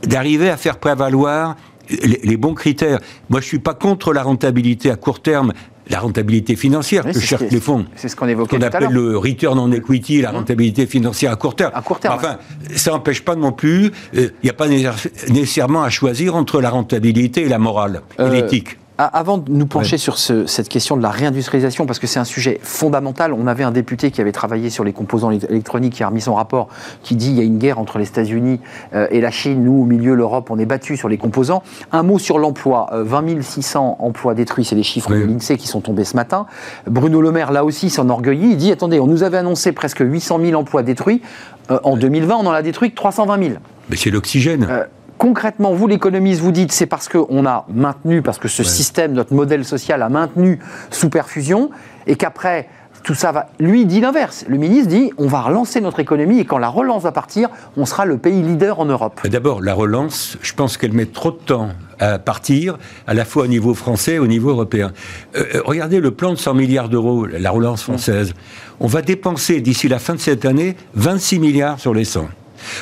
d'arriver 0.03 0.49
à 0.49 0.57
faire 0.57 0.77
prévaloir 0.77 1.55
les, 1.89 2.37
bons 2.37 2.53
critères. 2.53 2.99
Moi, 3.29 3.41
je 3.41 3.45
suis 3.45 3.59
pas 3.59 3.73
contre 3.73 4.13
la 4.13 4.23
rentabilité 4.23 4.89
à 4.91 4.95
court 4.95 5.21
terme. 5.21 5.53
La 5.89 5.99
rentabilité 5.99 6.55
financière 6.55 7.03
que 7.03 7.19
cherchent 7.19 7.51
les 7.51 7.59
fonds. 7.59 7.85
C'est 7.97 8.07
ce 8.07 8.15
qu'on 8.15 8.29
évoquait. 8.29 8.55
Qu'on 8.55 8.63
appelle 8.63 8.87
le 8.89 9.17
return 9.17 9.59
on 9.59 9.69
equity, 9.69 10.21
la 10.21 10.31
mmh. 10.31 10.35
rentabilité 10.35 10.85
financière 10.85 11.33
à 11.33 11.35
court 11.35 11.57
terme. 11.57 11.73
À 11.75 11.81
court 11.81 11.99
terme. 11.99 12.15
Enfin, 12.15 12.37
ça 12.73 12.91
n'empêche 12.91 13.21
pas 13.21 13.35
non 13.35 13.51
plus. 13.51 13.91
Il 14.13 14.31
n'y 14.45 14.49
a 14.49 14.53
pas 14.53 14.69
nécessairement 14.69 15.83
à 15.83 15.89
choisir 15.89 16.35
entre 16.35 16.61
la 16.61 16.69
rentabilité 16.69 17.41
et 17.41 17.49
la 17.49 17.59
morale 17.59 18.01
et 18.17 18.21
euh, 18.21 18.29
l'éthique. 18.29 18.77
Ah, 18.99 19.05
avant 19.05 19.39
de 19.39 19.49
nous 19.49 19.65
pencher 19.65 19.97
sur 19.97 20.19
cette 20.19 20.69
question 20.69 20.95
de 20.95 21.01
la 21.01 21.09
réindustrialisation, 21.09 21.87
parce 21.87 21.97
que 21.97 22.05
c'est 22.05 22.19
un 22.19 22.25
sujet 22.25 22.59
fondamental, 22.61 23.33
on 23.33 23.47
avait 23.47 23.63
un 23.63 23.71
député 23.71 24.11
qui 24.11 24.21
avait 24.21 24.31
travaillé 24.31 24.69
sur 24.69 24.83
les 24.83 24.93
composants 24.93 25.31
électroniques, 25.31 25.93
qui 25.93 26.03
a 26.03 26.09
remis 26.09 26.21
son 26.21 26.35
rapport, 26.35 26.67
qui 27.01 27.15
dit 27.15 27.29
il 27.31 27.37
y 27.37 27.39
a 27.39 27.43
une 27.43 27.57
guerre 27.57 27.79
entre 27.79 27.97
les 27.97 28.07
États-Unis 28.07 28.59
euh, 28.93 29.07
et 29.09 29.19
la 29.19 29.31
Chine. 29.31 29.63
Nous, 29.63 29.81
au 29.81 29.85
milieu, 29.85 30.13
l'Europe, 30.13 30.51
on 30.51 30.59
est 30.59 30.67
battu 30.67 30.95
sur 30.95 31.09
les 31.09 31.17
composants. 31.17 31.63
Un 31.91 32.03
mot 32.03 32.19
sur 32.19 32.37
l'emploi 32.37 32.87
20 32.93 33.29
euh, 33.29 33.41
600 33.41 33.97
emplois 33.99 34.35
détruits, 34.35 34.63
c'est 34.63 34.75
les 34.75 34.83
chiffres 34.83 35.09
de 35.09 35.23
l'INSEE 35.23 35.57
qui 35.57 35.67
sont 35.67 35.81
tombés 35.81 36.05
ce 36.05 36.15
matin. 36.15 36.45
Bruno 36.85 37.19
Le 37.19 37.31
Maire, 37.31 37.51
là 37.51 37.65
aussi, 37.65 37.89
s'enorgueillit. 37.89 38.51
Il 38.51 38.57
dit 38.57 38.71
attendez, 38.71 38.99
on 38.99 39.07
nous 39.07 39.23
avait 39.23 39.37
annoncé 39.37 39.71
presque 39.71 40.01
800 40.01 40.39
000 40.39 40.59
emplois 40.59 40.83
détruits. 40.83 41.23
Euh, 41.71 41.79
en 41.83 41.97
2020, 41.97 42.35
on 42.35 42.45
en 42.45 42.51
a 42.51 42.61
détruit 42.61 42.91
que 42.91 42.95
320 42.95 43.43
000. 43.43 43.53
Mais 43.89 43.95
c'est 43.95 44.11
l'oxygène 44.11 44.67
concrètement, 45.17 45.73
vous 45.73 45.87
l'économiste, 45.87 46.41
vous 46.41 46.51
dites 46.51 46.71
c'est 46.71 46.85
parce 46.85 47.09
qu'on 47.09 47.45
a 47.45 47.65
maintenu, 47.73 48.21
parce 48.21 48.37
que 48.37 48.47
ce 48.47 48.63
système, 48.63 49.13
notre 49.13 49.33
modèle 49.33 49.65
social 49.65 50.01
a 50.01 50.09
maintenu 50.09 50.59
sous 50.89 51.09
perfusion, 51.09 51.69
et 52.07 52.15
qu'après, 52.15 52.67
tout 53.03 53.13
ça 53.13 53.31
va. 53.31 53.49
Lui 53.59 53.85
dit 53.85 53.99
l'inverse. 53.99 54.45
Le 54.47 54.57
ministre 54.57 54.87
dit 54.87 55.11
on 55.17 55.27
va 55.27 55.41
relancer 55.41 55.81
notre 55.81 55.99
économie 55.99 56.39
et 56.39 56.45
quand 56.45 56.57
la 56.57 56.69
relance 56.69 57.03
va 57.03 57.11
partir, 57.11 57.49
on 57.75 57.85
sera 57.85 58.05
le 58.05 58.17
pays 58.17 58.41
leader 58.41 58.79
en 58.79 58.85
Europe. 58.85 59.19
D'abord, 59.27 59.61
la 59.61 59.73
relance, 59.73 60.37
je 60.41 60.53
pense 60.53 60.77
qu'elle 60.77 60.93
met 60.93 61.05
trop 61.05 61.31
de 61.31 61.37
temps 61.37 61.69
à 61.99 62.17
partir, 62.17 62.77
à 63.05 63.13
la 63.13 63.25
fois 63.25 63.43
au 63.43 63.47
niveau 63.47 63.73
français 63.73 64.13
et 64.13 64.19
au 64.19 64.27
niveau 64.27 64.49
européen. 64.49 64.93
Euh, 65.35 65.43
euh, 65.55 65.61
regardez 65.65 65.99
le 65.99 66.11
plan 66.11 66.31
de 66.31 66.37
100 66.37 66.53
milliards 66.53 66.89
d'euros, 66.89 67.25
la 67.25 67.51
relance 67.51 67.83
française. 67.83 68.33
On 68.79 68.87
va 68.87 69.01
dépenser 69.01 69.61
d'ici 69.61 69.87
la 69.87 69.99
fin 69.99 70.15
de 70.15 70.19
cette 70.19 70.45
année 70.45 70.75
26 70.95 71.39
milliards 71.39 71.79
sur 71.79 71.93
les 71.93 72.05
100. 72.05 72.27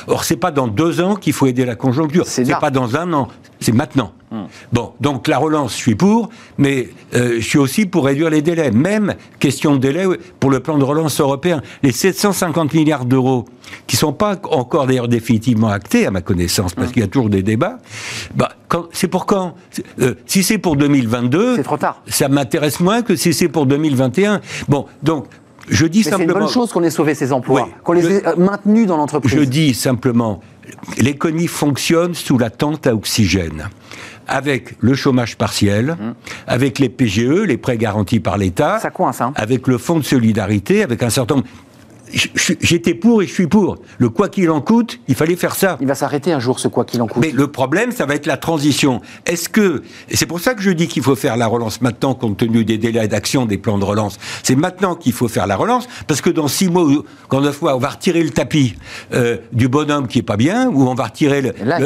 Or, 0.06 0.24
c'est 0.24 0.36
pas 0.36 0.50
dans 0.50 0.68
deux 0.68 1.00
ans 1.00 1.14
qu'il 1.14 1.32
faut 1.32 1.46
aider 1.46 1.64
la 1.64 1.74
conjoncture. 1.74 2.24
C'est 2.26 2.44
pas 2.58 2.70
dans 2.70 2.96
un 2.96 3.12
an. 3.12 3.28
C'est 3.60 3.72
maintenant. 3.72 4.12
Hmm. 4.32 4.44
Bon, 4.72 4.92
donc 5.00 5.28
la 5.28 5.38
relance, 5.38 5.72
je 5.72 5.76
suis 5.76 5.94
pour, 5.94 6.30
mais 6.58 6.88
euh, 7.14 7.36
je 7.36 7.46
suis 7.46 7.58
aussi 7.58 7.86
pour 7.86 8.06
réduire 8.06 8.30
les 8.30 8.42
délais. 8.42 8.70
Même 8.70 9.14
question 9.38 9.74
de 9.74 9.78
délai 9.78 10.04
pour 10.40 10.50
le 10.50 10.60
plan 10.60 10.78
de 10.78 10.84
relance 10.84 11.20
européen. 11.20 11.60
Les 11.82 11.92
750 11.92 12.72
milliards 12.74 13.04
d'euros, 13.04 13.44
qui 13.86 13.96
sont 13.96 14.12
pas 14.12 14.36
encore 14.50 14.86
d'ailleurs 14.86 15.06
définitivement 15.06 15.68
actés, 15.68 16.06
à 16.06 16.10
ma 16.10 16.22
connaissance, 16.22 16.74
parce 16.74 16.88
hmm. 16.88 16.92
qu'il 16.92 17.02
y 17.02 17.04
a 17.04 17.08
toujours 17.08 17.28
des 17.28 17.42
débats, 17.42 17.78
bah, 18.34 18.52
c'est 18.92 19.08
pour 19.08 19.26
quand? 19.26 19.54
Euh, 20.00 20.14
Si 20.26 20.42
c'est 20.42 20.58
pour 20.58 20.76
2022, 20.76 21.56
c'est 21.56 21.62
trop 21.62 21.76
tard. 21.76 22.02
Ça 22.06 22.28
m'intéresse 22.28 22.80
moins 22.80 23.02
que 23.02 23.16
si 23.16 23.34
c'est 23.34 23.48
pour 23.48 23.66
2021. 23.66 24.40
Bon, 24.68 24.86
donc 25.02 25.26
Je 25.68 25.86
dis 25.86 26.02
simplement. 26.02 26.18
C'est 26.18 26.32
une 26.32 26.38
bonne 26.40 26.48
chose 26.48 26.72
qu'on 26.72 26.82
ait 26.82 26.90
sauvé 26.90 27.14
ces 27.14 27.32
emplois, 27.32 27.68
qu'on 27.84 27.92
les 27.92 28.06
ait 28.10 28.26
euh, 28.26 28.36
maintenus 28.36 28.86
dans 28.86 28.96
l'entreprise. 28.96 29.32
Je 29.32 29.40
dis 29.40 29.74
simplement, 29.74 30.40
l'économie 30.98 31.46
fonctionne 31.46 32.14
sous 32.14 32.38
la 32.38 32.50
tente 32.50 32.86
à 32.86 32.94
oxygène 32.94 33.68
avec 34.28 34.76
le 34.80 34.94
chômage 34.94 35.36
partiel, 35.36 35.96
mmh. 35.98 36.14
avec 36.46 36.78
les 36.78 36.88
PGE, 36.88 37.44
les 37.44 37.56
prêts 37.56 37.76
garantis 37.76 38.20
par 38.20 38.38
l'État, 38.38 38.80
hein. 38.84 39.32
avec 39.34 39.66
le 39.66 39.78
fonds 39.78 39.98
de 39.98 40.04
solidarité, 40.04 40.82
avec 40.82 41.02
un 41.02 41.10
certain 41.10 41.36
nombre 41.36 41.46
j'étais 42.60 42.94
pour 42.94 43.22
et 43.22 43.26
je 43.26 43.32
suis 43.32 43.46
pour. 43.46 43.78
Le 43.98 44.08
quoi 44.08 44.28
qu'il 44.28 44.50
en 44.50 44.60
coûte, 44.60 45.00
il 45.08 45.14
fallait 45.14 45.36
faire 45.36 45.54
ça. 45.54 45.78
Il 45.80 45.86
va 45.86 45.94
s'arrêter 45.94 46.32
un 46.32 46.40
jour 46.40 46.58
ce 46.58 46.68
quoi 46.68 46.84
qu'il 46.84 47.00
en 47.02 47.06
coûte. 47.06 47.22
Mais 47.22 47.30
le 47.32 47.46
problème, 47.48 47.92
ça 47.92 48.06
va 48.06 48.14
être 48.14 48.26
la 48.26 48.36
transition. 48.36 49.00
Est-ce 49.26 49.48
que, 49.48 49.82
c'est 50.12 50.26
pour 50.26 50.40
ça 50.40 50.54
que 50.54 50.62
je 50.62 50.70
dis 50.70 50.88
qu'il 50.88 51.02
faut 51.02 51.16
faire 51.16 51.36
la 51.36 51.46
relance 51.46 51.80
maintenant 51.80 52.14
compte 52.14 52.36
tenu 52.36 52.64
des 52.64 52.78
délais 52.78 53.08
d'action 53.08 53.46
des 53.46 53.58
plans 53.58 53.78
de 53.78 53.84
relance. 53.84 54.18
C'est 54.42 54.56
maintenant 54.56 54.94
qu'il 54.94 55.12
faut 55.12 55.28
faire 55.28 55.46
la 55.46 55.56
relance 55.56 55.88
parce 56.06 56.20
que 56.20 56.30
dans 56.30 56.48
six 56.48 56.68
mois, 56.68 56.88
quand 57.28 57.40
neuf 57.40 57.62
on 57.62 57.78
va 57.78 57.88
retirer 57.88 58.22
le 58.22 58.30
tapis 58.30 58.74
euh, 59.12 59.38
du 59.52 59.68
bonhomme 59.68 60.08
qui 60.08 60.18
est 60.18 60.22
pas 60.22 60.36
bien 60.36 60.68
ou 60.68 60.88
on 60.88 60.94
va 60.94 61.04
retirer 61.04 61.42
le, 61.42 61.54
la 61.62 61.78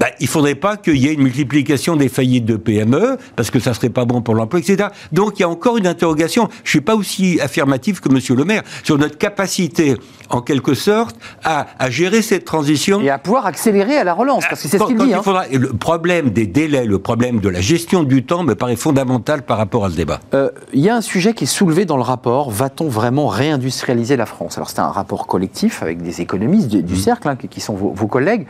bah, 0.00 0.06
il 0.18 0.24
ne 0.24 0.28
faudrait 0.30 0.54
pas 0.54 0.78
qu'il 0.78 0.96
y 0.96 1.08
ait 1.08 1.12
une 1.12 1.22
multiplication 1.22 1.94
des 1.94 2.08
faillites 2.08 2.46
de 2.46 2.56
PME, 2.56 3.18
parce 3.36 3.50
que 3.50 3.60
ça 3.60 3.70
ne 3.70 3.74
serait 3.74 3.90
pas 3.90 4.06
bon 4.06 4.22
pour 4.22 4.34
l'emploi, 4.34 4.58
etc. 4.58 4.88
Donc 5.12 5.38
il 5.38 5.42
y 5.42 5.44
a 5.44 5.48
encore 5.48 5.76
une 5.76 5.86
interrogation. 5.86 6.48
Je 6.64 6.68
ne 6.68 6.70
suis 6.70 6.80
pas 6.80 6.96
aussi 6.96 7.38
affirmatif 7.38 8.00
que 8.00 8.08
M. 8.08 8.18
le 8.38 8.44
maire 8.46 8.62
sur 8.82 8.96
notre 8.96 9.18
capacité, 9.18 9.96
en 10.30 10.40
quelque 10.40 10.72
sorte, 10.72 11.16
à, 11.44 11.66
gérer 11.90 12.22
cette 12.22 12.46
transition. 12.46 13.02
Et 13.02 13.10
à 13.10 13.18
pouvoir 13.18 13.44
accélérer 13.44 13.98
à 13.98 14.04
la 14.04 14.14
relance, 14.14 14.44
parce 14.48 14.62
que 14.62 14.68
c'est 14.68 14.78
ce 14.78 14.84
qu'il 14.84 14.96
dit. 14.96 15.12
Hein. 15.12 15.20
le 15.52 15.68
problème 15.74 16.30
des 16.30 16.46
délais, 16.46 16.86
le 16.86 16.98
problème 16.98 17.40
de 17.40 17.50
la 17.50 17.60
gestion 17.60 18.02
du 18.02 18.24
temps 18.24 18.42
me 18.42 18.54
paraît 18.54 18.76
fondamental 18.76 19.42
par 19.42 19.58
rapport 19.58 19.84
à 19.84 19.90
ce 19.90 19.96
débat. 19.96 20.20
Euh, 20.32 20.48
il 20.72 20.80
y 20.80 20.88
a 20.88 20.96
un 20.96 21.02
sujet 21.02 21.34
qui 21.34 21.44
est 21.44 21.46
soulevé 21.46 21.84
dans 21.84 21.98
le 21.98 22.02
rapport. 22.02 22.50
Va-t-on 22.50 22.88
vraiment 22.88 23.26
réindustrialiser 23.26 24.16
la 24.16 24.24
France? 24.24 24.56
Alors 24.56 24.70
c'est 24.70 24.78
un 24.78 24.88
rapport 24.88 25.26
collectif 25.26 25.82
avec 25.82 26.00
des 26.00 26.22
économistes 26.22 26.68
du, 26.68 26.94
mmh. 26.94 26.96
cercle, 26.96 27.28
hein, 27.28 27.36
qui 27.36 27.60
sont 27.60 27.74
vos, 27.74 27.90
vos 27.90 28.06
collègues 28.06 28.46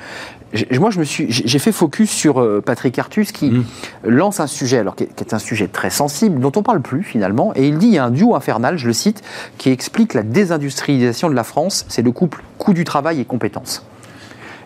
moi, 0.79 0.91
je 0.91 0.99
me 0.99 1.05
suis, 1.05 1.27
j'ai 1.31 1.59
fait 1.59 1.73
focus 1.73 2.11
sur 2.11 2.41
euh, 2.41 2.61
Patrick 2.61 2.99
Artus 2.99 3.31
qui 3.31 3.51
mmh. 3.51 3.65
lance 4.05 4.41
un 4.41 4.47
sujet, 4.47 4.79
alors 4.79 4.97
qui 4.97 5.05
est, 5.05 5.33
un 5.33 5.39
sujet 5.39 5.69
très 5.69 5.91
sensible, 5.91 6.41
dont 6.41 6.53
on 6.57 6.63
parle 6.63 6.81
plus 6.81 7.03
finalement, 7.03 7.53
et 7.55 7.69
il 7.69 7.79
dit 7.79 7.87
il 7.87 7.95
y 7.95 7.99
a 7.99 8.05
un 8.05 8.11
duo 8.11 8.35
infernal, 8.35 8.77
je 8.77 8.87
le 8.87 8.93
cite, 8.93 9.23
qui 9.59 9.71
explique 9.71 10.15
la 10.15 10.23
désindustrialisation 10.23 11.31
de 11.31 11.35
la 11.35 11.45
France. 11.45 11.87
C'est 11.89 12.03
le 12.03 12.11
couple 12.11 12.43
coût 12.59 12.73
du 12.73 12.85
travail 12.85 13.21
et 13.21 13.25
compétences. 13.25 13.85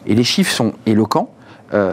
Et 0.06 0.14
les 0.14 0.24
chiffres 0.24 0.52
sont 0.52 0.72
éloquents. 0.86 1.30
Euh, 1.72 1.92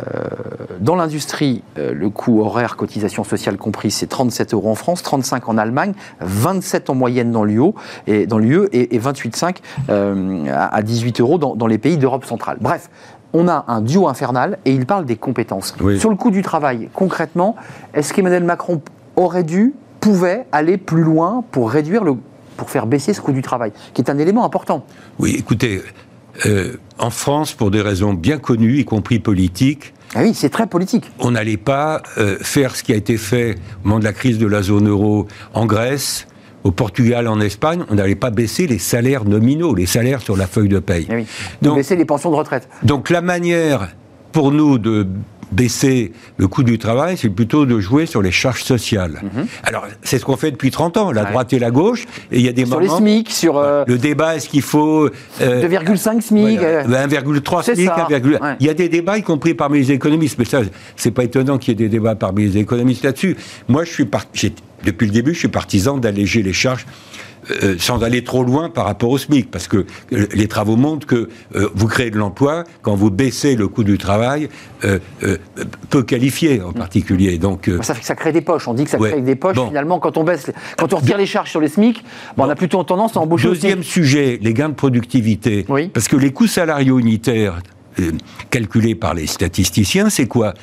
dans 0.80 0.96
l'industrie, 0.96 1.64
euh, 1.78 1.94
le 1.94 2.10
coût 2.10 2.42
horaire, 2.42 2.76
cotisation 2.76 3.24
sociale 3.24 3.58
comprise, 3.58 3.96
c'est 3.96 4.08
37 4.08 4.54
euros 4.54 4.70
en 4.70 4.76
France, 4.76 5.02
35 5.02 5.50
en 5.50 5.58
Allemagne, 5.58 5.94
27 6.20 6.90
en 6.90 6.96
moyenne 6.96 7.32
dans 7.32 7.44
l'UE 7.44 7.72
et, 8.06 8.28
dans 8.28 8.40
et, 8.40 9.00
28,5 9.00 9.56
à 10.52 10.82
18 10.82 11.22
euros 11.22 11.38
dans, 11.38 11.56
dans 11.56 11.68
les 11.68 11.78
pays 11.78 11.98
d'Europe 11.98 12.26
centrale. 12.26 12.58
Bref, 12.62 12.90
on 13.34 13.48
a 13.48 13.66
un 13.68 13.82
duo 13.82 14.08
infernal 14.08 14.58
et 14.66 14.74
il 14.74 14.86
parle 14.86 15.06
des 15.06 15.16
compétences. 15.16 15.76
Sur 15.98 16.10
le 16.10 16.16
coût 16.16 16.32
du 16.32 16.42
travail, 16.42 16.90
concrètement, 16.94 17.56
est-ce 17.94 18.14
qu'Emmanuel 18.14 18.44
Macron 18.44 18.82
aurait 19.16 19.44
dû, 19.44 19.74
pouvait 20.00 20.46
aller 20.52 20.78
plus 20.78 21.04
loin 21.04 21.44
pour 21.52 21.72
réduire 21.72 22.04
le, 22.04 22.16
pour 22.58 22.70
faire 22.70 22.88
baisser 22.88 23.14
ce 23.14 23.22
coût 23.22 23.32
du 23.32 23.42
travail, 23.42 23.72
qui 23.94 24.02
est 24.02 24.10
un 24.10 24.18
élément 24.18 24.46
important? 24.46 24.86
Oui, 25.20 25.36
écoutez, 25.38 25.82
euh, 26.46 26.78
en 26.98 27.10
France, 27.10 27.54
pour 27.54 27.72
des 27.72 27.82
raisons 27.82 28.14
bien 28.14 28.38
connues, 28.38 28.80
y 28.80 28.86
compris 28.86 29.20
politiques, 29.20 29.94
ah 30.14 30.24
oui, 30.24 30.34
c'est 30.34 30.50
très 30.50 30.68
politique. 30.68 31.10
On 31.20 31.32
n'allait 31.32 31.56
pas 31.56 32.02
euh, 32.18 32.36
faire 32.42 32.76
ce 32.76 32.84
qui 32.84 32.92
a 32.92 32.98
été 32.98 33.16
fait 33.16 33.56
au 33.84 33.88
moment 33.88 34.00
de 34.00 34.04
la 34.04 34.12
crise 34.12 34.38
de 34.38 34.46
la 34.46 34.62
zone 34.62 34.90
euro 34.90 35.26
en 35.54 35.66
Grèce, 35.66 36.28
au 36.64 36.72
Portugal, 36.72 37.28
en 37.28 37.40
Espagne, 37.40 37.84
on 37.90 37.96
n'allait 37.96 38.16
pas 38.16 38.30
baisser 38.30 38.68
les 38.68 38.80
salaires 38.80 39.26
nominaux, 39.26 39.74
les 39.76 39.86
salaires 39.86 40.22
sur 40.22 40.38
la 40.38 40.48
feuille 40.48 40.70
de 40.70 40.80
paye. 40.80 41.08
Eh 41.10 41.26
donc, 41.62 41.78
baisser 41.78 41.96
les 41.96 42.06
pensions 42.06 42.32
de 42.32 42.36
retraite. 42.36 42.70
Donc 42.84 43.10
la 43.10 43.22
manière 43.22 43.90
pour 44.32 44.52
nous 44.52 44.78
de 44.78 45.08
baisser 45.52 46.14
le 46.38 46.48
coût 46.48 46.64
du 46.64 46.78
travail, 46.78 47.18
c'est 47.18 47.30
plutôt 47.30 47.66
de 47.66 47.80
jouer 47.80 48.06
sur 48.06 48.22
les 48.22 48.32
charges 48.32 48.64
sociales. 48.64 49.22
Mhm. 49.22 49.48
Alors, 49.64 49.86
c'est 50.02 50.18
ce 50.18 50.26
qu'on 50.26 50.38
fait 50.38 50.52
depuis 50.52 50.72
30 50.72 50.98
ans, 50.98 51.12
la 51.12 51.26
droite 51.26 51.52
et 51.54 51.60
la 51.60 51.72
gauche, 51.72 52.06
et 52.32 52.40
il 52.40 52.42
y 52.42 52.50
a 52.50 52.54
des 52.54 52.66
sur 52.66 52.80
les 52.80 52.88
SMIC, 52.88 53.30
sur... 53.30 53.58
Euh, 53.58 53.84
le 53.86 53.98
débat, 53.98 54.36
est-ce 54.36 54.48
qu'il 54.48 54.62
faut... 54.62 55.08
2,5 55.08 55.12
euh, 55.42 56.22
SMIC 56.22 56.60
1,3 56.60 57.64
SMIC, 57.64 57.90
1, 57.90 58.56
Il 58.60 58.66
y 58.66 58.70
a 58.70 58.74
des 58.74 58.90
débats, 58.90 59.18
y 59.18 59.24
compris 59.24 59.54
parmi 59.54 59.80
les 59.80 59.92
économistes, 59.92 60.38
mais 60.40 60.46
ça, 60.46 60.62
c'est 60.96 61.12
pas 61.12 61.24
étonnant 61.24 61.58
qu'il 61.58 61.70
y 61.70 61.72
ait 61.74 61.88
des 61.88 61.90
débats 61.90 62.16
parmi 62.16 62.46
les 62.46 62.58
économistes 62.58 63.04
là-dessus. 63.04 63.36
Moi, 63.68 63.84
je 63.84 63.92
suis 63.92 64.06
parti 64.06 64.54
depuis 64.84 65.08
le 65.08 65.14
début, 65.14 65.34
je 65.34 65.40
suis 65.40 65.48
partisan 65.48 65.98
d'alléger 65.98 66.44
les 66.44 66.54
charges 66.54 66.86
euh, 67.50 67.76
sans 67.80 68.04
aller 68.04 68.24
trop 68.24 68.44
loin 68.44 68.70
par 68.70 68.86
rapport 68.86 69.10
au 69.10 69.18
SMIC, 69.18 69.50
parce 69.50 69.68
que 69.68 69.86
euh, 70.14 70.28
les 70.32 70.48
travaux 70.48 70.76
montrent 70.76 71.08
que 71.08 71.28
euh, 71.56 71.70
vous 71.74 71.88
créez 71.88 72.12
de 72.12 72.18
l'emploi 72.18 72.66
quand 72.84 72.94
vous 72.94 73.10
baissez 73.10 73.56
le 73.56 73.68
coût 73.68 73.84
du 73.84 73.98
travail, 73.98 74.48
peu 75.90 76.04
qualifié 76.04 76.62
en 76.62 76.72
particulier. 76.72 77.38
Donc, 77.38 77.70
ça 77.82 77.94
fait 77.94 78.02
que 78.02 78.06
ça 78.06 78.16
crée 78.16 78.32
des 78.32 78.42
poches. 78.42 78.68
On 78.68 78.74
dit 78.74 78.84
que 78.84 78.90
ça 78.90 78.98
crée 78.98 79.22
des 79.22 79.36
poches. 79.36 79.58
Finalement, 79.68 80.00
quand 80.00 80.18
on 80.18 80.24
baisse, 80.24 80.52
quand 80.78 80.94
on 80.94 80.98
retire 80.98 81.18
les 81.18 81.26
charges 81.26 81.50
sur 81.50 81.62
les 81.62 81.68
SMIC, 81.68 82.04
on 82.38 82.50
a 82.50 82.56
plutôt 82.56 82.84
tendance 82.84 83.18
à 83.18 83.20
embaucher. 83.20 83.48
Deuxième 83.48 83.84
sujet, 83.84 84.40
les 84.42 84.54
gains 84.54 84.70
de 84.70 84.76
productivité. 84.76 85.66
Parce 85.94 86.08
que 86.08 86.16
les 86.16 86.32
coûts 86.32 86.48
salariaux 86.48 87.00
unitaires 87.00 87.60
calculés 88.50 88.96
par 88.96 89.14
les 89.14 89.28
statisticiens, 89.28 90.10
c'est 90.10 90.28
quoi? 90.28 90.54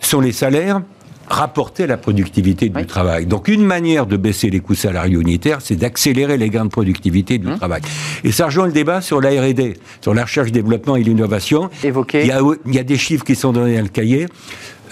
Sont 0.00 0.20
les 0.20 0.32
salaires 0.32 0.82
rapporter 1.28 1.84
à 1.84 1.86
la 1.86 1.96
productivité 1.96 2.68
du 2.68 2.86
travail. 2.86 3.26
Donc 3.26 3.48
une 3.48 3.64
manière 3.64 4.06
de 4.06 4.16
baisser 4.16 4.50
les 4.50 4.60
coûts 4.60 4.74
salariaux 4.74 5.20
unitaires, 5.20 5.58
c'est 5.60 5.76
d'accélérer 5.76 6.36
les 6.36 6.50
gains 6.50 6.64
de 6.64 6.70
productivité 6.70 7.38
du 7.38 7.48
mmh. 7.48 7.56
travail. 7.56 7.82
Et 8.24 8.32
ça 8.32 8.46
rejoint 8.46 8.66
le 8.66 8.72
débat 8.72 9.00
sur 9.00 9.20
la 9.20 9.30
R&D, 9.30 9.74
sur 10.00 10.14
la 10.14 10.22
recherche, 10.22 10.52
développement 10.52 10.96
et 10.96 11.02
l'innovation. 11.02 11.70
Évoqué. 11.82 12.22
Il 12.22 12.28
y, 12.28 12.32
a, 12.32 12.40
il 12.66 12.74
y 12.74 12.78
a 12.78 12.84
des 12.84 12.96
chiffres 12.96 13.24
qui 13.24 13.34
sont 13.34 13.52
donnés 13.52 13.76
dans 13.76 13.82
le 13.82 13.88
cahier. 13.88 14.26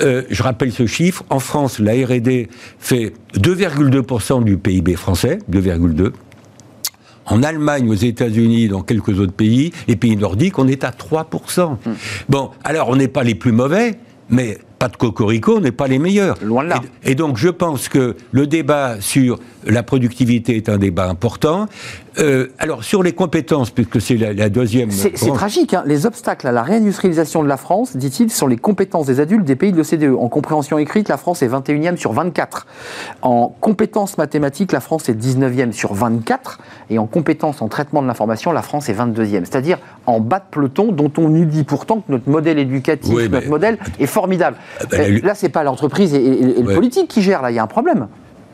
Euh, 0.01 0.23
je 0.29 0.43
rappelle 0.43 0.73
ce 0.73 0.87
chiffre. 0.87 1.25
En 1.31 1.39
France, 1.39 1.79
la 1.79 1.93
R&D 1.93 2.49
fait 2.79 3.13
2,2% 3.37 4.43
du 4.43 4.57
PIB 4.57 4.97
français, 4.97 5.39
2,2%. 5.51 6.13
En 7.27 7.43
Allemagne, 7.43 7.89
aux 7.89 7.95
États-Unis, 7.95 8.69
dans 8.69 8.83
quelques 8.83 9.19
autres 9.19 9.33
pays, 9.33 9.73
les 9.89 9.97
pays 9.97 10.15
nordiques, 10.15 10.59
on 10.59 10.69
est 10.69 10.85
à 10.85 10.91
3%. 10.91 11.71
Mmh. 11.71 11.77
Bon, 12.29 12.51
alors 12.65 12.91
on 12.91 12.97
n'est 12.97 13.09
pas 13.09 13.23
les 13.23 13.35
plus 13.35 13.53
mauvais, 13.53 13.95
mais 14.29 14.59
pas 14.85 14.89
de 14.89 14.97
cocorico, 14.99 15.61
n'est 15.61 15.73
pas 15.73 15.89
les 15.89 15.99
meilleurs. 15.99 16.37
Loin 16.43 16.63
de 16.63 16.69
là. 16.69 16.83
Et, 17.05 17.15
donc 17.15 17.39
je 17.39 17.49
pense 17.49 17.89
que 17.89 18.17
le 18.33 18.47
débat 18.47 18.97
sur 19.01 19.39
la 19.67 19.83
productivité 19.83 20.57
est 20.57 20.69
un 20.69 20.77
débat 20.77 21.09
important. 21.09 21.69
Euh, 22.19 22.49
alors 22.59 22.85
sur 22.85 23.03
les 23.03 23.13
compétences, 23.13 23.71
puisque 23.71 24.01
c'est 24.01 24.17
la, 24.17 24.49
deuxième... 24.49 24.91
C'est 24.91 25.33
tragique, 25.33 25.75
hein. 25.75 25.83
les 25.87 26.07
obstacles 26.07 26.47
à 26.47 26.53
la 26.53 26.63
réindustrialisation 26.63 27.43
de 27.43 27.49
la 27.49 27.57
France, 27.57 27.97
dit-il, 27.97 28.31
sont 28.31 28.47
les 28.47 28.57
compétences 28.57 29.07
des 29.07 29.21
adultes 29.21 29.45
des 29.45 29.57
pays 29.57 29.73
de 29.73 29.79
l'OCDE. 29.79 30.15
En 30.17 30.29
compréhension 30.29 30.79
écrite, 30.79 31.09
la 31.09 31.17
France 31.17 31.43
est 31.43 31.49
21e 31.49 31.97
sur 31.97 32.13
24. 32.13 32.67
En 33.23 33.55
compétences 33.61 34.17
mathématiques, 34.17 34.71
la 34.71 34.81
France 34.81 35.09
est 35.09 35.15
19e 35.15 35.73
sur 35.73 35.95
24. 35.95 36.61
Et 36.91 36.99
en 36.99 37.07
compétences 37.07 37.63
en 37.63 37.69
traitement 37.69 38.03
de 38.03 38.07
l'information, 38.07 38.53
la 38.53 38.63
France 38.63 38.89
est 38.89 38.95
22e. 38.95 39.45
C'est-à-dire 39.45 39.79
en 40.07 40.21
bas 40.21 40.39
de 40.39 40.45
peloton, 40.51 40.93
dont 40.93 41.11
on 41.19 41.29
nous 41.29 41.47
dit 41.47 41.65
pourtant 41.65 42.01
que 42.01 42.13
notre 42.13 42.29
modèle 42.29 42.59
éducatif, 42.59 43.13
notre 43.31 43.49
modèle 43.49 43.79
est 43.99 44.07
formidable. 44.07 44.57
Ben, 44.91 45.01
euh, 45.01 45.21
là, 45.23 45.35
c'est 45.35 45.49
pas 45.49 45.63
l'entreprise 45.63 46.15
et, 46.15 46.21
le 46.21 46.75
politique 46.75 47.09
qui 47.09 47.23
gère, 47.23 47.43
là, 47.43 47.51
il 47.51 47.55
y 47.55 47.59
a 47.59 47.63
un 47.63 47.69
problème. 47.69 48.09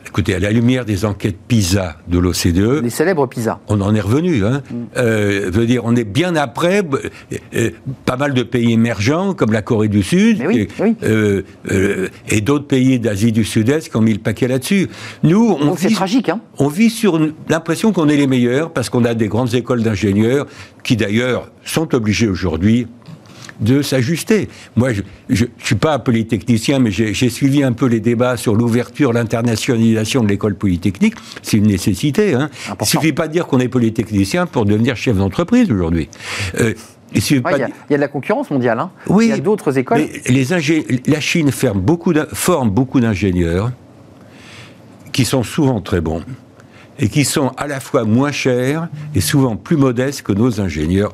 Écoutez, 0.07 0.35
à 0.35 0.39
la 0.39 0.51
lumière 0.51 0.83
des 0.83 1.05
enquêtes 1.05 1.37
PISA 1.47 1.95
de 2.09 2.19
l'OCDE. 2.19 2.83
Les 2.83 2.89
célèbres 2.89 3.27
PISA. 3.27 3.59
On 3.69 3.79
en 3.79 3.95
est 3.95 4.01
revenu. 4.01 4.43
Hein. 4.43 4.61
Mm. 4.69 4.75
Euh, 4.97 5.49
veut 5.53 5.65
dire, 5.65 5.83
on 5.85 5.95
est 5.95 6.03
bien 6.03 6.35
après 6.35 6.81
euh, 7.53 7.69
pas 8.03 8.17
mal 8.17 8.33
de 8.33 8.43
pays 8.43 8.73
émergents, 8.73 9.33
comme 9.33 9.53
la 9.53 9.61
Corée 9.61 9.87
du 9.87 10.03
Sud, 10.03 10.41
et, 10.41 12.41
d'autres 12.41 12.67
pays 12.67 12.99
d'Asie 12.99 13.31
du 13.31 13.45
Sud-Est 13.45 13.89
qui 13.89 13.95
ont 13.95 14.01
mis 14.01 14.13
le 14.13 14.19
paquet 14.19 14.49
là-dessus. 14.49 14.89
Nous, 15.23 15.55
on 15.61 15.73
vit, 15.73 15.93
tragique. 15.93 16.27
Hein. 16.27 16.41
On 16.57 16.67
vit 16.67 16.89
sur 16.89 17.17
l'impression 17.47 17.93
qu'on 17.93 18.09
est 18.09 18.17
les 18.17 18.27
meilleurs, 18.27 18.71
parce 18.71 18.89
qu'on 18.89 19.05
a 19.05 19.13
des 19.13 19.29
grandes 19.29 19.53
écoles 19.53 19.81
d'ingénieurs, 19.81 20.45
qui 20.83 20.97
d'ailleurs 20.97 21.49
sont 21.63 21.95
obligés 21.95 22.27
aujourd'hui 22.27 22.87
de 23.61 23.81
s'ajuster. 23.81 24.49
Moi, 24.75 24.91
je 24.93 25.45
ne 25.45 25.49
suis 25.63 25.75
pas 25.75 25.93
un 25.93 25.99
polytechnicien, 25.99 26.79
mais 26.79 26.91
j'ai 26.91 27.29
suivi 27.29 27.63
un 27.63 27.73
peu 27.73 27.85
les 27.85 27.99
débats 27.99 28.37
sur 28.37 28.55
l'ouverture, 28.55 29.13
l'internationalisation 29.13 30.23
de 30.23 30.27
l'école 30.27 30.55
polytechnique. 30.55 31.15
C'est 31.41 31.57
une 31.57 31.67
nécessité. 31.67 32.33
Hein. 32.33 32.49
Il 32.67 32.75
ne 32.79 32.85
suffit 32.85 33.13
pas 33.13 33.27
de 33.27 33.33
dire 33.33 33.47
qu'on 33.47 33.59
est 33.59 33.67
polytechnicien 33.67 34.45
pour 34.47 34.65
devenir 34.65 34.95
chef 34.95 35.17
d'entreprise 35.17 35.71
aujourd'hui. 35.71 36.09
Euh, 36.59 36.73
il, 37.13 37.21
y 37.21 37.41
a, 37.45 37.67
de 37.89 37.95
la 37.95 38.07
concurrence 38.07 38.49
mondiale. 38.49 38.79
Hein. 38.79 38.91
Oui, 39.07 39.25
il 39.25 39.29
y 39.29 39.33
a 39.33 39.37
d'autres 39.37 39.77
écoles. 39.77 39.99
Mais 39.99 40.31
les 40.31 40.45
la 41.07 41.19
Chine 41.19 41.51
forme 41.51 41.81
beaucoup 41.81 42.99
d'ingénieurs 42.99 43.71
qui 45.11 45.25
sont 45.25 45.43
souvent 45.43 45.81
très 45.81 46.01
bons 46.01 46.23
et 46.99 47.09
qui 47.09 47.25
sont 47.25 47.51
à 47.57 47.67
la 47.67 47.79
fois 47.79 48.05
moins 48.05 48.31
chers 48.31 48.87
et 49.13 49.21
souvent 49.21 49.57
plus 49.57 49.75
modestes 49.75 50.21
que 50.21 50.31
nos 50.31 50.61
ingénieurs 50.61 51.13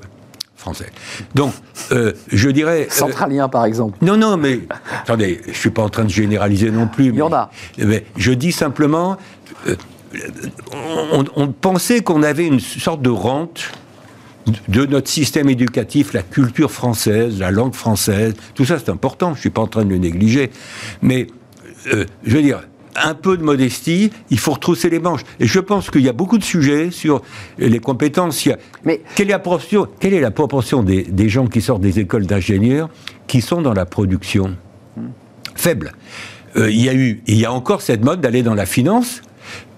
français. 0.57 0.87
Donc, 1.35 1.53
euh, 1.91 2.13
je 2.31 2.49
dirais... 2.49 2.87
Euh, 2.89 2.93
Centralien, 2.93 3.47
par 3.47 3.65
exemple. 3.65 3.97
Non, 4.01 4.17
non, 4.17 4.37
mais... 4.37 4.61
attendez, 5.03 5.39
je 5.45 5.49
ne 5.49 5.55
suis 5.55 5.69
pas 5.69 5.83
en 5.83 5.89
train 5.89 6.03
de 6.03 6.09
généraliser 6.09 6.71
non 6.71 6.87
plus. 6.87 7.07
Il 7.07 7.15
y 7.15 7.21
en 7.21 7.31
a. 7.31 7.49
Mais 7.77 8.05
je 8.17 8.31
dis 8.33 8.51
simplement... 8.51 9.17
Euh, 9.67 9.75
on, 11.35 11.47
pensait 11.49 12.01
qu'on 12.01 12.23
avait 12.23 12.47
une 12.47 12.59
sorte 12.59 13.01
de 13.01 13.09
rente 13.09 13.71
de 14.69 14.85
notre 14.85 15.09
système 15.09 15.49
éducatif, 15.49 16.13
la 16.13 16.23
culture 16.23 16.71
française, 16.71 17.39
la 17.39 17.51
langue 17.51 17.73
française, 17.73 18.33
tout 18.55 18.63
ça 18.63 18.79
c'est 18.79 18.89
important, 18.89 19.31
je 19.31 19.39
ne 19.39 19.41
suis 19.41 19.49
pas 19.49 19.61
en 19.61 19.67
train 19.67 19.83
de 19.83 19.89
le 19.89 19.97
négliger, 19.97 20.51
mais 21.01 21.27
euh, 21.93 22.05
je 22.23 22.37
veux 22.37 22.41
dire, 22.41 22.61
un 22.97 23.13
peu 23.13 23.37
de 23.37 23.43
modestie, 23.43 24.11
il 24.29 24.39
faut 24.39 24.53
retrousser 24.53 24.89
les 24.89 24.99
manches. 24.99 25.21
Et 25.39 25.47
je 25.47 25.59
pense 25.59 25.89
qu'il 25.89 26.01
y 26.01 26.09
a 26.09 26.13
beaucoup 26.13 26.37
de 26.37 26.43
sujets 26.43 26.91
sur 26.91 27.21
les 27.57 27.79
compétences. 27.79 28.47
Mais 28.83 29.01
quelle 29.15 29.27
est 29.27 29.31
la 29.31 29.39
proportion, 29.39 29.87
quelle 29.99 30.13
est 30.13 30.21
la 30.21 30.31
proportion 30.31 30.83
des, 30.83 31.03
des 31.03 31.29
gens 31.29 31.47
qui 31.47 31.61
sortent 31.61 31.81
des 31.81 31.99
écoles 31.99 32.25
d'ingénieurs 32.25 32.89
qui 33.27 33.41
sont 33.41 33.61
dans 33.61 33.73
la 33.73 33.85
production? 33.85 34.55
Faible. 35.55 35.93
Euh, 36.55 36.71
il 36.71 36.81
y 36.81 36.89
a 36.89 36.93
eu, 36.93 37.21
il 37.27 37.37
y 37.37 37.45
a 37.45 37.51
encore 37.51 37.81
cette 37.81 38.03
mode 38.03 38.21
d'aller 38.21 38.43
dans 38.43 38.55
la 38.55 38.65
finance 38.65 39.21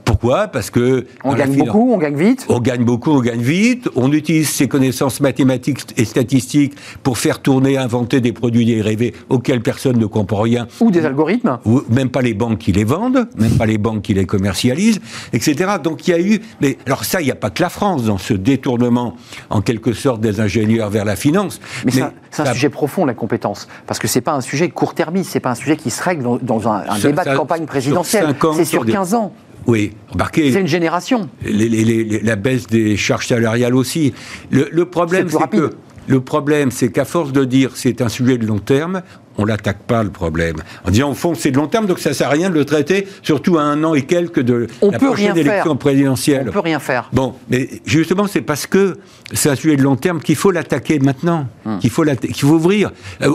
pourquoi? 0.09 0.47
Parce 0.47 0.71
que 0.71 1.05
on 1.23 1.35
gagne 1.35 1.55
beaucoup, 1.55 1.93
on 1.93 1.97
gagne 1.97 2.15
vite. 2.15 2.45
On 2.49 2.59
gagne 2.59 2.83
beaucoup, 2.83 3.11
on 3.11 3.21
gagne 3.21 3.41
vite. 3.41 3.87
On 3.95 4.11
utilise 4.11 4.49
ses 4.49 4.67
connaissances 4.67 5.21
mathématiques 5.21 5.81
et 5.97 6.05
statistiques 6.05 6.73
pour 7.03 7.19
faire 7.19 7.43
tourner, 7.43 7.77
inventer 7.77 8.19
des 8.19 8.33
produits 8.33 8.65
dérivés 8.65 9.13
auxquels 9.29 9.61
personne 9.61 9.99
ne 9.99 10.07
comprend 10.07 10.41
rien. 10.41 10.67
Ou 10.79 10.89
des 10.89 11.05
algorithmes. 11.05 11.59
Ou 11.65 11.83
même 11.89 12.09
pas 12.09 12.23
les 12.23 12.33
banques 12.33 12.57
qui 12.57 12.71
les 12.71 12.85
vendent, 12.85 13.27
même 13.37 13.55
pas 13.55 13.67
les 13.67 13.77
banques 13.77 14.01
qui 14.01 14.15
les 14.15 14.25
commercialisent, 14.25 14.99
etc. 15.31 15.73
Donc 15.83 16.07
il 16.07 16.11
y 16.11 16.13
a 16.15 16.19
eu. 16.19 16.41
Mais 16.59 16.79
alors 16.87 17.05
ça, 17.05 17.21
il 17.21 17.25
n'y 17.25 17.31
a 17.31 17.35
pas 17.35 17.51
que 17.51 17.61
la 17.61 17.69
France 17.69 18.03
dans 18.03 18.17
ce 18.17 18.33
détournement, 18.33 19.13
en 19.51 19.61
quelque 19.61 19.93
sorte, 19.93 20.21
des 20.21 20.39
ingénieurs 20.39 20.89
vers 20.89 21.05
la 21.05 21.15
finance. 21.15 21.61
Mais, 21.85 21.91
c'est 21.91 22.41
un, 22.41 22.53
sujet 22.53 22.69
profond 22.69 23.05
la 23.05 23.13
compétence, 23.13 23.67
parce 23.85 23.99
que 23.99 24.07
c'est 24.07 24.21
pas 24.21 24.33
un 24.33 24.41
sujet 24.41 24.69
court-termiste, 24.69 25.31
c'est 25.31 25.39
pas 25.39 25.51
un 25.51 25.55
sujet 25.55 25.77
qui 25.77 25.89
se 25.89 26.01
règle 26.03 26.39
dans, 26.41 26.67
un, 26.67 26.99
débat 26.99 27.25
de 27.25 27.35
campagne 27.35 27.65
présidentielle. 27.65 28.35
C'est 28.55 28.65
sur 28.65 28.85
15 28.85 29.13
ans. 29.13 29.33
Oui, 29.67 29.93
remarquez. 30.09 30.51
C'est 30.51 30.61
une 30.61 30.67
génération. 30.67 31.29
la 31.43 32.35
baisse 32.35 32.67
des 32.67 32.97
charges 32.97 33.27
salariales 33.27 33.75
aussi. 33.75 34.13
Le, 34.51 34.85
problème, 34.85 35.29
c'est 35.29 35.49
que. 35.49 35.71
Le 36.07 36.21
problème, 36.21 36.71
c'est 36.71 36.91
qu'à 36.91 37.05
force 37.05 37.31
de 37.31 37.45
dire 37.45 37.71
c'est 37.75 38.01
un 38.01 38.09
sujet 38.09 38.39
de 38.39 38.45
long 38.47 38.57
terme, 38.57 39.03
on 39.37 39.45
l'attaque 39.45 39.83
pas 39.83 40.01
le 40.03 40.09
problème. 40.09 40.55
En 40.83 40.89
disant 40.89 41.11
au 41.11 41.13
fond 41.13 41.35
c'est 41.35 41.51
de 41.51 41.57
long 41.57 41.67
terme, 41.67 41.85
donc 41.85 41.99
ça 41.99 42.13
sert 42.13 42.27
à 42.27 42.31
rien 42.31 42.49
de 42.49 42.55
le 42.55 42.65
traiter, 42.65 43.07
surtout 43.21 43.59
à 43.59 43.61
un 43.61 43.83
an 43.83 43.93
et 43.93 44.01
quelques 44.01 44.41
de 44.41 44.67
la 44.81 44.97
prochaine 44.97 45.37
élection 45.37 45.77
présidentielle. 45.77 46.47
On 46.49 46.51
peut 46.51 46.59
rien 46.59 46.79
faire. 46.79 47.09
Bon, 47.13 47.35
mais 47.49 47.69
justement 47.85 48.25
c'est 48.25 48.41
parce 48.41 48.65
que 48.65 48.97
c'est 49.33 49.49
un 49.49 49.55
sujet 49.55 49.75
de 49.75 49.83
long 49.83 49.95
terme 49.95 50.19
qu'il 50.19 50.35
faut 50.35 50.51
l'attaquer 50.51 50.99
maintenant, 50.99 51.47
hmm. 51.65 51.79
qu'il 51.79 51.89
faut 51.89 52.03
qu'il 52.03 52.35
faut 52.35 52.55
ouvrir, 52.55 52.91
euh, 53.21 53.31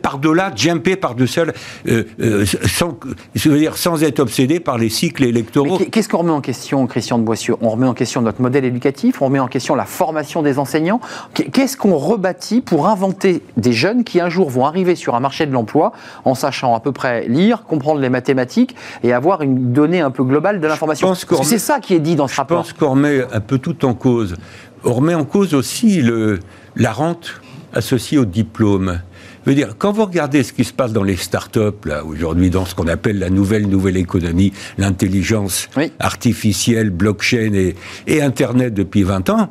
par-delà, 0.00 0.52
jumper 0.54 0.96
par-dessus, 0.96 1.40
euh, 1.88 2.04
euh, 2.20 2.44
sans, 2.66 2.98
je 3.34 3.48
veux 3.48 3.58
dire, 3.58 3.76
sans 3.76 4.02
être 4.02 4.20
obsédé 4.20 4.60
par 4.60 4.78
les 4.78 4.88
cycles 4.88 5.24
électoraux. 5.24 5.78
Qu'est-ce 5.78 6.08
qu'on 6.08 6.18
remet 6.18 6.32
en 6.32 6.40
question, 6.40 6.86
Christian 6.86 7.18
de 7.18 7.24
Boissieu 7.24 7.54
On 7.60 7.70
remet 7.70 7.86
en 7.86 7.94
question 7.94 8.22
notre 8.22 8.42
modèle 8.42 8.64
éducatif, 8.64 9.22
on 9.22 9.26
remet 9.26 9.38
en 9.38 9.48
question 9.48 9.74
la 9.74 9.84
formation 9.84 10.42
des 10.42 10.58
enseignants. 10.58 11.00
Qu'est-ce 11.34 11.76
qu'on 11.76 11.96
rebâtit 11.96 12.60
pour 12.60 12.88
inventer 12.88 13.42
des 13.56 13.72
jeunes 13.72 14.04
qui 14.04 14.20
un 14.20 14.28
jour 14.28 14.50
vont 14.50 14.66
arriver 14.66 14.94
sur 14.94 15.14
un 15.14 15.20
marché 15.20 15.46
de 15.46 15.52
l'emploi 15.52 15.92
en 16.24 16.34
sachant 16.34 16.74
à 16.74 16.80
peu 16.80 16.92
près 16.92 17.28
lire, 17.28 17.64
comprendre 17.64 18.00
les 18.00 18.10
mathématiques 18.10 18.74
et 19.02 19.12
avoir 19.12 19.42
une 19.42 19.72
donnée 19.72 20.00
un 20.00 20.10
peu 20.10 20.24
globale 20.24 20.60
de 20.60 20.66
l'information? 20.66 21.14
C'est 21.14 21.58
ça 21.58 21.80
qui 21.80 21.94
est 21.94 22.00
dit 22.00 22.16
dans 22.16 22.28
ce 22.28 22.36
rapport. 22.36 22.64
Je 22.64 22.70
pense 22.70 22.78
qu'on 22.78 22.90
remet 22.90 23.22
un 23.32 23.40
peu 23.40 23.58
tout 23.58 23.84
en 23.84 23.94
cause. 23.94 24.36
On 24.84 24.92
remet 24.92 25.14
en 25.14 25.24
cause 25.24 25.54
aussi 25.54 26.00
le, 26.02 26.38
la 26.76 26.92
rente 26.92 27.40
associée 27.72 28.18
au 28.18 28.24
diplôme. 28.24 29.00
Je 29.44 29.50
veux 29.50 29.56
dire, 29.56 29.76
quand 29.78 29.92
vous 29.92 30.04
regardez 30.04 30.42
ce 30.42 30.52
qui 30.52 30.64
se 30.64 30.72
passe 30.72 30.92
dans 30.92 31.02
les 31.02 31.16
start-up, 31.16 31.84
là, 31.86 32.04
aujourd'hui, 32.04 32.50
dans 32.50 32.64
ce 32.64 32.74
qu'on 32.74 32.86
appelle 32.86 33.18
la 33.18 33.30
nouvelle, 33.30 33.66
nouvelle 33.66 33.96
économie, 33.96 34.52
l'intelligence 34.76 35.68
artificielle, 35.98 36.90
blockchain 36.90 37.54
et, 37.54 37.74
et 38.06 38.22
Internet 38.22 38.74
depuis 38.74 39.04
20 39.04 39.30
ans, 39.30 39.50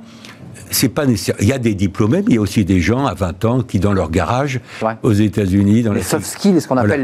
c'est 0.70 0.90
pas 0.90 1.06
nécessaire. 1.06 1.36
Il 1.40 1.48
y 1.48 1.54
a 1.54 1.58
des 1.58 1.76
diplômés, 1.76 2.20
mais 2.20 2.30
il 2.30 2.36
y 2.36 2.38
a 2.38 2.42
aussi 2.42 2.66
des 2.66 2.82
gens 2.82 3.06
à 3.06 3.14
20 3.14 3.46
ans 3.46 3.62
qui, 3.62 3.80
dans 3.80 3.94
leur 3.94 4.12
garage, 4.12 4.60
aux 5.04 5.14
États-Unis, 5.14 5.84
dans 5.84 5.94
les 5.94 6.04
soft 6.04 6.26
skills, 6.26 6.62
ce 6.62 6.68
qu'on 6.68 6.78
appelle 6.78 7.04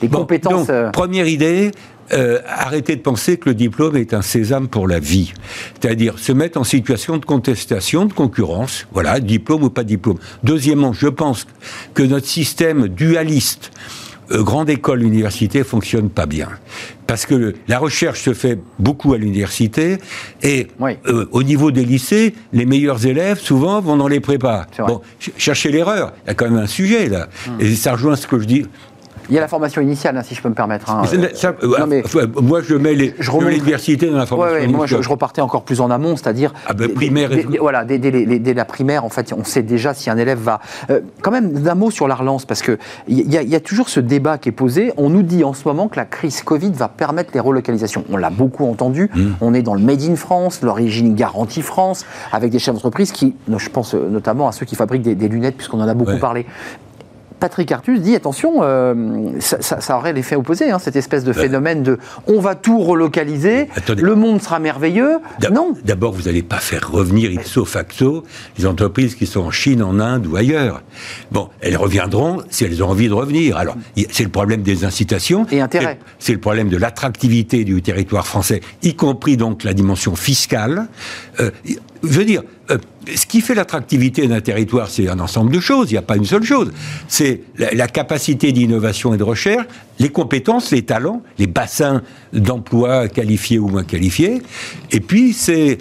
les, 0.00 0.08
compétences. 0.08 0.68
Euh, 0.70 0.90
première 0.90 1.26
idée, 1.26 1.70
euh, 2.12 2.40
arrêter 2.46 2.96
de 2.96 3.00
penser 3.00 3.38
que 3.38 3.48
le 3.48 3.54
diplôme 3.54 3.96
est 3.96 4.12
un 4.12 4.22
sésame 4.22 4.68
pour 4.68 4.86
la 4.86 4.98
vie. 4.98 5.32
C'est-à-dire 5.80 6.18
se 6.18 6.32
mettre 6.32 6.58
en 6.58 6.64
situation 6.64 7.16
de 7.16 7.24
contestation, 7.24 8.04
de 8.04 8.12
concurrence, 8.12 8.86
voilà, 8.92 9.20
diplôme 9.20 9.64
ou 9.64 9.70
pas 9.70 9.84
diplôme. 9.84 10.18
Deuxièmement, 10.42 10.92
je 10.92 11.08
pense 11.08 11.46
que 11.94 12.02
notre 12.02 12.26
système 12.26 12.88
dualiste 12.88 13.70
grande 14.30 14.70
école, 14.70 15.02
université 15.02 15.64
fonctionne 15.64 16.08
pas 16.10 16.26
bien. 16.26 16.48
Parce 17.06 17.26
que 17.26 17.54
la 17.68 17.78
recherche 17.78 18.22
se 18.22 18.32
fait 18.32 18.58
beaucoup 18.78 19.12
à 19.12 19.18
l'université 19.18 19.98
et 20.42 20.68
euh, 20.80 21.26
au 21.32 21.42
niveau 21.42 21.70
des 21.70 21.84
lycées, 21.84 22.34
les 22.52 22.64
meilleurs 22.64 23.06
élèves, 23.06 23.38
souvent, 23.38 23.80
vont 23.80 23.96
dans 23.96 24.08
les 24.08 24.20
prépas. 24.20 24.66
Bon, 24.78 25.02
chercher 25.36 25.70
l'erreur, 25.70 26.12
il 26.24 26.28
y 26.28 26.30
a 26.30 26.34
quand 26.34 26.48
même 26.48 26.58
un 26.58 26.66
sujet 26.66 27.08
là. 27.08 27.28
Hum. 27.46 27.60
Et 27.60 27.74
ça 27.74 27.92
rejoint 27.92 28.16
ce 28.16 28.26
que 28.26 28.38
je 28.38 28.46
dis 28.46 28.66
il 29.28 29.34
y 29.34 29.38
a 29.38 29.40
la 29.40 29.48
formation 29.48 29.80
initiale, 29.80 30.16
hein, 30.16 30.22
si 30.22 30.34
je 30.34 30.42
peux 30.42 30.48
me 30.48 30.54
permettre. 30.54 30.90
Hein. 30.90 31.02
Euh, 31.12 32.26
moi, 32.40 32.60
je 32.62 32.74
mets 32.74 32.94
l'université 32.94 34.08
dans 34.08 34.18
la 34.18 34.26
formation 34.26 34.70
Moi, 34.70 34.86
je, 34.86 35.08
repartais 35.08 35.40
encore 35.40 35.62
plus 35.62 35.80
en 35.80 35.90
amont, 35.90 36.16
c'est-à-dire... 36.16 36.52
Ah 36.66 36.74
ben, 36.74 36.92
primaire... 36.92 37.30
voilà, 37.60 37.84
dès, 37.84 38.54
la 38.54 38.64
primaire, 38.64 39.04
en 39.04 39.08
fait, 39.08 39.32
on 39.36 39.44
sait 39.44 39.62
déjà 39.62 39.94
si 39.94 40.10
un 40.10 40.16
élève 40.16 40.38
va... 40.38 40.60
Euh, 40.90 41.00
quand 41.22 41.30
même, 41.30 41.52
d'un 41.52 41.74
mot 41.74 41.90
sur 41.90 42.08
la 42.08 42.14
relance, 42.14 42.44
parce 42.44 42.62
qu'il 42.62 42.78
y, 43.08 43.22
y, 43.22 43.54
a 43.54 43.60
toujours 43.60 43.88
ce 43.88 44.00
débat 44.00 44.38
qui 44.38 44.48
est 44.48 44.52
posé. 44.52 44.92
On 44.96 45.10
nous 45.10 45.22
dit 45.22 45.44
en 45.44 45.54
ce 45.54 45.66
moment 45.66 45.88
que 45.88 45.96
la 45.96 46.04
crise 46.04 46.42
Covid 46.42 46.72
va 46.72 46.88
permettre 46.88 47.30
les 47.34 47.40
relocalisations. 47.40 48.04
On 48.10 48.16
l'a 48.16 48.30
beaucoup 48.30 48.66
entendu. 48.66 49.10
Hmm. 49.14 49.32
On 49.40 49.54
est 49.54 49.62
dans 49.62 49.74
le 49.74 49.80
Made 49.80 50.02
in 50.02 50.16
France, 50.16 50.62
l'origine 50.62 51.14
garantie 51.14 51.62
France, 51.62 52.04
avec 52.32 52.50
des 52.50 52.58
chefs 52.58 52.74
d'entreprise 52.74 53.12
qui, 53.12 53.34
je 53.48 53.68
pense 53.68 53.94
euh, 53.94 54.08
notamment 54.08 54.48
à 54.48 54.52
ceux 54.52 54.66
qui 54.66 54.74
fabriquent 54.74 55.02
des, 55.02 55.28
lunettes, 55.28 55.56
puisqu'on 55.56 55.80
en 55.80 55.88
a 55.88 55.94
beaucoup 55.94 56.18
parlé. 56.18 56.46
Patrick 57.40 57.70
Artus 57.72 58.00
dit 58.00 58.14
attention, 58.14 58.60
euh, 58.62 58.94
ça, 59.40 59.96
aurait 59.96 60.12
l'effet 60.12 60.36
opposé, 60.36 60.70
hein, 60.70 60.78
cette 60.78 60.96
espèce 60.96 61.24
de 61.24 61.32
phénomène 61.32 61.82
de 61.82 61.98
on 62.26 62.40
va 62.40 62.54
tout 62.54 62.78
relocaliser, 62.80 63.68
le 63.96 64.14
monde 64.14 64.40
sera 64.40 64.58
merveilleux. 64.58 65.18
Non. 65.52 65.74
D'abord, 65.84 66.12
vous 66.12 66.22
n'allez 66.22 66.42
pas 66.42 66.58
faire 66.58 66.90
revenir 66.90 67.30
ipso 67.30 67.64
facto 67.64 68.24
les 68.58 68.66
entreprises 68.66 69.14
qui 69.14 69.26
sont 69.26 69.40
en 69.40 69.50
Chine, 69.50 69.82
en 69.82 70.00
Inde 70.00 70.26
ou 70.26 70.36
ailleurs. 70.36 70.82
Bon, 71.32 71.48
elles 71.60 71.76
reviendront 71.76 72.42
si 72.50 72.64
elles 72.64 72.82
ont 72.82 72.90
envie 72.90 73.08
de 73.08 73.14
revenir. 73.14 73.56
Alors, 73.56 73.76
c'est 74.10 74.24
le 74.24 74.30
problème 74.30 74.62
des 74.62 74.84
incitations. 74.84 75.46
Et 75.50 75.60
intérêt. 75.60 75.98
C'est 76.18 76.32
le 76.32 76.40
problème 76.40 76.68
de 76.68 76.76
l'attractivité 76.76 77.64
du 77.64 77.82
territoire 77.82 78.26
français, 78.26 78.60
y 78.82 78.94
compris 78.94 79.36
donc 79.36 79.64
la 79.64 79.74
dimension 79.74 80.16
fiscale. 80.16 80.88
Euh, 81.40 81.50
je 82.02 82.18
veux 82.18 82.24
dire, 82.24 82.42
euh, 82.70 82.78
ce 83.14 83.26
qui 83.26 83.40
fait 83.40 83.54
l'attractivité 83.54 84.26
d'un 84.26 84.40
territoire, 84.40 84.88
c'est 84.88 85.08
un 85.08 85.20
ensemble 85.20 85.52
de 85.52 85.60
choses. 85.60 85.90
Il 85.90 85.94
n'y 85.94 85.98
a 85.98 86.02
pas 86.02 86.16
une 86.16 86.24
seule 86.24 86.44
chose. 86.44 86.72
C'est 87.08 87.42
la, 87.58 87.86
capacité 87.86 88.52
d'innovation 88.52 89.14
et 89.14 89.16
de 89.16 89.22
recherche, 89.22 89.66
les 90.00 90.08
compétences, 90.08 90.72
les 90.72 90.82
talents, 90.82 91.22
les 91.38 91.46
bassins 91.46 92.02
d'emploi 92.32 93.08
qualifiés 93.08 93.58
ou 93.58 93.68
moins 93.68 93.84
qualifiés. 93.84 94.42
Et 94.90 95.00
puis, 95.00 95.32
c'est 95.32 95.78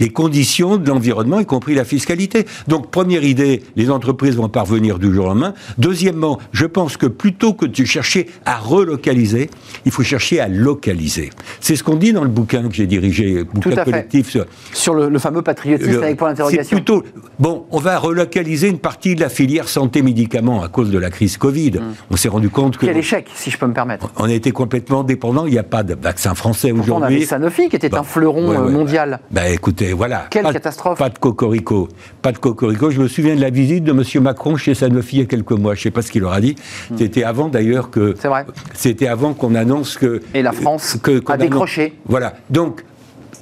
les 0.00 0.10
conditions 0.10 0.76
de 0.76 0.88
l'environnement, 0.88 1.40
y 1.40 1.46
compris 1.46 1.74
la 1.74 1.84
fiscalité. 1.84 2.46
Donc, 2.66 2.90
première 2.90 3.24
idée, 3.24 3.62
les 3.76 3.90
entreprises 3.90 4.36
vont 4.36 4.48
parvenir 4.48 4.98
du 4.98 5.12
jour 5.12 5.26
au 5.26 5.28
lendemain. 5.28 5.54
Deuxièmement, 5.76 6.38
je 6.52 6.66
pense 6.66 6.96
que 6.96 7.06
plutôt 7.06 7.52
que 7.52 7.66
de 7.66 7.84
chercher 7.84 8.28
à 8.44 8.56
relocaliser, 8.58 9.50
il 9.84 9.92
faut 9.92 10.02
chercher 10.02 10.40
à 10.40 10.48
localiser. 10.48 11.30
C'est 11.60 11.76
ce 11.76 11.84
qu'on 11.84 11.96
dit 11.96 12.12
dans 12.12 12.24
le 12.24 12.30
bouquin 12.30 12.68
que 12.68 12.74
j'ai 12.74 12.86
dirigé, 12.86 13.44
bouquin 13.44 13.84
collectif 13.84 14.30
sur, 14.30 14.46
sur 14.72 14.94
le, 14.94 15.18
fameux 15.18 15.42
patriotisme 15.48 16.02
avec 16.02 16.16
point 16.16 16.30
d'interrogation. 16.30 16.64
C'est 16.68 16.76
plutôt, 16.76 17.02
bon, 17.38 17.64
on 17.70 17.78
va 17.78 17.98
relocaliser 17.98 18.68
une 18.68 18.78
partie 18.78 19.14
de 19.14 19.20
la 19.20 19.30
filière 19.30 19.68
santé-médicaments 19.68 20.62
à 20.62 20.68
cause 20.68 20.90
de 20.90 20.98
la 20.98 21.10
crise 21.10 21.36
Covid. 21.38 21.78
Hum. 21.78 21.94
On 22.10 22.16
s'est 22.16 22.28
rendu 22.28 22.50
compte 22.50 22.76
que... 22.76 22.84
Quel 22.84 22.96
échec, 22.96 23.28
si 23.34 23.50
je 23.50 23.58
peux 23.58 23.66
me 23.66 23.72
permettre. 23.72 24.10
On 24.16 24.24
a 24.24 24.32
été 24.32 24.50
complètement 24.50 25.04
dépendant, 25.04 25.46
il 25.46 25.52
n'y 25.52 25.58
a 25.58 25.62
pas 25.62 25.82
de 25.82 25.94
vaccin 25.94 26.34
français 26.34 26.72
aujourd'hui. 26.72 26.92
On 26.92 27.02
avait 27.02 27.24
Sanofi 27.24 27.68
qui 27.70 27.76
était 27.76 27.94
un 27.94 28.02
fleuron 28.02 28.50
euh, 28.52 28.68
mondial. 28.70 29.20
Ben 29.30 29.52
écoutez, 29.52 29.92
voilà. 29.92 30.26
Quelle 30.30 30.52
catastrophe. 30.52 30.98
Pas 30.98 31.08
de 31.08 31.18
cocorico. 31.18 31.88
Pas 32.20 32.32
de 32.32 32.38
cocorico. 32.38 32.90
Je 32.90 33.00
me 33.00 33.08
souviens 33.08 33.34
de 33.34 33.40
la 33.40 33.50
visite 33.50 33.84
de 33.84 33.92
M. 33.92 34.22
Macron 34.22 34.56
chez 34.56 34.74
Sanofi 34.74 35.16
il 35.16 35.20
y 35.20 35.22
a 35.22 35.26
quelques 35.26 35.52
mois. 35.52 35.74
Je 35.74 35.80
ne 35.80 35.82
sais 35.84 35.90
pas 35.90 36.02
ce 36.02 36.12
qu'il 36.12 36.22
leur 36.22 36.32
a 36.32 36.40
dit. 36.40 36.56
Hum. 36.90 36.98
C'était 36.98 37.24
avant 37.24 37.48
d'ailleurs 37.48 37.90
que... 37.90 38.14
C'est 38.20 38.28
vrai. 38.28 38.44
C'était 38.74 39.08
avant 39.08 39.32
qu'on 39.32 39.54
annonce 39.54 39.96
que... 39.96 40.20
Et 40.34 40.42
la 40.42 40.52
France 40.52 40.98
que, 41.02 41.22
a 41.26 41.36
décroché. 41.36 41.94
Voilà. 42.06 42.34
Donc, 42.50 42.84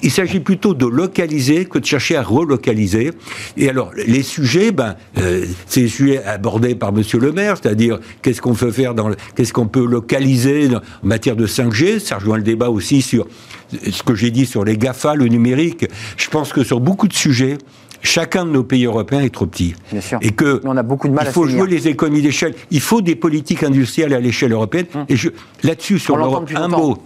il 0.02 0.10
s'agit 0.10 0.40
plutôt 0.40 0.74
de 0.74 0.86
localiser 0.86 1.64
que 1.64 1.78
de 1.78 1.84
chercher 1.84 2.16
à 2.16 2.22
relocaliser. 2.22 3.12
Et 3.56 3.68
alors, 3.68 3.92
les 4.06 4.22
sujets, 4.22 4.72
ben, 4.72 4.96
euh, 5.18 5.44
c'est 5.66 5.80
les 5.80 5.88
sujets 5.88 6.24
abordés 6.24 6.74
par 6.74 6.92
Monsieur 6.92 7.18
le 7.18 7.32
maire, 7.32 7.56
c'est-à-dire 7.60 7.98
qu'est-ce 8.22 8.40
qu'on 8.40 8.54
peut 8.54 8.70
faire 8.70 8.94
dans, 8.94 9.10
qu'est-ce 9.34 9.52
qu'on 9.52 9.66
peut 9.66 9.84
localiser 9.84 10.68
en 10.74 10.80
matière 11.06 11.36
de 11.36 11.46
5G. 11.46 11.98
Ça 11.98 12.16
rejoint 12.16 12.36
le 12.36 12.42
débat 12.42 12.70
aussi 12.70 13.02
sur 13.02 13.26
ce 13.70 14.02
que 14.02 14.14
j'ai 14.14 14.30
dit 14.30 14.46
sur 14.46 14.64
les 14.64 14.76
GAFA, 14.76 15.14
le 15.14 15.28
numérique. 15.28 15.86
Je 16.16 16.28
pense 16.28 16.52
que 16.52 16.62
sur 16.62 16.80
beaucoup 16.80 17.08
de 17.08 17.14
sujets, 17.14 17.58
chacun 18.02 18.44
de 18.44 18.50
nos 18.50 18.64
pays 18.64 18.84
européens 18.84 19.20
est 19.20 19.34
trop 19.34 19.46
petit. 19.46 19.74
Bien 19.90 20.00
sûr. 20.00 20.18
Et 20.22 20.30
que 20.30 20.60
on 20.64 20.76
a 20.76 20.82
beaucoup 20.82 21.08
de 21.08 21.12
mal 21.12 21.26
il 21.28 21.32
faut 21.32 21.46
jouer 21.46 21.68
les 21.68 21.88
économies 21.88 22.22
d'échelle. 22.22 22.54
Il 22.70 22.80
faut 22.80 23.00
des 23.00 23.16
politiques 23.16 23.62
industrielles 23.62 24.14
à 24.14 24.20
l'échelle 24.20 24.52
européenne. 24.52 24.86
Hum. 24.94 25.06
Et 25.08 25.16
là-dessus, 25.62 25.98
sur 25.98 26.16
l'Europe, 26.16 26.50
un 26.54 26.68
mot 26.68 26.98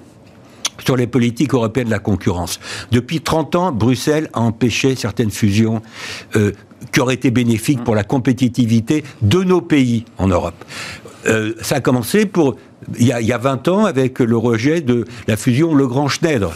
sur 0.84 0.96
les 0.96 1.06
politiques 1.06 1.54
européennes 1.54 1.86
de 1.86 1.90
la 1.90 1.98
concurrence. 1.98 2.60
Depuis 2.90 3.20
30 3.20 3.54
ans, 3.56 3.72
Bruxelles 3.72 4.28
a 4.32 4.40
empêché 4.40 4.96
certaines 4.96 5.30
fusions 5.30 5.82
euh, 6.36 6.52
qui 6.92 7.00
auraient 7.00 7.14
été 7.14 7.30
bénéfiques 7.30 7.84
pour 7.84 7.94
la 7.94 8.04
compétitivité 8.04 9.04
de 9.22 9.42
nos 9.42 9.60
pays 9.60 10.04
en 10.18 10.28
Europe. 10.28 10.64
Euh, 11.26 11.52
ça 11.60 11.76
a 11.76 11.80
commencé 11.80 12.24
pour 12.26 12.56
il 12.98 13.06
y, 13.06 13.12
a, 13.12 13.20
il 13.20 13.26
y, 13.26 13.32
a, 13.32 13.38
20 13.38 13.68
ans 13.68 13.84
avec 13.84 14.20
le 14.20 14.36
rejet 14.38 14.80
de 14.80 15.04
la 15.28 15.36
fusion 15.36 15.74
Le 15.74 15.86
Grand 15.86 16.08
Schneider. 16.08 16.50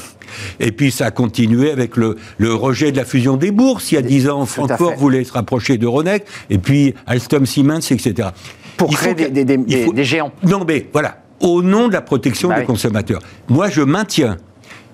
Et 0.59 0.73
puis 0.73 0.91
ça 0.91 1.07
a 1.07 1.11
continué 1.11 1.71
avec 1.71 1.97
le, 1.97 2.17
le 2.39 2.55
rejet 2.55 2.93
de 2.93 2.97
la 2.97 3.05
fusion 3.05 3.37
des 3.37 3.51
bourses. 3.51 3.93
Il 3.93 3.97
y 3.97 3.99
a 3.99 4.03
10 4.03 4.29
ans, 4.31 4.47
Francfort 4.47 4.97
voulait 4.97 5.25
se 5.25 5.33
rapprocher 5.33 5.77
de 5.77 5.87
Roneck, 5.87 6.25
et 6.51 6.59
puis 6.59 6.95
Alstom 7.07 7.47
Siemens, 7.47 7.91
etc. 7.91 8.29
Pour 8.77 8.91
il 8.91 8.97
créer 8.97 9.15
des, 9.15 9.45
des, 9.45 9.85
faut, 9.85 9.93
des, 9.93 10.05
géants. 10.05 10.33
Non, 10.43 10.65
mais 10.67 10.89
voilà, 10.93 11.19
au 11.41 11.63
nom 11.63 11.89
de 11.89 11.93
la 11.93 12.03
protection 12.03 12.49
bah 12.49 12.57
des 12.57 12.61
oui. 12.63 12.67
consommateurs. 12.67 13.21
Moi, 13.49 13.69
je 13.69 13.83
maintiens 13.83 14.39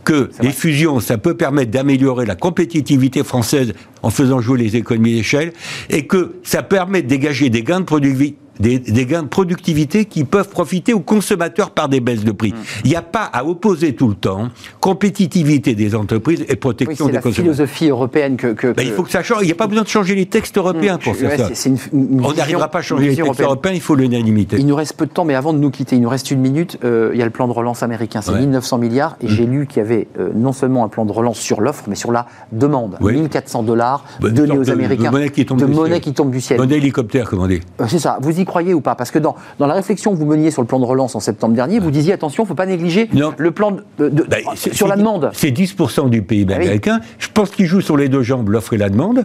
que 0.04 0.30
les 0.40 0.50
fusions, 0.50 0.98
ça 1.00 1.18
peut 1.18 1.36
permettre 1.36 1.70
d'améliorer 1.70 2.24
la 2.24 2.34
compétitivité 2.34 3.22
française 3.22 3.74
en 4.02 4.10
faisant 4.10 4.40
jouer 4.40 4.58
les 4.58 4.76
économies 4.76 5.14
d'échelle, 5.14 5.52
et 5.90 6.06
que 6.06 6.36
ça 6.42 6.62
permet 6.62 7.02
de 7.02 7.08
dégager 7.08 7.50
des 7.50 7.62
gains 7.62 7.80
de 7.80 7.84
productivité 7.84 8.36
des, 8.60 8.78
des, 8.78 9.06
gains 9.06 9.22
de 9.22 9.28
productivité 9.28 10.04
qui 10.04 10.24
peuvent 10.24 10.48
profiter 10.48 10.92
aux 10.92 11.00
consommateurs 11.00 11.70
par 11.70 11.88
des 11.88 12.00
baisses 12.00 12.24
de 12.24 12.32
prix. 12.32 12.52
Mmh. 12.52 12.80
Il 12.84 12.90
n'y 12.90 12.96
a 12.96 13.02
pas 13.02 13.24
à 13.24 13.44
opposer 13.44 13.94
tout 13.94 14.08
le 14.08 14.14
temps 14.14 14.48
compétitivité 14.78 15.74
des 15.74 15.94
entreprises 15.94 16.44
et 16.48 16.56
protection 16.56 17.06
oui, 17.06 17.12
des 17.12 17.18
consommateurs. 17.18 17.22
C'est 17.22 17.42
la 17.42 17.44
philosophie 17.44 17.88
européenne 17.88 18.36
que... 18.36 18.52
que, 18.52 18.72
ben, 18.72 18.82
il 18.82 18.92
faut 18.92 19.02
que 19.02 19.10
ça 19.10 19.22
change. 19.22 19.42
Il 19.42 19.46
n'y 19.46 19.52
a 19.52 19.56
pas 19.56 19.66
besoin 19.66 19.82
de 19.82 19.88
changer 19.88 20.14
les 20.14 20.26
textes 20.26 20.56
européens 20.56 20.96
mmh. 20.96 21.00
pour 21.00 21.16
faire 21.16 21.30
ouais, 21.30 21.54
ça. 21.54 21.68
Une, 21.68 21.76
une 21.92 22.24
On 22.24 22.32
n'arrivera 22.32 22.68
pas 22.68 22.80
à 22.80 22.82
changer 22.82 23.04
les 23.04 23.08
textes 23.10 23.22
européenne. 23.22 23.46
européens, 23.46 23.72
il 23.72 23.80
faut 23.80 23.94
l'unanimité. 23.94 24.56
Il 24.58 24.66
nous 24.66 24.76
reste 24.76 24.94
peu 24.94 25.06
de 25.06 25.12
temps, 25.12 25.24
mais 25.24 25.34
avant 25.34 25.52
de 25.52 25.58
nous 25.58 25.70
quitter, 25.70 25.96
il 25.96 26.02
nous 26.02 26.08
reste 26.08 26.30
une 26.30 26.40
minute. 26.40 26.78
Euh, 26.84 27.10
il 27.14 27.18
y 27.18 27.22
a 27.22 27.24
le 27.24 27.30
plan 27.30 27.48
de 27.48 27.52
relance 27.52 27.82
américain, 27.82 28.20
c'est 28.20 28.32
ouais. 28.32 28.40
1900 28.40 28.78
milliards, 28.78 29.16
et 29.20 29.26
mmh. 29.26 29.28
j'ai 29.28 29.46
lu 29.46 29.66
qu'il 29.66 29.78
y 29.78 29.84
avait 29.84 30.08
euh, 30.18 30.30
non 30.34 30.52
seulement 30.52 30.84
un 30.84 30.88
plan 30.88 31.04
de 31.04 31.12
relance 31.12 31.38
sur 31.38 31.60
l'offre, 31.60 31.84
mais 31.88 31.94
sur 31.94 32.12
la 32.12 32.26
demande. 32.52 32.96
Oui. 33.00 33.14
1400 33.14 33.62
dollars 33.62 34.04
ben, 34.20 34.32
donnés 34.32 34.58
aux 34.58 34.70
Américains. 34.70 35.04
De 35.04 35.10
monnaie 35.10 35.30
qui 35.30 35.44
tombe, 35.44 35.58
de 35.60 36.32
du, 36.32 36.40
ciel. 36.40 36.58
du. 36.58 36.62
Monnaie 36.62 36.76
hélicoptère, 36.76 37.28
comme 37.28 37.40
on 37.40 37.46
dit. 37.46 37.60
Euh, 37.80 37.84
c'est 37.88 37.98
ça. 37.98 38.18
Vous 38.20 38.38
y 38.38 38.44
croyez 38.50 38.74
ou 38.74 38.80
pas? 38.80 38.94
Parce 38.94 39.10
que 39.10 39.18
dans, 39.18 39.36
dans 39.58 39.66
la 39.66 39.74
réflexion 39.74 40.12
que 40.12 40.18
vous 40.18 40.26
meniez 40.26 40.50
sur 40.50 40.62
le 40.62 40.68
plan 40.68 40.78
de 40.80 40.84
relance 40.84 41.14
en 41.14 41.20
septembre 41.20 41.54
dernier, 41.54 41.78
vous 41.78 41.90
disiez 41.90 42.12
attention, 42.12 42.42
il 42.42 42.46
ne 42.46 42.48
faut 42.48 42.54
pas 42.54 42.66
négliger 42.66 43.08
non. 43.14 43.32
le 43.38 43.50
plan 43.50 43.70
de, 43.70 44.08
de, 44.08 44.22
ben, 44.24 44.40
sur 44.54 44.88
la 44.88 44.96
demande. 44.96 45.30
C'est 45.32 45.50
10% 45.50 46.10
du 46.10 46.22
PIB 46.22 46.52
Ah 46.52 46.56
américain. 46.56 46.98
Oui. 47.00 47.08
Je 47.18 47.28
pense 47.32 47.50
qu'il 47.50 47.66
joue 47.66 47.80
sur 47.80 47.96
les 47.96 48.08
deux 48.08 48.22
jambes, 48.22 48.48
l'offre 48.48 48.74
et 48.74 48.78
la 48.78 48.90
demande. 48.90 49.24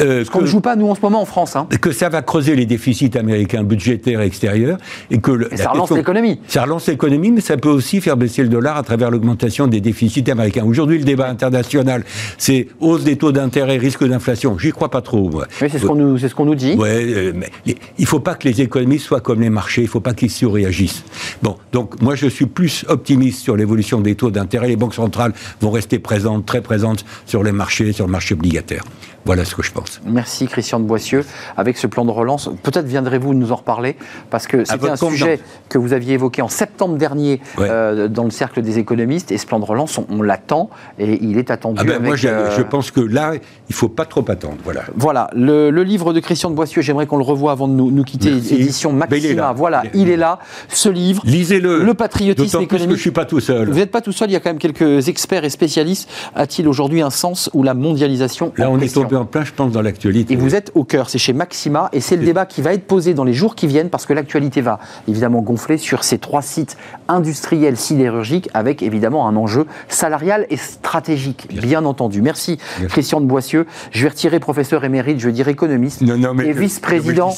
Euh, 0.00 0.24
Ce 0.24 0.30
qu'on 0.30 0.42
ne 0.42 0.46
joue 0.46 0.60
pas, 0.60 0.76
nous, 0.76 0.88
en 0.88 0.94
ce 0.94 1.00
moment, 1.00 1.22
en 1.22 1.24
France. 1.24 1.56
Hein. 1.56 1.68
Que 1.80 1.92
ça 1.92 2.08
va 2.08 2.22
creuser 2.22 2.56
les 2.56 2.66
déficits 2.66 3.16
américains 3.16 3.62
budgétaires 3.62 4.20
et 4.20 4.26
extérieurs. 4.26 4.78
Et 5.10 5.18
que 5.18 5.30
le, 5.30 5.52
et 5.52 5.56
ça 5.56 5.70
relance 5.70 5.90
l'économie. 5.92 6.40
Ça 6.48 6.64
relance 6.64 6.88
l'économie, 6.88 7.30
mais 7.30 7.40
ça 7.40 7.56
peut 7.56 7.68
aussi 7.70 8.00
faire 8.00 8.16
baisser 8.16 8.42
le 8.42 8.48
dollar 8.48 8.76
à 8.76 8.82
travers 8.82 9.10
l'augmentation 9.10 9.66
des 9.66 9.80
déficits 9.80 10.30
américains. 10.30 10.64
Aujourd'hui, 10.64 10.98
le 10.98 11.04
débat 11.04 11.28
international, 11.28 12.04
c'est 12.38 12.68
hausse 12.80 13.04
des 13.04 13.16
taux 13.16 13.32
d'intérêt, 13.32 13.76
risque 13.76 14.06
d'inflation. 14.06 14.58
J'y 14.58 14.72
crois 14.72 14.90
pas 14.90 15.02
trop. 15.02 15.30
Moi. 15.30 15.46
Oui, 15.62 15.68
c'est 15.70 15.78
ce 15.78 15.86
qu'on 15.86 15.94
nous, 15.94 16.18
ce 16.18 16.42
nous 16.42 16.54
dit. 16.54 16.74
Ouais, 16.74 17.04
euh, 17.06 17.32
mais 17.34 17.48
il 17.66 17.76
ne 17.98 18.06
faut 18.06 18.20
pas 18.20 18.34
que 18.34 18.48
les 18.48 18.60
économistes 18.64 19.06
soient 19.06 19.20
comme 19.20 19.40
les 19.40 19.50
marchés. 19.50 19.82
Il 19.82 19.84
ne 19.84 19.90
faut 19.90 20.00
pas 20.00 20.14
qu'ils 20.14 20.30
surréagissent. 20.30 21.04
Bon, 21.42 21.56
donc 21.72 22.00
moi 22.02 22.14
je 22.14 22.26
suis 22.26 22.46
plus 22.46 22.84
optimiste 22.88 23.40
sur 23.40 23.56
l'évolution 23.56 24.00
des 24.00 24.14
taux 24.14 24.30
d'intérêt. 24.30 24.68
Les 24.68 24.76
banques 24.76 24.94
centrales 24.94 25.32
vont 25.60 25.70
rester 25.70 25.98
présentes, 25.98 26.46
très 26.46 26.60
présentes 26.60 27.04
sur 27.26 27.42
les 27.42 27.52
marchés, 27.52 27.92
sur 27.92 28.06
le 28.06 28.12
marché 28.12 28.34
obligataire. 28.34 28.84
Voilà 29.24 29.44
ce 29.44 29.54
que 29.54 29.62
je 29.62 29.72
pense. 29.72 30.00
Merci 30.04 30.46
Christian 30.46 30.80
de 30.80 30.84
Boissieu. 30.84 31.24
Avec 31.56 31.78
ce 31.78 31.86
plan 31.86 32.04
de 32.04 32.10
relance, 32.10 32.50
peut-être 32.62 32.86
viendrez-vous 32.86 33.34
nous 33.34 33.52
en 33.52 33.56
reparler, 33.56 33.96
parce 34.30 34.46
que 34.46 34.64
c'était 34.64 34.90
un 34.90 34.96
sujet 34.96 35.40
que 35.68 35.78
vous 35.78 35.92
aviez 35.92 36.14
évoqué 36.14 36.42
en 36.42 36.48
septembre 36.48 36.96
dernier 36.96 37.40
ouais. 37.58 37.68
euh, 37.70 38.08
dans 38.08 38.24
le 38.24 38.30
cercle 38.30 38.62
des 38.62 38.78
économistes, 38.78 39.32
et 39.32 39.38
ce 39.38 39.46
plan 39.46 39.58
de 39.58 39.64
relance, 39.64 39.98
on, 39.98 40.06
on 40.10 40.22
l'attend, 40.22 40.70
et 40.98 41.22
il 41.24 41.38
est 41.38 41.50
attendu. 41.50 41.78
Ah 41.80 41.84
ben 41.84 41.96
avec, 41.96 42.06
moi, 42.06 42.30
euh... 42.30 42.50
je 42.56 42.62
pense 42.62 42.90
que 42.90 43.00
là, 43.00 43.34
il 43.34 43.40
ne 43.70 43.74
faut 43.74 43.88
pas 43.88 44.04
trop 44.04 44.24
attendre. 44.28 44.58
Voilà, 44.64 44.82
voilà 44.94 45.30
le, 45.34 45.70
le 45.70 45.82
livre 45.82 46.12
de 46.12 46.20
Christian 46.20 46.50
de 46.50 46.54
Boissieu, 46.54 46.82
j'aimerais 46.82 47.06
qu'on 47.06 47.16
le 47.16 47.24
revoie 47.24 47.52
avant 47.52 47.68
de 47.68 47.72
nous, 47.72 47.90
nous 47.90 48.04
quitter, 48.04 48.30
Merci. 48.30 48.54
édition 48.54 48.92
Maxima. 48.92 49.50
Il 49.50 49.56
voilà, 49.56 49.82
il 49.94 50.10
est 50.10 50.16
là, 50.16 50.38
ce 50.68 50.88
livre. 50.88 51.22
Lisez-le. 51.24 51.82
Le 51.82 51.94
patriotisme 51.94 52.60
économique. 52.60 52.70
que 52.70 52.78
je 52.78 52.88
ne 52.88 52.96
suis 52.96 53.10
pas 53.10 53.24
tout 53.24 53.40
seul. 53.40 53.68
Vous 53.70 53.78
n'êtes 53.78 53.90
pas 53.90 54.00
tout 54.00 54.12
seul, 54.12 54.30
il 54.30 54.32
y 54.32 54.36
a 54.36 54.40
quand 54.40 54.50
même 54.50 54.58
quelques 54.58 55.08
experts 55.08 55.44
et 55.44 55.50
spécialistes. 55.50 56.08
A-t-il 56.34 56.68
aujourd'hui 56.68 57.00
un 57.00 57.10
sens 57.10 57.50
où 57.54 57.62
la 57.62 57.74
mondialisation 57.74 58.52
Là, 58.56 58.70
on 58.70 58.78
question 58.78 59.02
est 59.02 59.04
tombé 59.04 59.13
en 59.16 59.24
plein, 59.24 59.44
je 59.44 59.52
pense, 59.52 59.72
dans 59.72 59.82
l'actualité. 59.82 60.34
Et 60.34 60.36
vous 60.36 60.54
êtes 60.54 60.70
au 60.74 60.84
cœur, 60.84 61.08
c'est 61.10 61.18
chez 61.18 61.32
Maxima, 61.32 61.88
et 61.92 62.00
c'est 62.00 62.16
le 62.16 62.24
débat 62.24 62.46
qui 62.46 62.62
va 62.62 62.72
être 62.74 62.86
posé 62.86 63.14
dans 63.14 63.24
les 63.24 63.34
jours 63.34 63.54
qui 63.54 63.66
viennent, 63.66 63.90
parce 63.90 64.06
que 64.06 64.12
l'actualité 64.12 64.60
va 64.60 64.78
évidemment 65.08 65.40
gonfler 65.40 65.78
sur 65.78 66.04
ces 66.04 66.18
trois 66.18 66.42
sites 66.42 66.76
industriels 67.08 67.76
sidérurgiques, 67.76 68.48
avec 68.54 68.82
évidemment 68.82 69.26
un 69.26 69.36
enjeu 69.36 69.66
salarial 69.88 70.46
et 70.50 70.56
stratégique, 70.56 71.48
bien, 71.50 71.60
bien 71.60 71.84
entendu. 71.84 72.22
Merci, 72.22 72.44
Merci, 72.44 72.58
Christian 72.88 73.20
de 73.20 73.26
Boissieu. 73.26 73.66
Je 73.90 74.02
vais 74.02 74.08
retirer 74.08 74.40
professeur 74.40 74.84
émérite, 74.84 75.20
je 75.20 75.26
vais 75.26 75.32
dire 75.32 75.48
économiste 75.48 76.02
non, 76.02 76.16
non, 76.16 76.34
mais 76.34 76.48
et 76.48 76.52
vice-président. 76.52 77.32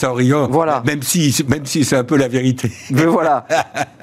Voilà. 0.50 0.82
Même 0.86 1.02
si, 1.02 1.44
même 1.48 1.66
si 1.66 1.84
c'est 1.84 1.96
un 1.96 2.04
peu 2.04 2.16
la 2.16 2.28
vérité. 2.28 2.70
Mais 2.90 3.04
voilà. 3.04 3.46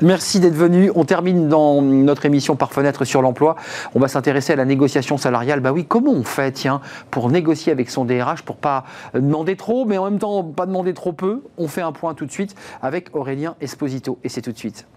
Merci 0.01 0.39
d'être 0.39 0.55
venu. 0.55 0.91
On 0.95 1.05
termine 1.05 1.47
dans 1.49 1.81
notre 1.81 2.25
émission 2.25 2.55
par 2.55 2.71
fenêtre 2.71 3.05
sur 3.05 3.21
l'emploi. 3.21 3.55
On 3.95 3.99
va 3.99 4.07
s'intéresser 4.07 4.53
à 4.53 4.55
la 4.55 4.65
négociation 4.65 5.17
salariale. 5.17 5.61
Bah 5.61 5.71
oui, 5.71 5.85
comment 5.87 6.11
on 6.11 6.23
fait, 6.23 6.51
tiens, 6.51 6.81
pour 7.09 7.29
négocier 7.29 7.62
avec 7.71 7.89
son 7.89 8.05
DRH, 8.05 8.43
pour 8.43 8.57
pas 8.57 8.85
demander 9.13 9.55
trop, 9.55 9.85
mais 9.85 9.97
en 9.97 10.05
même 10.05 10.19
temps 10.19 10.43
pas 10.43 10.65
demander 10.65 10.93
trop 10.93 11.13
peu 11.13 11.43
On 11.57 11.67
fait 11.67 11.81
un 11.81 11.91
point 11.91 12.13
tout 12.13 12.25
de 12.25 12.31
suite 12.31 12.55
avec 12.81 13.15
Aurélien 13.15 13.55
Esposito. 13.61 14.19
Et 14.23 14.29
c'est 14.29 14.41
tout 14.41 14.51
de 14.51 14.57
suite. 14.57 14.87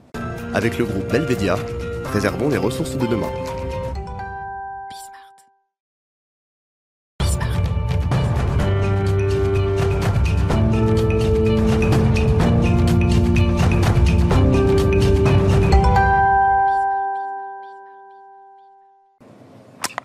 Avec 0.54 0.78
le 0.78 0.84
groupe 0.84 1.10
Belvedia, 1.10 1.56
préservons 2.04 2.48
les 2.48 2.56
ressources 2.56 2.96
de 2.96 3.06
demain. 3.06 3.30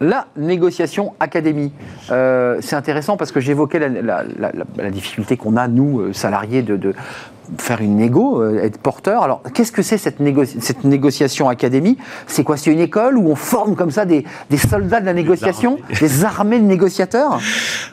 La 0.01 0.25
négociation 0.35 1.13
académie. 1.19 1.71
Euh, 2.09 2.57
c'est 2.59 2.75
intéressant 2.75 3.15
parce 3.17 3.31
que 3.31 3.39
j'évoquais 3.39 3.79
la, 3.79 3.87
la, 3.87 4.23
la, 4.37 4.51
la, 4.75 4.89
difficulté 4.89 5.37
qu'on 5.37 5.55
a, 5.55 5.67
nous, 5.67 6.11
salariés, 6.11 6.63
de, 6.63 6.75
de 6.75 6.93
faire 7.57 7.81
une 7.81 7.97
négo, 7.97 8.41
euh, 8.41 8.63
être 8.63 8.77
porteur. 8.77 9.23
Alors, 9.23 9.41
qu'est-ce 9.53 9.71
que 9.71 9.81
c'est 9.81 9.97
cette, 9.97 10.19
négo 10.19 10.43
cette, 10.45 10.83
négociation 10.83 11.49
académie? 11.49 11.97
C'est 12.27 12.43
quoi? 12.43 12.57
C'est 12.57 12.71
une 12.71 12.79
école 12.79 13.17
où 13.17 13.29
on 13.29 13.35
forme 13.35 13.75
comme 13.75 13.91
ça 13.91 14.05
des, 14.05 14.25
des 14.49 14.57
soldats 14.57 15.01
de 15.01 15.05
la 15.05 15.13
négociation 15.13 15.77
Des 15.89 15.93
armées, 15.93 15.99
des 15.99 16.25
armées 16.25 16.59
de 16.59 16.65
négociateurs? 16.65 17.39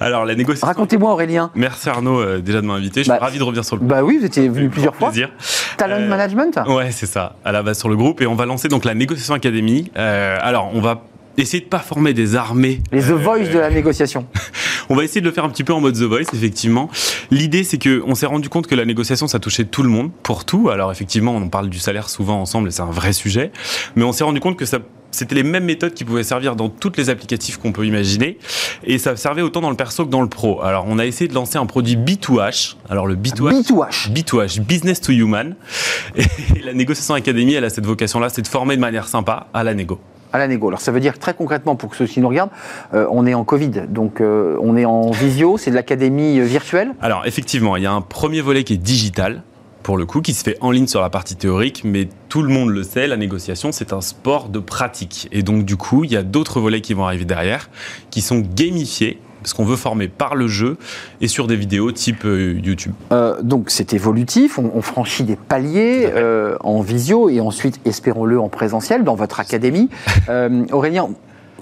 Alors, 0.01 0.25
la 0.25 0.35
négociation... 0.35 0.67
Racontez-moi, 0.67 1.13
Aurélien. 1.13 1.51
Merci 1.55 1.89
Arnaud, 1.89 2.21
euh, 2.21 2.41
déjà 2.41 2.61
de 2.61 2.67
m'inviter. 2.67 3.01
Je 3.01 3.05
suis 3.05 3.11
bah, 3.11 3.19
ravi 3.21 3.39
de 3.39 3.43
revenir 3.43 3.65
sur 3.65 3.77
le 3.77 3.83
Bah 3.83 4.03
oui, 4.03 4.19
vous 4.19 4.25
étiez 4.25 4.49
venu 4.49 4.69
plusieurs 4.69 4.95
fois. 4.95 5.09
plaisir. 5.09 5.31
Talent 5.77 6.01
euh, 6.01 6.09
management? 6.09 6.59
Ouais, 6.69 6.91
c'est 6.91 7.07
ça, 7.07 7.37
à 7.45 7.53
la 7.53 7.63
base 7.63 7.79
sur 7.79 7.89
le 7.89 7.97
groupe. 7.97 8.21
Et 8.21 8.27
on 8.27 8.35
va 8.35 8.47
lancer 8.47 8.69
donc 8.69 8.85
la 8.85 8.95
négociation 8.95 9.35
académie. 9.35 9.91
Euh, 9.97 10.39
alors, 10.41 10.71
on 10.75 10.81
va 10.81 11.03
essayer 11.43 11.63
de 11.63 11.69
pas 11.69 11.79
former 11.79 12.15
des 12.15 12.37
armées. 12.37 12.81
Les 12.93 13.03
The 13.03 13.11
euh, 13.11 13.17
Voice 13.17 13.49
de 13.53 13.59
la 13.59 13.71
négociation. 13.71 14.27
on 14.89 14.97
va 14.97 15.05
essayer 15.05 15.21
de 15.21 15.27
le 15.27 15.33
faire 15.33 15.45
un 15.45 15.51
petit 15.51 15.65
peu 15.65 15.73
en 15.73 15.81
mode 15.81 15.95
The 15.95 16.03
Voice, 16.03 16.27
effectivement. 16.33 16.91
L'idée, 17.31 17.65
c'est 17.65 17.79
que 17.79 18.03
on 18.07 18.15
s'est 18.15 18.27
rendu 18.27 18.49
compte 18.49 18.67
que 18.67 18.75
la 18.75 18.85
négociation, 18.85 19.27
ça 19.27 19.39
touchait 19.39 19.65
tout 19.65 19.83
le 19.83 19.89
monde, 19.89 20.11
pour 20.23 20.45
tout. 20.45 20.71
Alors 20.71 20.91
effectivement, 20.93 21.35
on 21.37 21.49
parle 21.49 21.69
du 21.69 21.79
salaire 21.79 22.09
souvent 22.09 22.41
ensemble, 22.41 22.69
et 22.69 22.71
c'est 22.71 22.83
un 22.83 22.87
vrai 22.91 23.13
sujet. 23.13 23.53
Mais 23.97 24.05
on 24.05 24.13
s'est 24.13 24.25
rendu 24.25 24.41
compte 24.41 24.57
que 24.57 24.65
ça 24.65 24.79
c'était 25.11 25.35
les 25.35 25.43
mêmes 25.43 25.65
méthodes 25.65 25.95
qui 25.95 26.05
pouvaient 26.05 26.23
servir 26.23 26.55
dans 26.55 26.69
toutes 26.69 26.97
les 26.97 27.09
applicatifs 27.11 27.57
qu'on 27.57 27.73
peut 27.73 27.87
imaginer 27.87 28.39
et 28.85 28.99
ça 28.99 29.17
servait 29.17 29.43
autant 29.43 29.61
dans 29.61 29.71
le 29.71 29.77
perso 29.77 30.05
que 30.05 30.11
dans 30.11 30.21
le 30.21 30.29
pro. 30.29 30.63
Alors 30.63 30.85
on 30.87 30.99
a 30.99 31.07
essayé 31.07 31.29
de 31.29 31.35
lancer 31.35 31.57
un 31.57 31.67
produit 31.67 31.97
B2H. 31.97 32.77
Alors 32.89 33.07
le 33.07 33.17
B2H, 33.17 33.63
B2H, 33.63 34.13
B2H 34.13 34.61
Business 34.61 35.01
to 35.01 35.13
Human. 35.13 35.57
Et 36.17 36.63
la 36.63 36.75
négociation 36.75 37.15
académie, 37.15 37.55
elle 37.55 37.65
a 37.65 37.71
cette 37.71 37.87
vocation-là, 37.87 38.29
c'est 38.29 38.43
de 38.43 38.49
former 38.49 38.77
de 38.77 38.81
manière 38.81 39.09
sympa 39.09 39.49
à 39.55 39.65
la 39.65 39.75
négo 39.75 39.99
à 40.33 40.39
la 40.39 40.49
négo. 40.49 40.69
Alors 40.69 40.81
ça 40.81 40.93
veut 40.93 41.01
dire 41.01 41.19
très 41.19 41.35
concrètement 41.35 41.77
pour 41.77 41.95
ceux 41.95 42.07
qui 42.07 42.21
nous 42.21 42.29
regardent, 42.29 42.51
euh, 42.95 43.07
on 43.11 43.27
est 43.27 43.35
en 43.35 43.45
Covid, 43.45 43.83
donc 43.89 44.21
euh, 44.21 44.57
on 44.61 44.77
est 44.77 44.85
en 44.85 45.11
visio, 45.11 45.59
c'est 45.59 45.71
de 45.71 45.77
l'académie 45.77 46.41
virtuelle. 46.41 46.93
Alors 47.01 47.27
effectivement, 47.27 47.77
il 47.77 47.83
y 47.83 47.87
a 47.87 47.93
un 47.93 48.01
premier 48.01 48.41
volet 48.41 48.65
qui 48.65 48.75
est 48.75 48.79
digital 48.79 49.43
pour 49.83 49.97
le 49.97 50.05
coup, 50.05 50.21
qui 50.21 50.35
se 50.35 50.45
fait 50.45 50.59
en 50.61 50.71
ligne 50.71 50.87
sur 50.87 51.01
la 51.01 51.09
partie 51.09 51.35
théorique, 51.35 51.81
mais 51.83 52.11
tout 52.29 52.43
le 52.43 52.49
monde 52.49 52.69
le 52.69 52.83
sait, 52.83 53.07
la 53.07 53.17
négociation, 53.17 53.73
c'est 53.73 53.95
un 53.95 54.03
sport 54.03 54.51
de 54.51 54.59
pratique. 54.59 55.29
Et 55.33 55.43
donc, 55.43 55.65
du 55.65 55.77
coup, 55.77 56.05
il 56.05 56.13
y 56.13 56.17
a 56.17 56.23
d'autres 56.23 56.61
volets 56.61 56.83
qui 56.83 56.93
vont 56.93 57.07
arriver 57.07 57.25
derrière, 57.25 57.71
qui 58.11 58.21
sont 58.21 58.41
gamifiés, 58.41 59.19
parce 59.43 59.55
qu'on 59.55 59.65
veut 59.65 59.77
former 59.77 60.09
par 60.09 60.35
le 60.35 60.49
jeu 60.49 60.77
et 61.21 61.29
sur 61.29 61.47
des 61.47 61.57
vidéos 61.57 61.93
type 61.93 62.25
euh, 62.25 62.59
YouTube. 62.63 62.93
Euh, 63.13 63.41
donc 63.43 63.71
c'est 63.71 63.93
évolutif, 63.93 64.59
on, 64.59 64.71
on, 64.75 64.83
franchit 64.83 65.25
des 65.25 65.37
paliers 65.37 66.09
euh, 66.13 66.57
en 66.61 66.81
visio 66.81 67.29
et 67.29 67.41
ensuite, 67.41 67.81
espérons-le, 67.85 68.41
en 68.41 68.49
présentiel 68.49 69.05
dans 69.05 69.15
votre 69.15 69.41
académie. 69.41 69.89
Aurélien, 70.73 71.11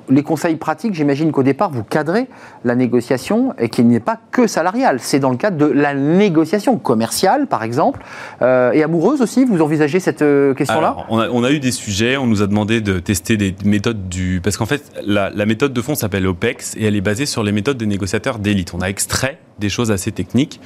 les 0.09 0.23
conseils 0.23 0.57
pratiques, 0.57 0.95
j'imagine 0.95 1.33
qu'au 1.33 1.43
départ, 1.43 1.71
vous 1.71 1.83
cadrez 1.83 2.27
la 2.65 2.75
négociation 2.75 3.55
et 3.59 3.69
qu'il 3.69 3.87
n'est 3.89 4.01
pas 4.01 4.19
que 4.31 4.47
salarial. 4.47 4.99
C'est 5.01 5.19
dans 5.19 5.31
le 5.31 5.37
cadre 5.37 5.57
de 5.57 5.67
la 5.67 5.95
négociation 5.95 6.79
commerciale, 6.79 7.47
par 7.47 7.63
exemple, 7.63 8.01
euh, 8.43 8.73
et 8.73 8.83
amoureuse 8.83 9.23
aussi. 9.23 9.45
Vous 9.45 9.63
envisagez 9.63 10.01
cette 10.01 10.23
euh, 10.23 10.55
question-là 10.55 10.97
on 11.09 11.45
a, 11.45 11.51
eu 11.51 11.61
des 11.61 11.71
sujets, 11.71 12.17
on 12.17 12.27
nous 12.27 12.43
a 12.43 12.47
demandé 12.47 12.81
de 12.81 12.99
tester 12.99 13.37
des 13.37 13.55
méthodes 13.65 14.09
du. 14.09 14.41
Parce 14.43 14.57
qu'en 14.57 14.67
fait, 14.67 14.91
la, 15.05 15.31
la 15.31 15.47
méthode 15.47 15.73
de 15.73 15.81
fond 15.81 15.95
s'appelle 15.95 16.27
OPEX 16.27 16.77
et 16.77 16.85
elle 16.85 16.97
est 16.97 17.01
basée 17.01 17.27
sur 17.27 17.43
les 17.43 17.53
méthodes 17.53 17.77
des 17.77 17.87
négociateurs 17.87 18.39
d'élite. 18.39 18.75
On 18.75 18.81
a 18.81 18.89
extrait 18.89 19.39
des 19.59 19.69
choses 19.69 19.91
assez 19.91 20.13
techniques 20.13 20.61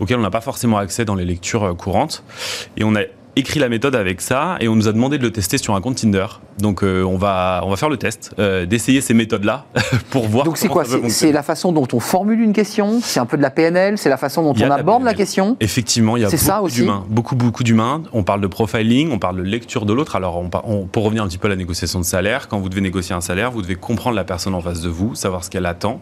auxquelles 0.00 0.18
on 0.18 0.22
n'a 0.22 0.30
pas 0.30 0.40
forcément 0.40 0.78
accès 0.78 1.04
dans 1.04 1.14
les 1.14 1.24
lectures 1.24 1.64
euh, 1.64 1.74
courantes. 1.74 2.22
Et 2.76 2.84
on 2.84 2.94
a 2.94 3.02
écrit 3.36 3.60
la 3.60 3.68
méthode 3.68 3.94
avec 3.94 4.20
ça 4.20 4.56
et 4.60 4.68
on 4.68 4.76
nous 4.76 4.88
a 4.88 4.92
demandé 4.92 5.18
de 5.18 5.22
le 5.22 5.30
tester 5.30 5.58
sur 5.58 5.74
un 5.74 5.80
compte 5.80 5.96
Tinder. 5.96 6.26
Donc 6.58 6.82
euh, 6.82 7.02
on, 7.02 7.16
va, 7.16 7.62
on 7.64 7.70
va 7.70 7.76
faire 7.76 7.88
le 7.88 7.96
test, 7.96 8.34
euh, 8.38 8.66
d'essayer 8.66 9.00
ces 9.00 9.14
méthodes-là 9.14 9.66
pour 10.10 10.26
voir. 10.28 10.44
Donc 10.44 10.58
c'est 10.58 10.68
quoi 10.68 10.84
C'est 11.08 11.32
la 11.32 11.42
façon 11.42 11.72
dont 11.72 11.86
on 11.92 12.00
formule 12.00 12.40
une 12.40 12.52
question, 12.52 13.00
c'est 13.02 13.20
un 13.20 13.26
peu 13.26 13.36
de 13.36 13.42
la 13.42 13.50
PNL, 13.50 13.98
c'est 13.98 14.08
la 14.08 14.16
façon 14.16 14.42
dont 14.42 14.54
on 14.60 14.70
aborde 14.70 15.04
la, 15.04 15.14
question. 15.14 15.56
Effectivement, 15.60 16.16
il 16.16 16.22
y 16.22 16.26
a 16.26 16.28
beaucoup 16.30 16.68
d'humains, 16.68 17.04
beaucoup 17.08 17.36
beaucoup 17.36 17.64
d'humains. 17.64 18.02
On 18.12 18.22
parle 18.22 18.40
de 18.40 18.46
profiling, 18.46 19.10
on 19.12 19.18
parle 19.18 19.36
de 19.36 19.42
lecture 19.42 19.86
de 19.86 19.92
l'autre. 19.92 20.16
Alors 20.16 20.36
on, 20.36 20.86
pour 20.86 21.04
revenir 21.04 21.22
un 21.22 21.28
petit 21.28 21.38
peu 21.38 21.46
à 21.46 21.50
la 21.50 21.56
négociation 21.56 22.00
de 22.00 22.04
salaire, 22.04 22.48
quand 22.48 22.58
vous 22.58 22.68
devez 22.68 22.80
négocier 22.80 23.14
un 23.14 23.20
salaire, 23.20 23.50
vous 23.50 23.62
devez 23.62 23.76
comprendre 23.76 24.16
la 24.16 24.24
personne 24.24 24.54
en 24.54 24.60
face 24.60 24.80
de 24.80 24.88
vous, 24.88 25.14
savoir 25.14 25.44
ce 25.44 25.50
qu'elle 25.50 25.66
attend, 25.66 26.00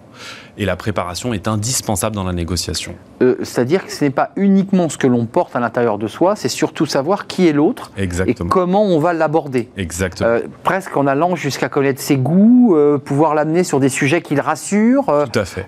et 0.59 0.65
la 0.65 0.77
préparation 0.77 1.35
est 1.35 1.49
indispensable 1.49 2.17
dans 2.17 2.25
la 2.25 2.33
négociation. 2.33 2.95
Euh, 3.23 3.37
c'est-à-dire 3.43 3.87
que 3.87 3.93
ce 3.93 4.05
n'est 4.05 4.11
pas 4.11 4.31
uniquement 4.37 4.89
ce 4.89 4.99
que 4.99 5.07
l'on 5.07 5.27
porte 5.27 5.55
à 5.57 5.61
l'intérieur 5.61 5.99
de 5.99 6.07
soi, 6.07 6.37
c'est 6.37 6.49
surtout 6.49 6.87
savoir 6.87 7.27
qui 7.27 7.47
est 7.47 7.53
l'autre 7.53 7.91
et 7.97 8.09
comment 8.49 8.85
on 8.85 8.99
va 8.99 9.13
l'aborder. 9.13 9.69
Exactement. 9.77 10.29
Euh, 10.29 10.41
presque 10.63 10.97
en 10.97 11.07
allant 11.07 11.37
jusqu'à 11.37 11.69
connaître 11.69 12.01
ses 12.01 12.17
goûts, 12.17 12.75
euh, 12.77 12.99
pouvoir 12.99 13.35
l'amener 13.35 13.65
sur 13.65 13.81
des 13.81 13.89
sujets 13.89 14.23
qui 14.23 14.35
le 14.35 14.43
rassurent. 14.43 15.27
Tout 15.33 15.39
à 15.39 15.45
fait 15.45 15.67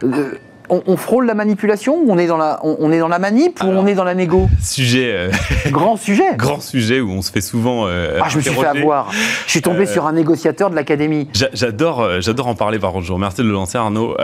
on, 0.70 0.97
frôle 0.97 1.26
la 1.26 1.35
manipulation 1.35 1.97
ou 2.03 2.12
on 2.12 2.18
est 2.18 2.26
dans 2.26 2.37
la, 2.37 2.61
on, 2.62 2.91
est 2.93 2.99
dans 2.99 3.09
la 3.09 3.18
manip 3.18 3.62
ou 3.62 3.66
on 3.66 3.87
est 3.87 3.95
dans 3.95 4.05
la 4.05 4.14
négo? 4.14 4.49
Sujet. 4.61 5.12
Euh, 5.14 5.31
grand 5.70 5.97
sujet. 5.97 6.24
Grand 6.37 6.61
sujet 6.61 7.01
où 7.01 7.11
on 7.11 7.22
se 7.22 7.31
fait 7.31 7.41
souvent. 7.41 7.87
Euh, 7.87 8.18
ah, 8.22 8.29
je 8.29 8.37
me 8.37 8.43
suis 8.43 8.53
fait 8.53 8.66
avoir. 8.66 9.11
Je 9.47 9.51
suis 9.51 9.62
tombé 9.62 9.83
euh, 9.83 9.93
sur 9.93 10.07
un 10.07 10.12
négociateur 10.12 10.70
de 10.70 10.74
l'académie. 10.74 11.29
J'adore, 11.33 12.20
j'adore 12.20 12.47
en 12.49 12.55
parler 12.55 12.79
par 12.79 12.93
contre. 12.93 13.05
Je 13.05 13.09
vous 13.09 13.14
remercie 13.14 13.39
de 13.39 13.47
le 13.47 13.53
lancer, 13.53 13.79
Arnaud. 13.79 14.16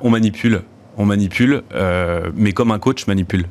on 0.00 0.10
manipule, 0.10 0.62
on 0.96 1.04
manipule, 1.04 1.62
mais 2.34 2.52
comme 2.52 2.70
un 2.70 2.78
coach 2.78 3.06
manipule 3.06 3.46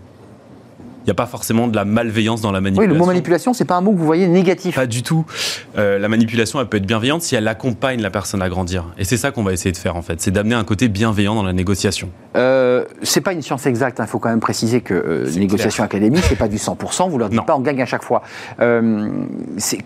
n'y 1.06 1.12
a 1.12 1.16
pas 1.16 1.26
forcément 1.26 1.68
de 1.68 1.76
la 1.76 1.86
malveillance 1.86 2.42
dans 2.42 2.52
la 2.52 2.62
manipulation. 2.62 2.92
Oui, 2.92 2.94
le 2.94 3.00
mot 3.00 3.06
manipulation, 3.06 3.54
c'est 3.54 3.66
pas 3.66 3.76
un 3.76 3.82
mot 3.82 3.92
que 3.92 3.98
vous 3.98 4.06
voyez 4.06 4.28
négatif. 4.28 4.76
Pas 4.76 4.88
du 4.88 5.04
tout. 5.04 5.26
Euh, 5.78 6.00
la 6.00 6.10
manipulation, 6.10 6.60
elle 6.60 6.68
peut 6.68 6.78
être 6.78 6.86
bienveillante 6.86 7.22
si 7.22 7.36
elle 7.36 7.48
accompagne 7.48 8.02
la 8.02 8.10
personne 8.10 8.42
à 8.42 8.50
grandir. 8.50 8.86
Et 8.98 9.04
c'est 9.04 9.18
ça 9.18 9.32
qu'on 9.32 9.44
va 9.44 9.54
essayer 9.54 9.72
de 9.72 9.78
faire 9.78 9.96
en 9.96 10.02
fait, 10.02 10.22
c'est 10.22 10.32
d'amener 10.32 10.56
un 10.56 10.64
côté 10.64 10.88
bienveillant 10.88 11.36
dans 11.36 11.44
la 11.44 11.54
négociation. 11.54 12.10
Euh, 12.36 12.86
c'est 13.04 13.22
pas 13.22 13.34
une 13.34 13.42
science 13.42 13.66
exacte. 13.66 14.00
Il 14.00 14.02
hein. 14.02 14.08
faut 14.08 14.20
quand 14.20 14.30
même 14.30 14.40
préciser 14.40 14.82
que 14.82 14.94
euh, 14.94 15.30
les 15.30 15.40
négociations 15.40 15.84
académiques, 15.84 16.26
c'est 16.28 16.36
pas 16.36 16.48
du 16.48 16.58
100%. 16.58 17.10
Vous 17.10 17.18
leur 17.18 17.30
dites 17.30 17.46
pas 17.46 17.56
on 17.56 17.62
gagne 17.62 17.82
à 17.82 17.86
chaque 17.86 18.04
fois. 18.04 18.22
Euh, 18.60 19.10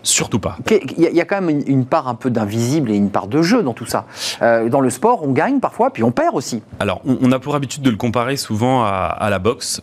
Surtout 0.04 0.40
pas. 0.40 0.58
Il 0.70 1.04
y, 1.04 1.22
a 1.22 1.26
quand 1.26 1.42
même 1.42 1.62
une, 1.68 1.86
part 1.86 2.08
un 2.08 2.16
peu 2.16 2.30
d'invisible 2.30 2.92
et 2.92 2.96
une 2.96 3.10
part 3.10 3.28
de 3.28 3.42
jeu 3.42 3.64
dans 3.64 3.74
tout 3.74 3.86
ça. 3.86 4.06
dans 4.42 4.82
le 4.82 4.90
sport, 4.90 5.24
on 5.24 5.32
gagne 5.32 5.60
parfois, 5.60 5.92
puis 5.92 6.04
on 6.04 6.12
perd 6.12 6.36
aussi. 6.36 6.62
Alors, 6.80 7.02
on, 7.06 7.32
a 7.32 7.40
pour 7.40 7.56
habitude 7.56 7.84
de 7.84 7.90
le 7.90 7.98
comparer 7.98 8.38
souvent 8.38 8.84
à, 8.84 8.88
à 8.88 9.30
la 9.30 9.40
boxe 9.40 9.82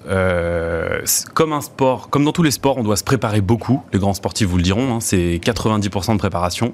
comme 1.35 1.53
un 1.53 1.61
sport, 1.61 2.11
comme 2.11 2.25
dans 2.25 2.33
tous 2.33 2.43
les 2.43 2.51
sports, 2.51 2.79
on 2.79 2.83
doit 2.83 2.97
se 2.97 3.05
préparer 3.05 3.41
beaucoup. 3.41 3.83
Les 3.93 3.99
grands 3.99 4.15
sportifs 4.15 4.49
vous 4.49 4.57
le 4.57 4.63
diront, 4.63 4.95
hein, 4.95 4.99
c'est 5.01 5.41
90% 5.43 6.13
de 6.13 6.19
préparation. 6.19 6.73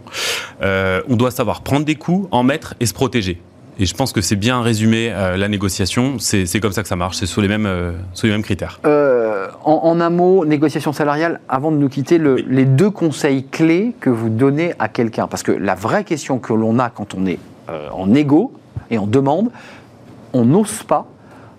Euh, 0.63 1.03
on 1.09 1.17
doit 1.17 1.31
savoir 1.31 1.63
prendre 1.63 1.85
des 1.85 1.95
coups, 1.95 2.29
en 2.31 2.43
mettre 2.43 2.75
et 2.81 2.87
se 2.87 2.95
protéger. 2.95 3.41
Et 3.79 3.87
je 3.87 3.95
pense 3.95 4.13
que 4.13 4.21
c'est 4.21 4.37
bien 4.37 4.61
résumé 4.61 5.11
euh, 5.11 5.37
la 5.37 5.49
négociation. 5.49 6.19
C'est 6.19 6.61
comme 6.61 6.73
ça 6.73 6.83
que 6.83 6.89
ça 6.89 6.97
marche. 6.97 7.17
C'est 7.17 7.27
sur 7.27 7.41
les 7.41 7.49
mêmes, 7.49 7.67
euh, 7.67 7.93
les 8.23 8.31
mêmes 8.31 8.43
critères. 8.43 8.81
En, 9.65 10.01
un 10.01 10.11
mot, 10.11 10.45
négociation 10.45 10.93
salariale. 10.93 11.41
Avant 11.49 11.73
de 11.73 11.77
nous 11.77 11.89
quitter, 11.89 12.19
les 12.19 12.65
deux 12.65 12.91
conseils 12.91 13.45
clés 13.45 13.95
que 14.01 14.11
vous 14.11 14.29
donnez 14.29 14.75
à 14.79 14.89
quelqu'un, 14.89 15.27
parce 15.27 15.43
que 15.43 15.53
la 15.53 15.75
vraie 15.75 16.05
question 16.05 16.39
que 16.39 16.53
l'on 16.53 16.79
a 16.79 16.91
quand 16.91 17.15
on 17.15 17.27
est 17.27 17.39
en 17.93 18.07
négo 18.07 18.53
et 18.91 18.99
on 18.99 19.07
demande, 19.07 19.51
on 20.33 20.45
n'ose 20.45 20.83
pas 20.83 21.07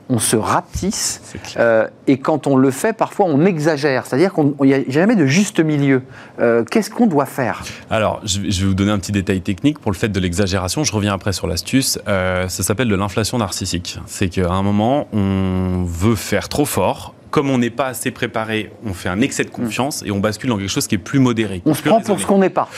on 0.09 0.19
se 0.19 0.35
rapetisse. 0.35 1.21
Euh, 1.57 1.87
et 2.07 2.17
quand 2.17 2.47
on 2.47 2.55
le 2.55 2.71
fait, 2.71 2.93
parfois 2.93 3.25
on 3.27 3.45
exagère. 3.45 4.05
C'est-à-dire 4.05 4.33
qu'il 4.33 4.53
n'y 4.61 4.73
a 4.73 4.79
jamais 4.87 5.15
de 5.15 5.25
juste 5.25 5.59
milieu. 5.59 6.03
Euh, 6.39 6.63
qu'est-ce 6.63 6.89
qu'on 6.89 7.07
doit 7.07 7.25
faire? 7.25 7.63
Alors, 7.89 8.21
je 8.25 8.39
vais 8.39 8.67
vous 8.67 8.73
donner 8.73 8.91
un 8.91 8.99
petit 8.99 9.11
détail 9.11 9.41
technique 9.41 9.79
pour 9.79 9.91
le 9.91 9.97
fait 9.97 10.09
de 10.09 10.19
l'exagération. 10.19 10.83
Je 10.83 10.93
reviens 10.93 11.13
après 11.13 11.33
sur 11.33 11.47
l'astuce. 11.47 11.99
Euh, 12.07 12.47
ça 12.47 12.63
s'appelle 12.63 12.89
de 12.89 12.95
l'inflation 12.95 13.37
narcissique. 13.37 13.99
C'est 14.05 14.29
qu'à 14.29 14.51
un 14.51 14.63
moment, 14.63 15.07
on 15.13 15.83
veut 15.85 16.15
faire 16.15 16.49
trop 16.49 16.65
fort 16.65 17.13
comme 17.31 17.49
on 17.49 17.57
n'est 17.57 17.71
pas 17.71 17.87
assez 17.87 18.11
préparé, 18.11 18.71
on 18.85 18.93
fait 18.93 19.09
un 19.09 19.19
excès 19.19 19.43
de 19.43 19.49
confiance 19.49 20.03
et 20.05 20.11
on 20.11 20.19
bascule 20.19 20.51
dans 20.51 20.57
quelque 20.59 20.69
chose 20.69 20.85
qui 20.85 20.93
est 20.93 20.99
plus 20.99 21.17
modéré. 21.17 21.63
On 21.65 21.73
se 21.73 21.81
prend 21.81 21.99
pour 21.99 22.19
ce 22.19 22.27
qu'on 22.27 22.37
n'est 22.37 22.51
pas. 22.51 22.69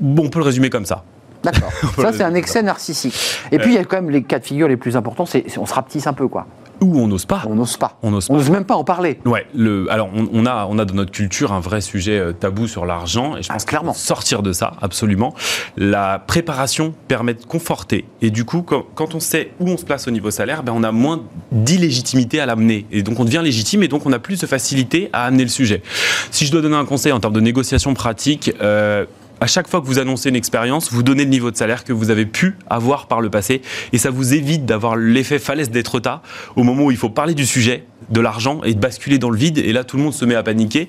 Bon, 0.00 0.24
on 0.24 0.30
peut 0.30 0.38
le 0.38 0.46
résumer 0.46 0.70
comme 0.70 0.86
ça. 0.86 1.04
D'accord. 1.42 1.72
ça, 1.96 2.12
c'est 2.12 2.22
un 2.22 2.34
excès 2.34 2.62
narcissique. 2.62 3.14
Et 3.52 3.58
puis, 3.58 3.72
il 3.72 3.74
y 3.74 3.78
a 3.78 3.84
quand 3.84 3.96
même 3.96 4.10
les 4.10 4.22
cas 4.22 4.38
de 4.38 4.44
figure 4.44 4.68
les 4.68 4.76
plus 4.76 4.96
importants, 4.96 5.26
c'est 5.26 5.44
on 5.58 5.66
se 5.66 5.74
rapetisse 5.74 6.06
un 6.06 6.12
peu, 6.12 6.28
quoi. 6.28 6.46
Ou 6.80 6.98
on 6.98 7.08
n'ose 7.08 7.26
pas. 7.26 7.42
On 7.46 7.54
n'ose 7.54 7.76
pas. 7.76 7.98
On 8.02 8.10
n'ose 8.10 8.50
même 8.50 8.64
pas 8.64 8.76
en 8.76 8.84
parler. 8.84 9.18
Ouais. 9.26 9.46
Le, 9.54 9.86
alors, 9.90 10.08
on, 10.14 10.46
a, 10.46 10.66
on 10.70 10.78
a 10.78 10.84
dans 10.84 10.94
notre 10.94 11.12
culture 11.12 11.52
un 11.52 11.60
vrai 11.60 11.82
sujet 11.82 12.18
euh, 12.18 12.32
tabou 12.32 12.66
sur 12.66 12.86
l'argent. 12.86 13.36
Et 13.36 13.42
je 13.42 13.48
ah, 13.50 13.54
pense 13.54 13.64
clairement 13.66 13.92
sortir 13.92 14.42
de 14.42 14.52
ça, 14.52 14.72
absolument. 14.80 15.34
La 15.76 16.22
préparation 16.26 16.94
permet 17.06 17.34
de 17.34 17.44
conforter. 17.44 18.06
Et 18.22 18.30
du 18.30 18.44
coup, 18.44 18.62
quand, 18.62 19.14
on 19.14 19.20
sait 19.20 19.50
où 19.60 19.68
on 19.68 19.76
se 19.76 19.84
place 19.84 20.08
au 20.08 20.10
niveau 20.10 20.30
salaire, 20.30 20.62
ben, 20.62 20.72
on 20.74 20.82
a 20.82 20.92
moins 20.92 21.22
d'illégitimité 21.52 22.40
à 22.40 22.46
l'amener. 22.46 22.86
Et 22.90 23.02
donc, 23.02 23.20
on 23.20 23.24
devient 23.24 23.42
légitime 23.44 23.82
et 23.82 23.88
donc, 23.88 24.06
on 24.06 24.12
a 24.12 24.18
plus 24.18 24.40
de 24.40 24.46
facilité 24.46 25.10
à 25.12 25.26
amener 25.26 25.42
le 25.42 25.50
sujet. 25.50 25.82
Si 26.30 26.46
je 26.46 26.52
dois 26.52 26.62
donner 26.62 26.76
un 26.76 26.86
conseil 26.86 27.12
en 27.12 27.20
termes 27.20 27.34
de 27.34 27.40
négociation 27.40 27.92
pratique, 27.92 28.52
euh, 28.62 29.04
à 29.40 29.46
chaque 29.46 29.68
fois 29.68 29.80
que 29.80 29.86
vous 29.86 29.98
annoncez 29.98 30.28
une 30.28 30.36
expérience, 30.36 30.92
vous 30.92 31.02
donnez 31.02 31.24
le 31.24 31.30
niveau 31.30 31.50
de 31.50 31.56
salaire 31.56 31.84
que 31.84 31.92
vous 31.92 32.10
avez 32.10 32.26
pu 32.26 32.56
avoir 32.68 33.06
par 33.06 33.20
le 33.20 33.30
passé 33.30 33.62
et 33.92 33.98
ça 33.98 34.10
vous 34.10 34.34
évite 34.34 34.66
d'avoir 34.66 34.96
l'effet 34.96 35.38
falaise 35.38 35.70
d'être 35.70 35.98
tas 35.98 36.22
au 36.56 36.62
moment 36.62 36.84
où 36.84 36.90
il 36.90 36.96
faut 36.96 37.08
parler 37.08 37.34
du 37.34 37.46
sujet, 37.46 37.84
de 38.10 38.20
l'argent 38.20 38.60
et 38.64 38.74
de 38.74 38.80
basculer 38.80 39.18
dans 39.18 39.30
le 39.30 39.38
vide 39.38 39.58
et 39.58 39.72
là 39.72 39.84
tout 39.84 39.96
le 39.96 40.02
monde 40.02 40.14
se 40.14 40.24
met 40.24 40.34
à 40.34 40.42
paniquer. 40.42 40.88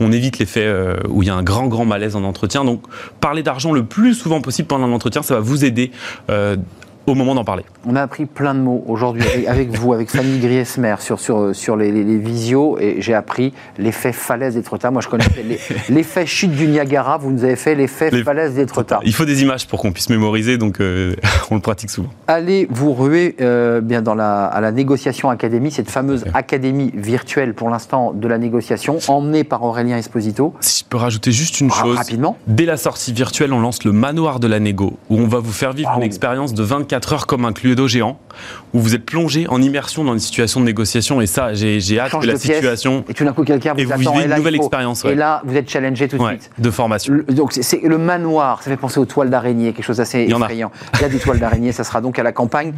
On 0.00 0.10
évite 0.10 0.38
l'effet 0.38 0.64
euh, 0.64 0.96
où 1.08 1.22
il 1.22 1.26
y 1.26 1.30
a 1.30 1.34
un 1.34 1.42
grand 1.42 1.68
grand 1.68 1.84
malaise 1.84 2.16
en 2.16 2.24
entretien. 2.24 2.64
Donc 2.64 2.82
parler 3.20 3.42
d'argent 3.42 3.72
le 3.72 3.84
plus 3.84 4.14
souvent 4.14 4.40
possible 4.40 4.68
pendant 4.68 4.88
l'entretien, 4.88 5.22
ça 5.22 5.34
va 5.34 5.40
vous 5.40 5.64
aider 5.64 5.92
euh, 6.30 6.56
au 7.12 7.14
moment 7.14 7.34
d'en 7.34 7.44
parler. 7.44 7.64
On 7.86 7.94
a 7.94 8.02
appris 8.02 8.26
plein 8.26 8.54
de 8.54 8.60
mots 8.60 8.82
aujourd'hui 8.88 9.46
avec, 9.46 9.70
vous, 9.70 9.92
avec 9.92 10.10
Fanny 10.10 10.38
Griesmer 10.38 10.96
sur, 11.00 11.20
sur, 11.20 11.54
sur 11.54 11.76
les, 11.76 11.92
les, 11.92 12.16
visios, 12.16 12.78
et 12.80 12.96
j'ai 13.00 13.14
appris 13.14 13.52
l'effet 13.78 14.12
falaise 14.12 14.54
d'Étretat. 14.54 14.90
Moi, 14.90 15.02
je 15.02 15.08
connais 15.08 15.24
l'effet 15.88 16.26
chute 16.26 16.52
du 16.52 16.66
Niagara. 16.66 17.18
Vous 17.18 17.30
nous 17.30 17.44
avez 17.44 17.56
fait 17.56 17.74
l'effet 17.74 18.10
falaise 18.22 18.54
d'Étretat. 18.54 19.00
Il 19.04 19.12
faut 19.14 19.24
des 19.24 19.42
images 19.42 19.66
pour 19.66 19.80
qu'on 19.80 19.92
puisse 19.92 20.08
mémoriser, 20.08 20.56
donc 20.56 20.80
euh, 20.80 21.14
on 21.50 21.56
le 21.56 21.60
pratique 21.60 21.90
souvent. 21.90 22.08
Allez 22.28 22.66
vous 22.70 22.94
ruer 22.94 23.36
euh, 23.40 23.80
bien 23.80 24.00
dans 24.00 24.14
la, 24.14 24.46
à 24.46 24.60
la 24.60 24.72
négociation 24.72 25.28
académie, 25.28 25.70
cette 25.70 25.90
fameuse 25.90 26.24
académie 26.32 26.92
virtuelle 26.94 27.52
pour 27.54 27.68
l'instant 27.68 28.12
de 28.14 28.26
la 28.26 28.38
négociation, 28.38 28.98
emmenée 29.08 29.44
par 29.44 29.62
Aurélien 29.62 29.98
Esposito. 29.98 30.54
Si 30.60 30.80
je 30.80 30.84
peux 30.88 30.96
rajouter 30.96 31.30
juste 31.30 31.60
une 31.60 31.70
chose. 31.70 31.96
Rapidement. 31.96 32.38
Dès 32.46 32.64
la 32.64 32.78
sortie 32.78 33.12
virtuelle, 33.12 33.52
on 33.52 33.60
lance 33.60 33.84
le 33.84 33.92
manoir 33.92 34.40
de 34.40 34.46
la 34.46 34.60
négo, 34.60 34.96
où 35.10 35.18
on 35.18 35.28
va 35.28 35.40
vous 35.40 35.52
faire 35.52 35.72
vivre 35.72 35.92
une 35.96 36.02
expérience 36.02 36.54
de 36.54 36.62
24 36.62 37.01
4 37.02 37.12
heures 37.14 37.26
comme 37.26 37.44
un 37.44 37.52
Cluedo 37.52 37.88
géant, 37.88 38.16
où 38.74 38.78
vous 38.78 38.94
êtes 38.94 39.04
plongé 39.04 39.46
en 39.48 39.60
immersion 39.60 40.04
dans 40.04 40.12
une 40.12 40.20
situation 40.20 40.60
de 40.60 40.64
négociation. 40.64 41.20
Et 41.20 41.26
ça, 41.26 41.52
j'ai 41.52 41.98
hâte 41.98 42.12
que 42.12 42.26
la 42.26 42.36
situation. 42.36 43.04
Et 43.08 43.14
tout 43.14 43.24
d'un 43.24 43.32
coup, 43.32 43.42
quelqu'un 43.42 43.74
vous 43.74 43.80
et 43.80 43.84
vous 43.84 43.98
vivez 43.98 44.24
une 44.24 44.36
nouvelle 44.36 44.54
expérience. 44.54 45.04
Et 45.04 45.16
là, 45.16 45.42
vous 45.44 45.56
êtes 45.56 45.68
challengé 45.68 46.06
tout 46.06 46.16
de 46.16 46.24
suite. 46.24 46.50
De 46.58 46.70
formation. 46.70 47.14
donc, 47.28 47.52
c'est 47.52 47.82
le 47.82 47.98
manoir. 47.98 48.62
Ça 48.62 48.70
fait 48.70 48.76
penser 48.76 49.00
aux 49.00 49.04
toiles 49.04 49.30
d'araignée, 49.30 49.72
quelque 49.72 49.84
chose 49.84 49.96
d'assez 49.96 50.28
effrayant. 50.28 50.70
Il 50.94 51.02
y 51.02 51.04
a 51.04 51.08
des 51.08 51.18
toiles 51.18 51.40
d'araignée. 51.40 51.72
Ça 51.72 51.82
sera 51.82 52.00
donc 52.00 52.18
à 52.20 52.22
la 52.22 52.32
campagne. 52.32 52.72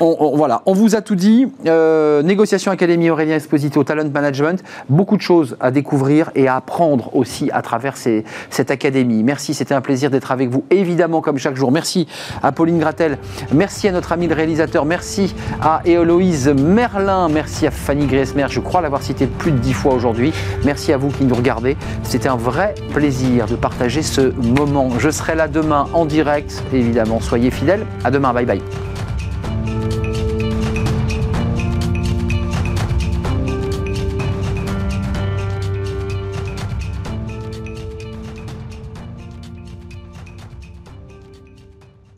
On, 0.00 0.36
voilà, 0.36 0.62
on 0.66 0.72
vous 0.72 0.96
a 0.96 1.00
tout 1.00 1.14
dit. 1.14 1.46
Euh, 1.66 2.22
négociation 2.22 2.72
Académie 2.72 3.10
Aurélien 3.10 3.36
Esposito, 3.36 3.84
Talent 3.84 4.10
Management. 4.12 4.62
Beaucoup 4.88 5.16
de 5.16 5.22
choses 5.22 5.56
à 5.60 5.70
découvrir 5.70 6.30
et 6.34 6.48
à 6.48 6.56
apprendre 6.56 7.14
aussi 7.14 7.48
à 7.52 7.62
travers 7.62 7.96
ces, 7.96 8.24
cette 8.50 8.72
académie. 8.72 9.22
Merci, 9.22 9.54
c'était 9.54 9.74
un 9.74 9.80
plaisir 9.80 10.10
d'être 10.10 10.32
avec 10.32 10.48
vous. 10.48 10.64
Évidemment, 10.70 11.20
comme 11.20 11.38
chaque 11.38 11.56
jour. 11.56 11.70
Merci 11.70 12.08
à 12.42 12.50
Pauline 12.50 12.80
Gratel. 12.80 13.18
Merci 13.58 13.88
à 13.88 13.92
notre 13.92 14.12
ami 14.12 14.28
le 14.28 14.36
réalisateur. 14.36 14.84
Merci 14.84 15.34
à 15.60 15.80
Héloïse 15.84 16.46
Merlin. 16.46 17.28
Merci 17.28 17.66
à 17.66 17.72
Fanny 17.72 18.06
Griesmer. 18.06 18.46
Je 18.48 18.60
crois 18.60 18.80
l'avoir 18.80 19.02
cité 19.02 19.26
plus 19.26 19.50
de 19.50 19.58
dix 19.58 19.72
fois 19.72 19.94
aujourd'hui. 19.94 20.32
Merci 20.64 20.92
à 20.92 20.96
vous 20.96 21.08
qui 21.08 21.24
nous 21.24 21.34
regardez. 21.34 21.76
C'était 22.04 22.28
un 22.28 22.36
vrai 22.36 22.76
plaisir 22.94 23.46
de 23.46 23.56
partager 23.56 24.02
ce 24.02 24.30
moment. 24.30 24.90
Je 25.00 25.10
serai 25.10 25.34
là 25.34 25.48
demain 25.48 25.88
en 25.92 26.06
direct. 26.06 26.62
Évidemment, 26.72 27.18
soyez 27.18 27.50
fidèles. 27.50 27.84
À 28.04 28.12
demain. 28.12 28.32
Bye 28.32 28.46
bye. 28.46 28.62